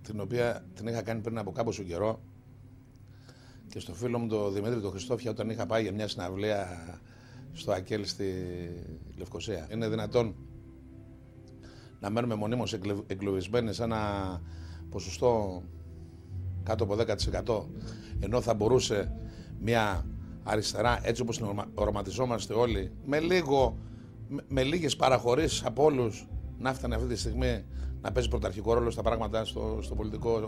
την 0.02 0.20
οποία 0.20 0.66
την 0.74 0.88
είχα 0.88 1.02
κάνει 1.02 1.22
πριν 1.22 1.38
από 1.38 1.52
κάποιο 1.52 1.84
καιρό 1.84 2.22
και 3.76 3.82
στο 3.82 3.94
φίλο 3.94 4.20
μου 4.20 4.28
τον 4.28 4.54
Δημήτρη 4.54 4.82
τον 4.82 4.92
Χριστόφια 4.92 5.32
όταν 5.32 5.50
είχα 5.50 5.66
πάει 5.66 5.82
για 5.82 5.92
μια 5.92 6.08
συναυλία 6.08 6.68
στο 7.54 7.72
Ακέλ 7.72 8.06
στη 8.06 8.34
Λευκοσία. 9.18 9.68
Είναι 9.72 9.88
δυνατόν 9.90 10.36
να 12.00 12.10
μένουμε 12.10 12.36
μονίμως 12.36 12.74
εγκλε- 12.74 13.04
εγκλωβισμένοι 13.08 13.74
σε 13.74 13.84
ένα 13.84 14.02
ποσοστό 14.90 15.62
κάτω 16.64 16.84
από 16.84 16.96
10% 16.96 17.66
ενώ 18.20 18.42
θα 18.42 18.54
μπορούσε 18.54 19.16
μια 19.60 20.06
αριστερά 20.44 21.00
έτσι 21.04 21.22
όπως 21.22 21.38
την 21.38 21.46
οραμα- 21.46 21.68
οραματιζόμαστε 21.74 22.54
όλοι 22.54 22.92
με, 23.06 23.20
λίγο, 23.20 23.78
με, 24.30 24.44
με 24.48 24.64
λίγες 24.64 24.96
παραχωρήσεις 24.96 25.64
από 25.64 25.84
όλους 25.84 26.28
να 26.58 26.74
φτανε 26.74 26.96
αυτή 26.96 27.08
τη 27.08 27.16
στιγμή 27.16 27.66
να 28.02 28.12
παίζει 28.12 28.30
πρωταρχικό 28.30 28.74
ρόλο 28.74 28.90
στα 28.90 29.02
πράγματα 29.02 29.46
στο, 29.46 29.80
στο 29.82 29.96
πολιτικό 29.96 30.40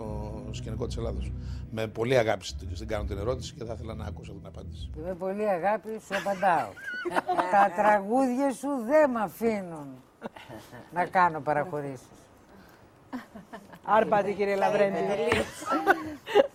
σκηνικό 0.51 0.85
της 0.85 0.97
Ελλάδος. 0.97 1.31
Με 1.71 1.87
πολύ 1.87 2.17
αγάπη 2.17 2.45
στην 2.45 2.75
στην 2.75 2.87
κάνω 2.87 3.03
την 3.03 3.17
ερώτηση 3.17 3.53
και 3.53 3.63
θα 3.63 3.73
ήθελα 3.73 3.93
να 3.93 4.05
ακούσω 4.05 4.31
αυτή 4.31 4.43
την 4.43 4.53
απάντηση. 4.55 4.89
Και 4.93 4.99
με 5.01 5.13
πολύ 5.13 5.49
αγάπη 5.49 5.89
σου 5.89 6.15
απαντάω. 6.17 6.69
Τα 7.53 7.71
τραγούδια 7.75 8.51
σου 8.51 8.67
δεν 8.85 9.09
με 9.09 9.21
αφήνουν 9.21 9.87
να 10.93 11.05
κάνω 11.05 11.39
παραχωρήσεις. 11.39 12.07
Άρπατη, 13.83 14.33
κύριε 14.33 14.55
Λαβρέντη. 14.55 14.97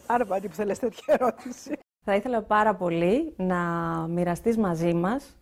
Άρπατη 0.06 0.48
που 0.48 0.54
θέλεις 0.54 0.78
τέτοια 0.78 1.04
ερώτηση. 1.06 1.72
Θα 2.04 2.14
ήθελα 2.14 2.42
πάρα 2.42 2.74
πολύ 2.74 3.34
να 3.36 3.56
μοιραστείς 4.08 4.56
μαζί 4.56 4.94
μας 4.94 5.36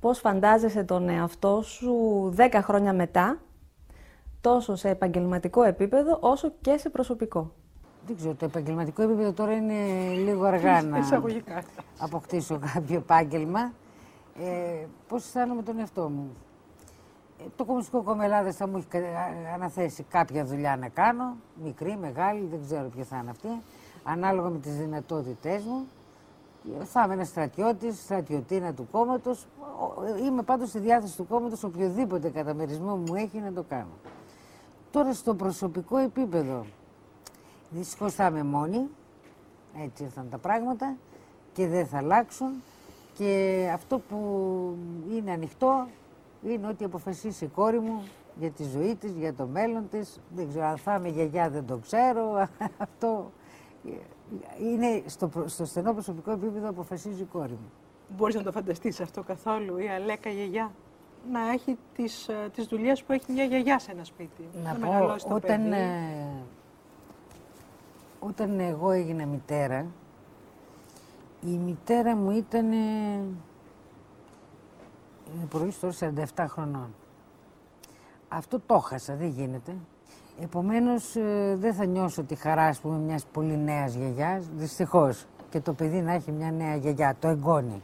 πώς 0.00 0.18
φαντάζεσαι 0.18 0.84
τον 0.84 1.08
εαυτό 1.08 1.62
σου 1.62 1.94
10 2.36 2.58
χρόνια 2.62 2.92
μετά, 2.92 3.40
τόσο 4.42 4.74
σε 4.76 4.88
επαγγελματικό 4.88 5.62
επίπεδο 5.62 6.16
όσο 6.20 6.52
και 6.60 6.76
σε 6.76 6.88
προσωπικό. 6.90 7.52
Δεν 8.06 8.16
ξέρω, 8.16 8.34
το 8.34 8.44
επαγγελματικό 8.44 9.02
επίπεδο 9.02 9.32
τώρα 9.32 9.52
είναι 9.52 9.74
λίγο 10.24 10.44
αργά 10.44 10.82
να 10.82 10.98
Εισαγωγικά. 10.98 11.62
αποκτήσω 11.98 12.58
κάποιο 12.74 12.96
επάγγελμα. 12.96 13.72
Ε, 14.42 14.86
πώς 15.08 15.24
αισθάνομαι 15.24 15.62
τον 15.62 15.78
εαυτό 15.78 16.08
μου; 16.08 16.30
Ε, 17.40 17.44
το 17.56 17.64
Κομμουνιστικό 17.64 18.02
Κόμμα 18.02 18.24
Ελλάδας 18.24 18.56
θα 18.56 18.66
μου 18.68 18.76
έχει 18.76 18.86
κα- 18.86 18.98
α- 18.98 19.54
αναθέσει 19.54 20.02
κάποια 20.02 20.44
δουλειά 20.44 20.76
να 20.76 20.88
κάνω, 20.88 21.36
μικρή, 21.64 21.96
μεγάλη, 22.00 22.46
δεν 22.50 22.60
ξέρω 22.66 22.88
ποια 22.88 23.04
θα 23.04 23.16
είναι 23.22 23.30
αυτή, 23.30 23.48
ανάλογα 24.04 24.48
με 24.48 24.58
τις 24.58 24.76
δυνατότητές 24.76 25.62
μου. 25.64 25.86
Ε, 26.80 26.84
Θα 26.84 27.02
είμαι 27.04 27.14
ένας 27.14 27.28
στρατιώτης, 27.28 27.98
στρατιωτήνα 28.02 28.72
του 28.74 28.88
κόμματος. 28.90 29.46
Είμαι 30.26 30.42
πάντως 30.42 30.68
στη 30.68 30.78
διάθεση 30.78 31.16
του 31.16 31.26
κόμματος, 31.26 31.64
οποιοδήποτε 31.64 32.28
καταμερισμό 32.28 32.96
μου 32.96 33.14
έχει 33.14 33.38
να 33.38 33.52
το 33.52 33.64
κάνω. 33.68 33.90
Τώρα 34.92 35.12
στο 35.14 35.34
προσωπικό 35.34 35.96
επίπεδο, 35.98 36.66
δυστυχώς 37.70 38.14
θα 38.14 38.26
είμαι 38.26 38.42
μόνη. 38.42 38.88
Έτσι 39.84 40.02
ήρθαν 40.02 40.28
τα 40.30 40.38
πράγματα 40.38 40.96
και 41.52 41.66
δεν 41.66 41.86
θα 41.86 41.98
αλλάξουν. 41.98 42.48
Και 43.14 43.70
αυτό 43.74 43.98
που 43.98 44.16
είναι 45.12 45.30
ανοιχτό 45.30 45.86
είναι 46.48 46.66
ότι 46.66 46.84
αποφασίσει 46.84 47.44
η 47.44 47.48
κόρη 47.48 47.80
μου 47.80 48.02
για 48.38 48.50
τη 48.50 48.64
ζωή 48.64 48.94
της, 48.94 49.12
για 49.12 49.34
το 49.34 49.46
μέλλον 49.46 49.88
της. 49.90 50.20
Δεν 50.36 50.48
ξέρω 50.48 50.64
αν 50.64 50.76
θα 50.76 50.94
είμαι 50.94 51.08
γιαγιά, 51.08 51.50
δεν 51.50 51.66
το 51.66 51.76
ξέρω. 51.76 52.48
Αυτό 52.86 53.30
είναι 54.60 55.02
στο, 55.06 55.28
προ- 55.28 55.48
στο 55.48 55.64
στενό 55.64 55.92
προσωπικό 55.92 56.30
επίπεδο 56.30 56.68
αποφασίζει 56.68 57.22
η 57.22 57.26
κόρη 57.32 57.52
μου. 57.52 57.70
Μπορείς 58.16 58.34
να 58.34 58.42
το 58.42 58.52
φανταστείς 58.52 59.00
αυτό 59.00 59.22
καθόλου, 59.22 59.78
η 59.78 59.88
Αλέκα 59.88 60.30
γιαγιά; 60.30 60.70
Να 61.30 61.50
έχει 61.52 61.78
τις, 61.94 62.28
ε, 62.28 62.50
τις 62.54 62.66
δουλειές 62.66 63.02
που 63.02 63.12
έχει 63.12 63.32
μια 63.32 63.44
γιαγιά 63.44 63.78
σε 63.78 63.90
ένα 63.90 64.04
σπίτι. 64.04 64.48
Να 64.64 64.72
πω, 64.74 64.78
μεγαλώσει 64.78 65.26
το 65.26 65.34
όταν, 65.34 65.62
παιδί. 65.62 65.74
ε, 65.74 66.42
όταν 68.20 68.60
εγώ 68.60 68.90
έγινα 68.90 69.26
μητέρα, 69.26 69.86
η 71.40 71.50
μητέρα 71.58 72.16
μου 72.16 72.30
ήταν, 72.30 72.72
ε, 72.72 72.76
είναι 75.34 75.46
πολύ 75.50 75.72
τώρα 75.80 75.94
47 76.36 76.46
χρονών. 76.48 76.94
Αυτό 78.28 78.60
το 78.66 78.78
χάσα, 78.78 79.14
δεν 79.16 79.28
γίνεται. 79.28 79.76
Επομένως, 80.40 81.16
ε, 81.16 81.56
δεν 81.58 81.74
θα 81.74 81.84
νιώσω 81.84 82.22
τη 82.22 82.34
χαρά, 82.34 82.66
ας 82.66 82.80
πούμε, 82.80 82.98
μιας 82.98 83.24
πολύ 83.32 83.56
νέας 83.56 83.94
γιαγιάς, 83.94 84.48
δυστυχώς. 84.56 85.26
Και 85.50 85.60
το 85.60 85.72
παιδί 85.72 86.00
να 86.00 86.12
έχει 86.12 86.32
μια 86.32 86.50
νέα 86.50 86.76
γιαγιά, 86.76 87.16
το 87.18 87.28
εγγόνι. 87.28 87.82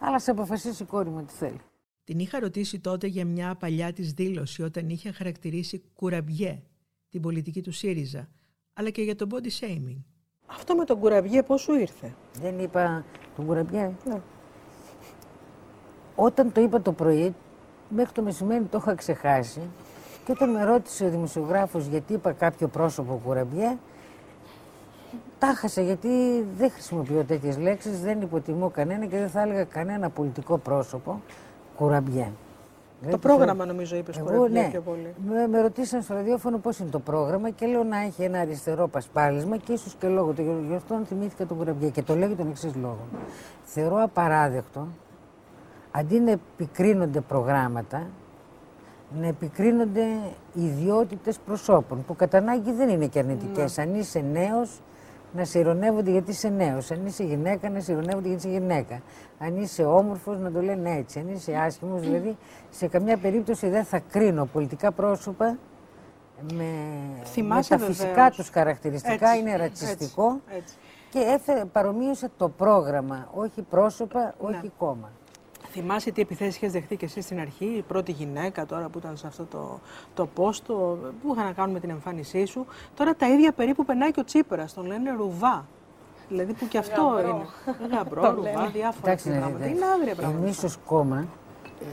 Αλλά 0.00 0.18
σε 0.18 0.30
αποφασίσει 0.30 0.82
η 0.82 0.86
κόρη 0.86 1.08
μου 1.08 1.22
τι 1.22 1.32
θέλει. 1.32 1.60
Την 2.08 2.18
είχα 2.18 2.38
ρωτήσει 2.40 2.78
τότε 2.78 3.06
για 3.06 3.24
μια 3.24 3.54
παλιά 3.54 3.92
της 3.92 4.12
δήλωση 4.12 4.62
όταν 4.62 4.88
είχε 4.88 5.10
χαρακτηρίσει 5.10 5.82
κουραμπιέ 5.94 6.62
την 7.08 7.20
πολιτική 7.20 7.62
του 7.62 7.72
ΣΥΡΙΖΑ, 7.72 8.28
αλλά 8.72 8.90
και 8.90 9.02
για 9.02 9.16
το 9.16 9.26
body 9.30 9.64
shaming. 9.64 10.02
Αυτό 10.46 10.74
με 10.74 10.84
τον 10.84 10.98
κουραμπιέ 10.98 11.42
πώς 11.42 11.60
σου 11.60 11.74
ήρθε; 11.74 12.14
Δεν 12.40 12.58
είπα 12.58 13.04
τον 13.36 13.46
κουραμπιέ; 13.46 13.92
Όταν 16.14 16.52
το 16.52 16.60
είπα 16.60 16.82
το 16.82 16.92
πρωί, 16.92 17.34
μέχρι 17.88 18.12
το 18.12 18.22
μεσημέρι 18.22 18.64
το 18.64 18.78
είχα 18.78 18.94
ξεχάσει 18.94 19.60
και 20.24 20.32
όταν 20.32 20.50
με 20.50 20.64
ρώτησε 20.64 21.04
ο 21.04 21.10
δημοσιογράφος 21.10 21.86
γιατί 21.86 22.12
είπα 22.12 22.32
κάποιο 22.32 22.68
πρόσωπο 22.68 23.20
κουραμπιέ, 23.24 23.78
τα 25.38 25.54
χάσα 25.54 25.82
γιατί 25.82 26.08
δεν 26.56 26.70
χρησιμοποιώ 26.70 27.24
τέτοιες 27.24 27.58
λέξεις, 27.58 28.00
δεν 28.00 28.20
υποτιμώ 28.20 28.70
κανένα 28.70 29.06
και 29.06 29.18
δεν 29.18 29.28
θα 29.28 29.40
έλεγα 29.40 29.64
κανένα 29.64 30.10
πολιτικό 30.10 30.58
πρόσωπο 30.58 31.22
κουραμπιέ. 31.78 32.30
Το 33.10 33.18
πρόγραμμα 33.18 33.64
νομίζω 33.64 33.96
είπες 33.96 34.16
Εγώ, 34.18 34.26
κουραμπιέ 34.26 34.62
ναι. 34.62 34.68
πιο 34.68 34.80
πολύ. 34.80 35.14
Με, 35.28 35.46
με 35.46 35.60
ρωτήσαν 35.60 36.02
στο 36.02 36.14
ραδιόφωνο 36.14 36.58
πώς 36.58 36.78
είναι 36.78 36.90
το 36.90 36.98
πρόγραμμα 36.98 37.50
και 37.50 37.66
λέω 37.66 37.84
να 37.84 37.98
έχει 37.98 38.22
ένα 38.22 38.38
αριστερό 38.40 38.88
πασπάλισμα 38.88 39.56
και 39.56 39.72
ίσως 39.72 39.94
και 39.94 40.08
λόγω 40.08 40.32
του. 40.32 40.64
Γι' 40.68 40.74
αυτό 40.74 41.00
θυμήθηκα 41.06 41.46
τον 41.46 41.56
κουραμπιέ 41.56 41.88
και 41.90 42.02
το 42.02 42.14
λέω 42.14 42.26
για 42.26 42.36
τον 42.36 42.48
εξής 42.48 42.74
λόγο. 42.74 43.06
Θεωρώ 43.64 44.02
απαράδεκτο 44.02 44.86
αντί 45.90 46.20
να 46.20 46.30
επικρίνονται 46.30 47.20
προγράμματα, 47.20 48.06
να 49.20 49.26
επικρίνονται 49.26 50.06
ιδιότητες 50.54 51.38
προσώπων 51.38 52.04
που 52.06 52.16
κατά 52.16 52.38
ανάγκη 52.38 52.72
δεν 52.72 52.88
είναι 52.88 53.06
και 53.06 53.18
αρνητικές. 53.18 53.78
Αν 53.78 53.94
είσαι 53.94 54.24
νέος, 54.32 54.80
να 55.32 55.44
σε 55.44 55.58
ειρωνεύονται 55.58 56.10
γιατί 56.10 56.30
είσαι 56.30 56.48
νέος. 56.48 56.90
Αν 56.90 57.06
είσαι 57.06 57.24
γυναίκα, 57.24 57.70
να 57.70 57.80
σε 57.80 57.92
ειρωνεύονται 57.92 58.28
γιατί 58.28 58.48
είσαι 58.48 58.58
γυναίκα. 58.58 59.02
Αν 59.38 59.56
είσαι 59.56 59.84
όμορφος, 59.84 60.38
να 60.38 60.52
το 60.52 60.62
λένε 60.62 60.96
έτσι. 60.96 61.18
Αν 61.18 61.28
είσαι 61.28 61.54
άσχημος, 61.54 62.00
δηλαδή 62.00 62.36
σε 62.70 62.86
καμιά 62.88 63.16
περίπτωση 63.16 63.68
δεν 63.68 63.84
θα 63.84 63.98
κρίνω 63.98 64.44
πολιτικά 64.44 64.92
πρόσωπα 64.92 65.58
με, 66.52 66.64
Θυμάσαι 67.24 67.74
με 67.74 67.80
τα 67.80 67.86
φυσικά 67.86 68.08
βεβαίως. 68.14 68.36
τους 68.36 68.48
χαρακτηριστικά. 68.48 69.28
Έτσι, 69.28 69.38
είναι 69.38 69.50
έτσι, 69.50 69.62
ρατσιστικό. 69.62 70.40
έτσι. 70.56 70.74
Και 71.10 71.18
έφερε, 71.18 71.64
παρομοίωσε 71.64 72.30
το 72.36 72.48
πρόγραμμα, 72.48 73.28
όχι 73.34 73.62
πρόσωπα, 73.62 74.34
όχι 74.38 74.72
κόμμα. 74.78 75.10
Θυμάσαι 75.80 76.10
τι 76.10 76.20
επιθέσεις 76.20 76.56
είχες 76.56 76.72
δεχτεί 76.72 76.96
και 76.96 77.04
εσύ 77.04 77.20
στην 77.20 77.40
αρχή, 77.40 77.64
η 77.64 77.82
πρώτη 77.82 78.12
γυναίκα 78.12 78.66
τώρα 78.66 78.88
που 78.88 78.98
ήταν 78.98 79.16
σε 79.16 79.26
αυτό 79.26 79.44
το, 79.44 79.78
το 80.14 80.26
πόστο, 80.26 80.98
που 81.22 81.32
είχαν 81.34 81.44
να 81.46 81.52
κάνουν 81.52 81.72
με 81.72 81.80
την 81.80 81.90
εμφάνισή 81.90 82.44
σου. 82.44 82.66
Τώρα 82.94 83.14
τα 83.14 83.28
ίδια 83.28 83.52
περίπου 83.52 83.84
περνάει 83.84 84.10
και 84.10 84.20
ο 84.20 84.24
Τσίπρας, 84.24 84.74
τον 84.74 84.86
λένε 84.86 85.10
ρουβά. 85.12 85.66
Δηλαδή 86.28 86.52
που 86.52 86.68
και 86.68 86.78
αυτό 86.78 87.02
Γαμπρό. 87.02 87.28
είναι. 87.28 87.96
Γαμπρό, 87.96 88.20
Το 88.26 88.30
ρουβά, 88.30 88.42
λένε. 88.42 88.68
διάφορα 88.72 88.90
Κοιτάξτε, 88.96 89.28
τέτοια 89.30 89.32
να 89.32 89.38
πράγματα. 89.46 89.64
δείτε, 89.64 89.76
Είναι 89.76 89.86
άγρια 89.86 90.14
πράγματα. 90.14 90.42
Εμείς 90.44 90.62
ως 90.62 90.76
κόμμα, 90.86 91.18
ε, 91.80 91.84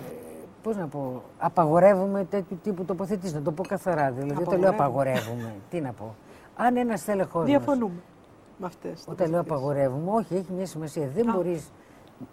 πώς 0.63 0.75
να 0.77 0.87
πω, 0.87 1.23
απαγορεύουμε 1.37 2.23
τέτοιου 2.29 2.59
τύπου 2.63 2.85
τοποθετήσεις, 2.85 3.33
να 3.33 3.41
το 3.41 3.51
πω 3.51 3.63
καθαρά. 3.63 4.11
Δηλαδή 4.11 4.33
δεν 4.33 4.43
το 4.53 4.57
λέω 4.57 4.69
Απαγορεύουμε. 4.69 5.19
απαγορεύουμε. 5.19 5.55
Τι 5.69 5.81
να 5.81 5.91
πω. 5.91 6.15
Αν 6.55 6.77
ένας 6.77 7.03
τέλεχος 7.03 7.33
μας, 7.41 7.45
Διαφωνούμε 7.45 8.01
με 8.57 8.65
αυτές. 8.65 9.03
όταν 9.07 9.29
λέω 9.29 9.39
απαγορεύουμε, 9.39 10.11
όχι, 10.11 10.35
έχει 10.35 10.51
μια 10.55 10.65
σημασία. 10.65 11.07
Δεν 11.15 11.31
μπορείς 11.35 11.71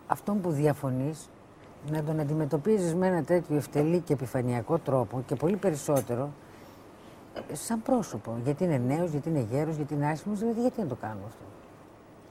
αυτόν 0.07 0.40
που 0.40 0.50
διαφωνείς 0.50 1.28
να 1.91 2.03
τον 2.03 2.20
αντιμετωπίζεις 2.20 2.95
με 2.95 3.07
ένα 3.07 3.22
τέτοιο 3.24 3.57
ευτελή 3.57 4.01
και 4.01 4.12
επιφανειακό 4.12 4.78
τρόπο 4.78 5.22
και 5.26 5.35
πολύ 5.35 5.57
περισσότερο 5.57 6.30
ε, 7.51 7.55
σαν 7.55 7.83
πρόσωπο. 7.83 8.37
Γιατί 8.45 8.64
είναι 8.64 8.76
νέος, 8.78 9.11
γιατί 9.11 9.28
είναι 9.28 9.47
γέρος, 9.51 9.76
γιατί 9.76 9.95
είναι 9.95 10.07
άσχημος, 10.07 10.39
δηλαδή 10.39 10.61
γιατί 10.61 10.80
να 10.80 10.87
το 10.87 10.95
κάνουμε 10.95 11.24
αυτό; 11.26 11.45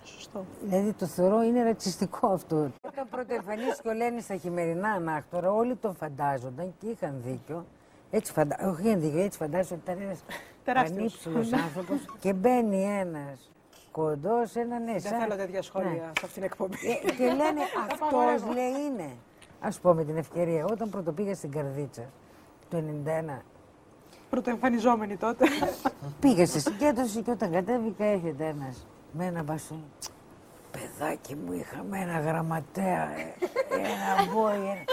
Σωστό. 0.03 0.45
Δηλαδή 0.63 0.93
το 0.93 1.05
θεωρώ 1.05 1.43
είναι 1.43 1.63
ρατσιστικό 1.63 2.27
αυτό. 2.27 2.71
Όταν 2.87 3.07
πρωτοεμφανίστηκε 3.09 3.87
ο 3.89 3.93
Λένι 3.93 4.21
στα 4.21 4.35
χειμερινά 4.35 4.89
ανάκτορα, 4.89 5.51
όλοι 5.51 5.75
τον 5.75 5.95
φαντάζονταν 5.95 6.73
και 6.79 6.87
είχαν 6.87 7.21
δίκιο. 7.25 7.65
Έτσι 8.11 8.31
φαντα... 8.31 8.57
Όχι, 8.69 8.87
είχαν 8.87 8.99
δίκιο, 8.99 9.21
έτσι 9.21 9.37
φαντάζονταν 9.37 9.79
ότι 9.83 9.91
ήταν 9.91 10.01
ένας 10.07 10.19
Τεράστιος. 10.63 10.97
πανύψηλος 10.97 11.53
άνθρωπος 11.61 11.97
και 12.19 12.33
μπαίνει 12.33 12.83
ένας 12.83 13.51
κοντός, 13.91 14.55
ένα 14.55 14.79
ναι, 14.79 14.91
Δεν 14.91 15.01
σαν- 15.01 15.19
θέλω 15.19 15.35
τέτοια 15.35 15.61
σχόλια 15.61 15.89
Ναι. 15.89 15.97
σε 15.97 16.11
αυτήν 16.11 16.29
την 16.33 16.43
εκπομπή. 16.43 16.75
Ε, 17.05 17.11
και 17.11 17.23
λένε 17.25 17.61
αυτός 17.89 18.53
λέει 18.55 18.71
είναι. 18.87 19.09
Α 19.61 19.69
πω 19.81 19.93
με 19.93 20.03
την 20.03 20.17
ευκαιρία, 20.17 20.65
όταν 20.65 20.89
πρωτοπήγα 20.89 21.35
στην 21.35 21.51
Καρδίτσα 21.51 22.09
το 22.69 22.83
91, 23.05 23.41
Πρωτοεμφανιζόμενοι 24.31 25.17
τότε. 25.17 25.45
Πήγα 26.19 26.45
στη 26.45 26.59
συγκέντρωση 26.59 27.21
και 27.21 27.31
όταν 27.31 27.51
κατέβηκα 27.51 28.05
έρχεται 28.05 28.45
ένας 28.45 28.85
με 29.11 29.25
ένα 29.25 29.43
μπασόν. 29.43 29.83
Παιδάκι 30.71 31.35
μου 31.35 31.53
είχα 31.53 31.83
με 31.89 31.99
ένα 31.99 32.19
γραμματέα, 32.19 33.17
ε, 33.17 33.35
ένα 33.69 34.31
μπόι, 34.33 34.53
ένα... 34.53 34.83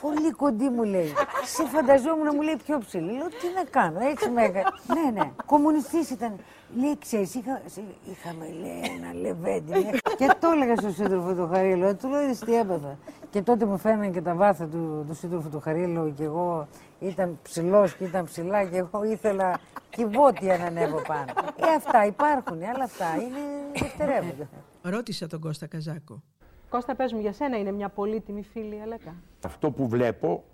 Πολύ 0.00 0.30
κοντή 0.30 0.68
μου 0.68 0.82
λέει. 0.84 1.12
Σε 1.44 1.64
φανταζόμουν 1.66 2.24
να 2.24 2.34
μου 2.34 2.42
λέει 2.42 2.56
πιο 2.64 2.78
ψηλή. 2.78 3.12
Λέω 3.12 3.26
τι 3.28 3.46
να 3.54 3.64
κάνω, 3.70 3.98
έτσι 4.00 4.30
με 4.30 4.42
έκανε. 4.44 4.64
ναι, 4.94 5.10
ναι, 5.20 5.30
κομμουνιστής 5.46 6.10
ήταν. 6.10 6.36
Λέει, 6.80 6.98
ξέρεις, 6.98 7.34
είχα, 7.34 7.60
σε- 7.66 7.82
είχαμε 8.10 8.44
λέει 8.60 8.80
ένα 8.98 9.14
λεβέντι. 9.20 9.70
ναι. 9.70 9.90
και 10.16 10.26
το 10.40 10.48
έλεγα 10.54 10.76
στον 10.76 10.92
σύντροφο 10.94 11.34
του 11.34 11.48
Χαρίλο, 11.52 11.94
του 11.96 12.08
λέω 12.08 12.22
είδες 12.22 12.38
τι 12.38 12.54
έπαθα. 12.56 12.98
Και 13.30 13.42
τότε 13.42 13.64
μου 13.64 13.78
φαίνανε 13.78 14.08
και 14.08 14.20
τα 14.20 14.34
βάθη 14.34 14.66
του, 14.66 15.04
του 15.08 15.14
σύντροφου 15.14 15.48
του 15.50 15.60
Χαρίλου 15.60 16.14
και 16.14 16.24
εγώ 16.24 16.68
ήταν 17.00 17.38
ψηλός 17.42 17.94
και 17.94 18.04
ήταν 18.04 18.24
ψηλά 18.24 18.64
και 18.64 18.76
εγώ 18.76 19.04
ήθελα 19.04 19.58
κυβότια 19.90 20.58
να 20.58 20.64
ανέβω 20.64 21.02
πάνω. 21.06 21.24
Ε, 21.56 21.74
αυτά 21.76 22.06
υπάρχουν, 22.06 22.62
αλλά 22.74 22.84
αυτά 22.84 23.06
είναι 23.14 23.38
δευτερεύοντα. 23.78 24.48
Ρώτησα 24.82 25.26
τον 25.26 25.40
Κώστα 25.40 25.66
Καζάκο. 25.66 26.22
Κώστα, 26.68 26.94
πες 26.94 27.12
μου, 27.12 27.20
για 27.20 27.32
σένα 27.32 27.58
είναι 27.58 27.72
μια 27.72 27.88
πολύτιμη 27.88 28.42
φίλη 28.42 28.76
η 28.76 28.80
Αλέκα. 28.80 29.14
Αυτό 29.44 29.70
που 29.70 29.88
βλέπω 29.88 30.44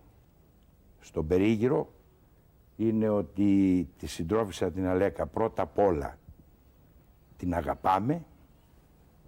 στον 1.01 1.27
περίγυρο 1.27 1.93
είναι 2.77 3.09
ότι 3.09 3.89
τη 3.99 4.07
συντρόφισσα 4.07 4.71
την 4.71 4.87
Αλέκα 4.87 5.27
πρώτα 5.27 5.63
απ' 5.63 5.79
όλα 5.79 6.19
την 7.37 7.55
αγαπάμε, 7.55 8.25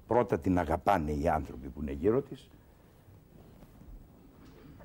πρώτα 0.06 0.38
την 0.38 0.58
αγαπάνε 0.58 1.12
οι 1.12 1.28
άνθρωποι 1.28 1.68
που 1.68 1.80
είναι 1.82 1.92
γύρω 1.92 2.22
της, 2.22 2.48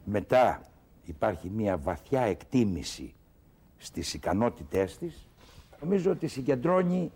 μετά 0.06 0.62
υπάρχει 1.06 1.50
μια 1.50 1.78
βαθιά 1.78 2.22
εκτίμηση 2.22 3.14
στις 3.78 4.14
ικανότητές 4.14 4.98
της, 4.98 5.28
νομίζω 5.82 6.12
ότι 6.12 6.28
συγκεντρώνει 6.28 7.12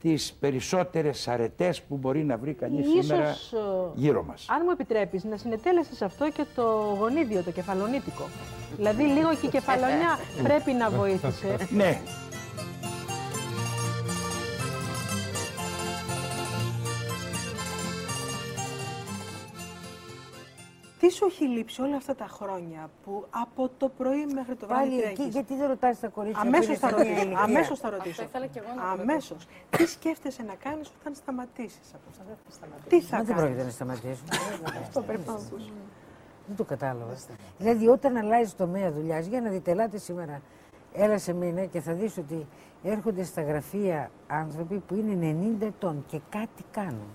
τις 0.00 0.32
περισσότερες 0.40 1.28
αρετές 1.28 1.82
που 1.82 1.96
μπορεί 1.96 2.24
να 2.24 2.36
βρει 2.36 2.54
κανείς 2.54 2.86
σήμερα 2.88 3.30
Ίσως, 3.30 3.52
ε, 3.52 3.56
γύρω 3.94 4.22
μας. 4.22 4.46
Αν 4.48 4.60
μου 4.64 4.70
επιτρέπεις, 4.70 5.24
να 5.24 5.36
συνετέλεσες 5.36 6.02
αυτό 6.02 6.30
και 6.30 6.44
το 6.54 6.62
γονίδιο, 6.98 7.42
το 7.42 7.50
κεφαλονίτικο. 7.50 8.28
δηλαδή 8.76 9.02
λίγο 9.02 9.34
και 9.40 9.46
η 9.46 9.50
κεφαλονιά 9.50 10.18
πρέπει 10.42 10.72
να 10.72 10.90
βοήθησε. 10.90 11.56
Ναι. 11.70 12.00
Τι 21.06 21.12
σου 21.12 21.24
έχει 21.24 21.44
λείψει 21.44 21.82
όλα 21.82 21.96
αυτά 21.96 22.14
τα 22.14 22.26
χρόνια 22.26 22.90
που 23.04 23.26
από 23.30 23.70
το 23.76 23.88
πρωί 23.88 24.26
μέχρι 24.34 24.54
το 24.54 24.66
βράδυ 24.66 24.88
Πάλι 24.88 25.00
εκεί, 25.00 25.14
τρέχεις. 25.14 25.32
γιατί 25.32 25.54
δεν 25.56 25.68
ρωτάς 25.68 26.00
τα 26.00 26.08
κορίτσια 26.08 26.42
που 26.42 26.48
Αμέσως 26.48 26.66
είναι 26.66 26.76
θα 26.76 26.88
σε 26.88 26.94
μια 26.94 27.04
ρωτήσω. 27.04 27.24
ηλικία. 27.24 27.42
Αμέσως 27.42 27.78
θα 27.78 27.90
ρωτήσω. 27.90 28.10
Αυτό 28.10 28.22
ήθελα 28.22 28.46
και 28.46 28.58
εγώ 28.58 28.68
να 28.76 28.96
το 28.96 29.02
Αμέσως. 29.02 29.46
Τι 29.70 29.86
σκέφτεσαι 29.86 30.42
να 30.42 30.54
κάνεις 30.54 30.92
όταν 31.00 31.14
σταματήσεις 31.14 31.94
από 31.94 32.02
αυτό; 32.10 32.22
Τι 32.88 33.00
θα 33.02 33.16
Μα 33.16 33.22
δεν 33.22 33.34
κάνεις; 33.34 33.42
πρόκειται 33.42 33.64
να 33.64 33.70
σταματήσω. 33.70 34.22
Αυτό 34.84 35.00
πρέπει 35.02 35.22
να 35.26 35.32
ακούσω. 35.32 35.70
Δεν 36.46 36.56
το 36.56 36.64
κατάλαβα. 36.64 37.14
Δηλαδή, 37.58 37.86
όταν 37.88 38.16
αλλάζει 38.16 38.52
τομέα 38.54 38.92
δουλειάς, 38.92 39.26
για 39.26 39.40
να 39.40 39.50
δείτε, 39.50 39.70
ελάτε 39.70 39.98
σήμερα, 39.98 40.40
έλα 40.94 41.18
σε 41.18 41.32
μήνα 41.32 41.64
και 41.64 41.80
θα 41.80 41.92
δεις 41.92 42.16
ότι 42.18 42.46
έρχονται 42.82 43.24
στα 43.24 43.42
γραφεία 43.42 44.10
άνθρωποι 44.26 44.78
που 44.86 44.94
είναι 44.94 45.36
90 45.60 45.66
ετών 45.66 46.04
και 46.06 46.20
κάτι 46.28 46.64
κάνουν. 46.70 47.10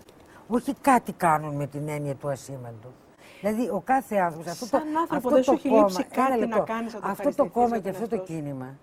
Όχι 0.48 0.74
κάτι 0.82 1.12
κάνουν 1.14 1.56
με 1.56 1.68
την 1.68 1.88
έννοια 1.88 2.16
του 2.16 2.30
ασήμαντου. 2.30 2.92
Δηλαδή, 3.42 3.70
ο 3.70 3.82
κάθε 3.86 4.16
άνθρωπος. 4.18 4.52
Αυτό 4.52 4.66
το, 4.70 4.78
Σαν 4.78 4.88
άνθρωπο 4.98 5.16
αυτό 5.16 5.30
δεν 5.30 5.38
το 5.38 5.44
σου 5.44 5.52
έχει 5.54 5.70
κόμμα, 5.70 5.82
λείψει 5.82 6.06
ένα 6.12 6.26
κάτι 6.26 6.32
να 6.40 6.46
λεπτό. 6.48 6.64
κάνεις, 6.64 6.94
να 6.94 7.00
το 7.00 7.08
Αυτό 7.08 7.24
το 7.24 7.30
ευχαριστηθείς 7.44 7.52
κόμμα 7.54 7.68
για 7.68 7.78
και 7.78 7.92
τον 7.92 7.96
αυτό 7.96 8.08
το 8.08 8.16
εαυτό 8.16 8.34
σου. 8.34 8.40
κίνημα 8.42 8.76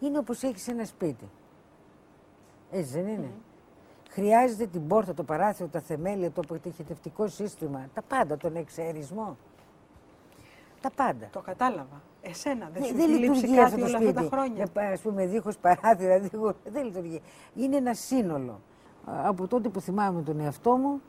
είναι 0.00 0.18
όπως 0.18 0.42
έχεις 0.42 0.68
ένα 0.68 0.84
σπίτι. 0.84 1.28
Έτσι 2.70 2.92
δεν 2.92 3.06
είναι; 3.06 3.30
Χρειάζεται 4.10 4.66
την 4.66 4.86
πόρτα, 4.86 5.14
το 5.14 5.22
παράθυρο, 5.22 5.68
τα 5.68 5.80
θεμέλια, 5.80 6.30
το 6.30 6.40
αποτυχητευτικό 6.44 7.26
σύστημα, 7.28 7.88
τα 7.94 8.02
πάντα, 8.02 8.36
τον 8.36 8.56
εξαιρισμό. 8.56 9.36
Τα 10.80 10.90
πάντα. 10.96 11.26
Το 11.32 11.40
κατάλαβα. 11.40 12.02
Εσένα 12.22 12.70
δεν 12.72 12.82
Ναι, 12.82 12.88
σου 12.88 12.94
δεν 12.94 13.10
έχει 13.10 13.18
λείψει 13.18 13.40
λειτουργεί 13.40 13.60
αυτό 13.60 13.76
κάτι 13.76 13.80
το 13.80 13.86
όλα 13.86 13.96
αυτά 13.98 14.10
σπίτι. 14.10 14.28
τα 14.30 14.36
χρόνια. 14.36 14.64
Α 14.94 14.98
πούμε, 15.02 15.26
δίχως 15.26 15.56
παράθυρα, 15.58 16.18
δίχως... 16.18 16.54
δεν 16.64 16.84
λειτουργεί. 16.84 17.20
Είναι 17.54 17.76
ένα 17.76 17.94
σύνολο. 17.94 18.60
Α, 19.04 19.28
Από 19.28 19.46
τότε 19.46 19.68
που 19.68 19.80
θυμάμαι 19.80 20.22
τον 20.22 20.40
εαυτό 20.40 20.76
μου, 20.76 21.00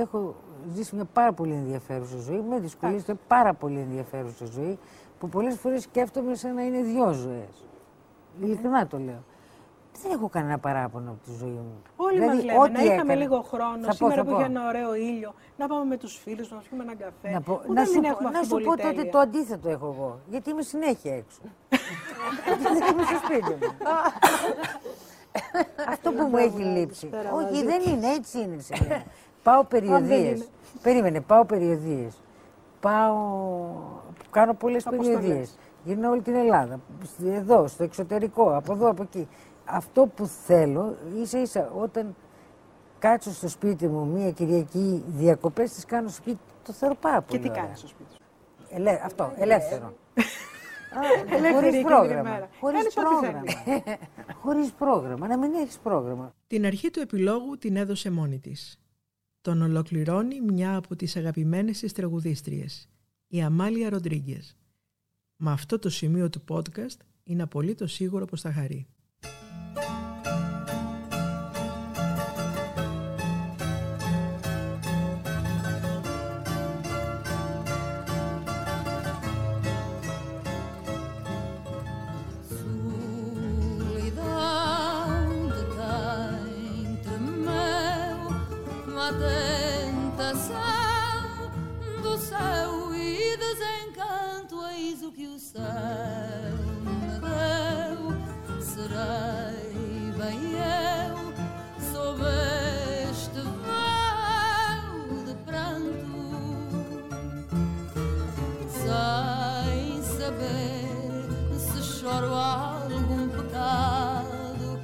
έχω 0.00 0.34
ζήσει 0.74 0.94
μια 0.94 1.04
πάρα 1.04 1.32
πολύ 1.32 1.52
ενδιαφέρουσα 1.52 2.16
ζωή. 2.18 2.40
Με 2.48 2.58
δυσκολίες, 2.58 3.04
πάρα 3.26 3.54
πολύ 3.54 3.78
ενδιαφέρουσα 3.78 4.46
ζωή, 4.46 4.78
που 5.18 5.28
πολλές 5.28 5.58
φορές 5.58 5.82
σκέφτομαι 5.82 6.34
σαν 6.34 6.54
να 6.54 6.62
είναι 6.62 6.82
δυο 6.82 7.12
ζωές. 7.12 7.64
Ειλικρινά 8.42 8.86
το 8.86 8.98
λέω. 8.98 9.22
Δεν 10.02 10.12
έχω 10.12 10.28
κανένα 10.28 10.58
παράπονο 10.58 11.10
από 11.10 11.18
τη 11.24 11.30
ζωή 11.38 11.48
μου. 11.50 11.82
Όλοι 11.96 12.18
Δηλαδή, 12.18 12.36
μας 12.36 12.44
λέμε 12.44 12.58
ό,τι 12.58 12.70
να 12.72 12.78
είχαμε 12.80 12.94
έκανα- 12.94 13.14
λίγο 13.14 13.40
χρόνο, 13.42 13.78
Θα 13.80 13.86
πω, 13.86 13.92
σήμερα 13.94 14.14
θα 14.14 14.24
που 14.24 14.30
πω. 14.30 14.36
είχε 14.38 14.46
ένα 14.48 14.68
ωραίο 14.68 14.94
ήλιο, 14.94 15.34
να 15.56 15.66
πάμε 15.66 15.84
με 15.84 15.96
τους 15.96 16.16
φίλους 16.16 16.48
μας, 16.50 16.62
να 16.62 16.68
πιούμε 16.68 16.82
έναν 16.82 16.96
καφέ. 16.96 17.30
Να, 17.34 17.40
πω, 17.40 17.52
Ούτε 17.68 17.72
να 17.72 17.80
μην 17.80 17.86
σου, 17.92 18.00
πω- 18.00 18.08
έχουμε 18.08 18.30
να 18.30 18.38
αυτή 18.38 18.48
σου 18.50 18.56
την 18.56 18.64
πω 18.64 18.70
τότε 18.70 18.82
πολυτέλεια. 18.82 19.12
το 19.12 19.18
αντίθετο 19.18 19.68
έχω 19.68 19.86
εγώ. 19.86 20.20
Γιατί 20.28 20.50
είμαι 20.50 20.62
συνέχεια 20.62 21.14
έξω. 21.16 21.40
Γιατί 22.46 22.88
είμαι 22.92 23.02
στο 23.02 23.16
σπίτι 23.24 23.50
μου. 23.50 23.72
Αυτό 25.94 26.12
που 26.12 26.24
μου 26.26 26.36
έχει 26.36 26.62
λείψει. 26.62 27.06
πέρα 27.06 27.32
Όχι, 27.32 27.44
μαζί. 27.44 27.64
δεν 27.64 27.80
είναι, 27.86 28.06
έτσι 28.12 28.40
είναι 28.40 28.60
σε 28.62 28.74
μένα. 28.88 29.02
Πάω 29.48 29.64
περιοδίες. 29.64 30.38
είναι. 30.38 30.46
Περίμενε, 30.82 31.20
πάω 31.20 31.44
περιοδίες. 31.44 32.22
Πάω, 32.80 33.14
κάνω 34.30 34.54
πολλές 34.54 34.86
Αποστολές. 34.86 35.18
περιοδίες. 35.20 35.58
Γυρνάω 35.84 36.10
όλη 36.12 36.22
την 36.22 36.34
Ελλάδα. 36.34 36.80
Εδώ, 37.24 37.66
στο 37.66 37.82
εξωτερικό, 37.82 38.56
από 38.56 38.72
εδώ, 38.72 38.88
από 38.90 39.02
εκεί. 39.02 39.28
Αυτό 39.64 40.06
που 40.06 40.26
θέλω, 40.26 40.96
ίσα 41.22 41.40
ίσα, 41.40 41.70
όταν 41.78 42.14
κάτσω 42.98 43.32
στο 43.32 43.48
σπίτι 43.48 43.86
μου 43.88 44.06
μία 44.06 44.30
Κυριακή 44.30 45.04
διακοπές, 45.06 45.72
τις 45.72 45.84
κάνω 45.84 46.08
στο 46.08 46.16
σπίτι, 46.16 46.38
το 46.64 46.72
θεωρώ 46.72 46.94
πάρα 46.94 47.22
πολύ 47.22 47.38
Και 47.40 47.44
τι 47.44 47.50
ωραία. 47.50 47.62
κάνεις 47.62 47.78
στο 47.78 47.88
σπίτι 47.88 48.10
σου; 48.12 48.18
Ελε... 48.70 49.00
Αυτό, 49.04 49.32
ελεύθερο. 49.36 49.92
Ελεύθερη 51.36 51.52
Χωρίς 51.52 51.68
εκείνη 51.68 51.82
την 51.82 51.86
πρόγραμμα. 51.86 52.28
ημέρα. 52.30 52.48
Χωρίς 52.60 52.94
Κάνεις 52.94 52.96
ό,τι 52.96 53.06
πρόγραμμα. 53.06 53.42
θέλεις. 53.64 53.98
Χωρίς 54.42 54.72
πρόγραμμα. 54.72 55.26
Να 55.26 55.38
μην 55.38 55.54
έχεις 55.54 55.78
πρόγραμμα. 55.78 56.32
Την 56.46 56.66
αρχή 56.66 56.90
του 56.90 57.00
επιλόγου 57.00 57.58
την 57.58 57.76
έδωσε 57.76 58.10
μόνη 58.10 58.38
της. 58.38 58.78
Τον 59.40 59.62
ολοκληρώνει 59.62 60.40
μια 60.40 60.76
από 60.76 60.96
τις 60.96 61.16
αγαπημένες 61.16 61.78
της 61.78 61.92
τραγουδίστριες, 61.92 62.88
η 63.26 63.42
Αμάλια 63.42 63.90
Ροντρίγκες. 63.90 64.56
Με 65.36 65.50
αυτό 65.50 65.78
το 65.78 65.90
σημείο 65.90 66.30
του 66.30 66.44
podcast 66.48 66.96
είναι 67.24 67.42
απολύτως 67.42 67.92
σίγουρο 67.92 68.24
πως 68.24 68.40
θα 68.40 68.52
χαρεί. 68.52 68.86
claro, 112.26 112.94
algum 112.94 113.28
pecado. 113.28 114.80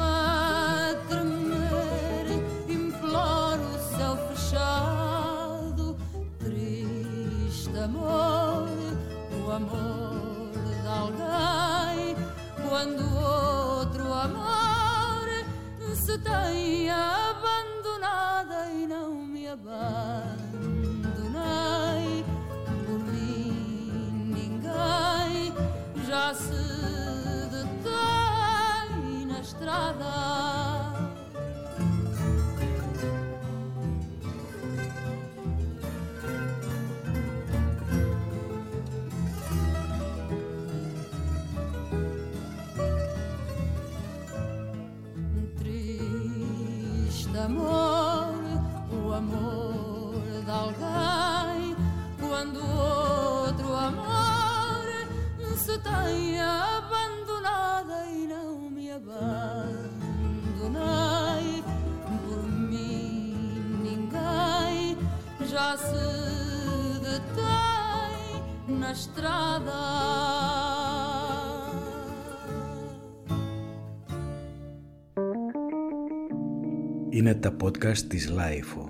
A 0.00 0.94
tremer, 1.08 2.26
imploro 2.68 3.62
o 3.62 3.96
céu 3.96 4.16
fechado. 4.28 5.96
Triste 6.38 7.78
amor, 7.78 8.68
o 9.46 9.50
amor 9.50 10.50
de 10.52 10.88
alguém, 10.88 12.16
quando 12.68 13.02
outro 13.16 14.12
amor 14.12 15.28
se 15.94 16.18
tem 16.18 16.90
a 16.90 17.37
na 68.88 68.94
estrada. 68.94 69.80
Είναι 77.10 77.34
τα 77.34 77.56
podcast 77.62 77.98
της 77.98 78.28
Λάιφο. 78.28 78.87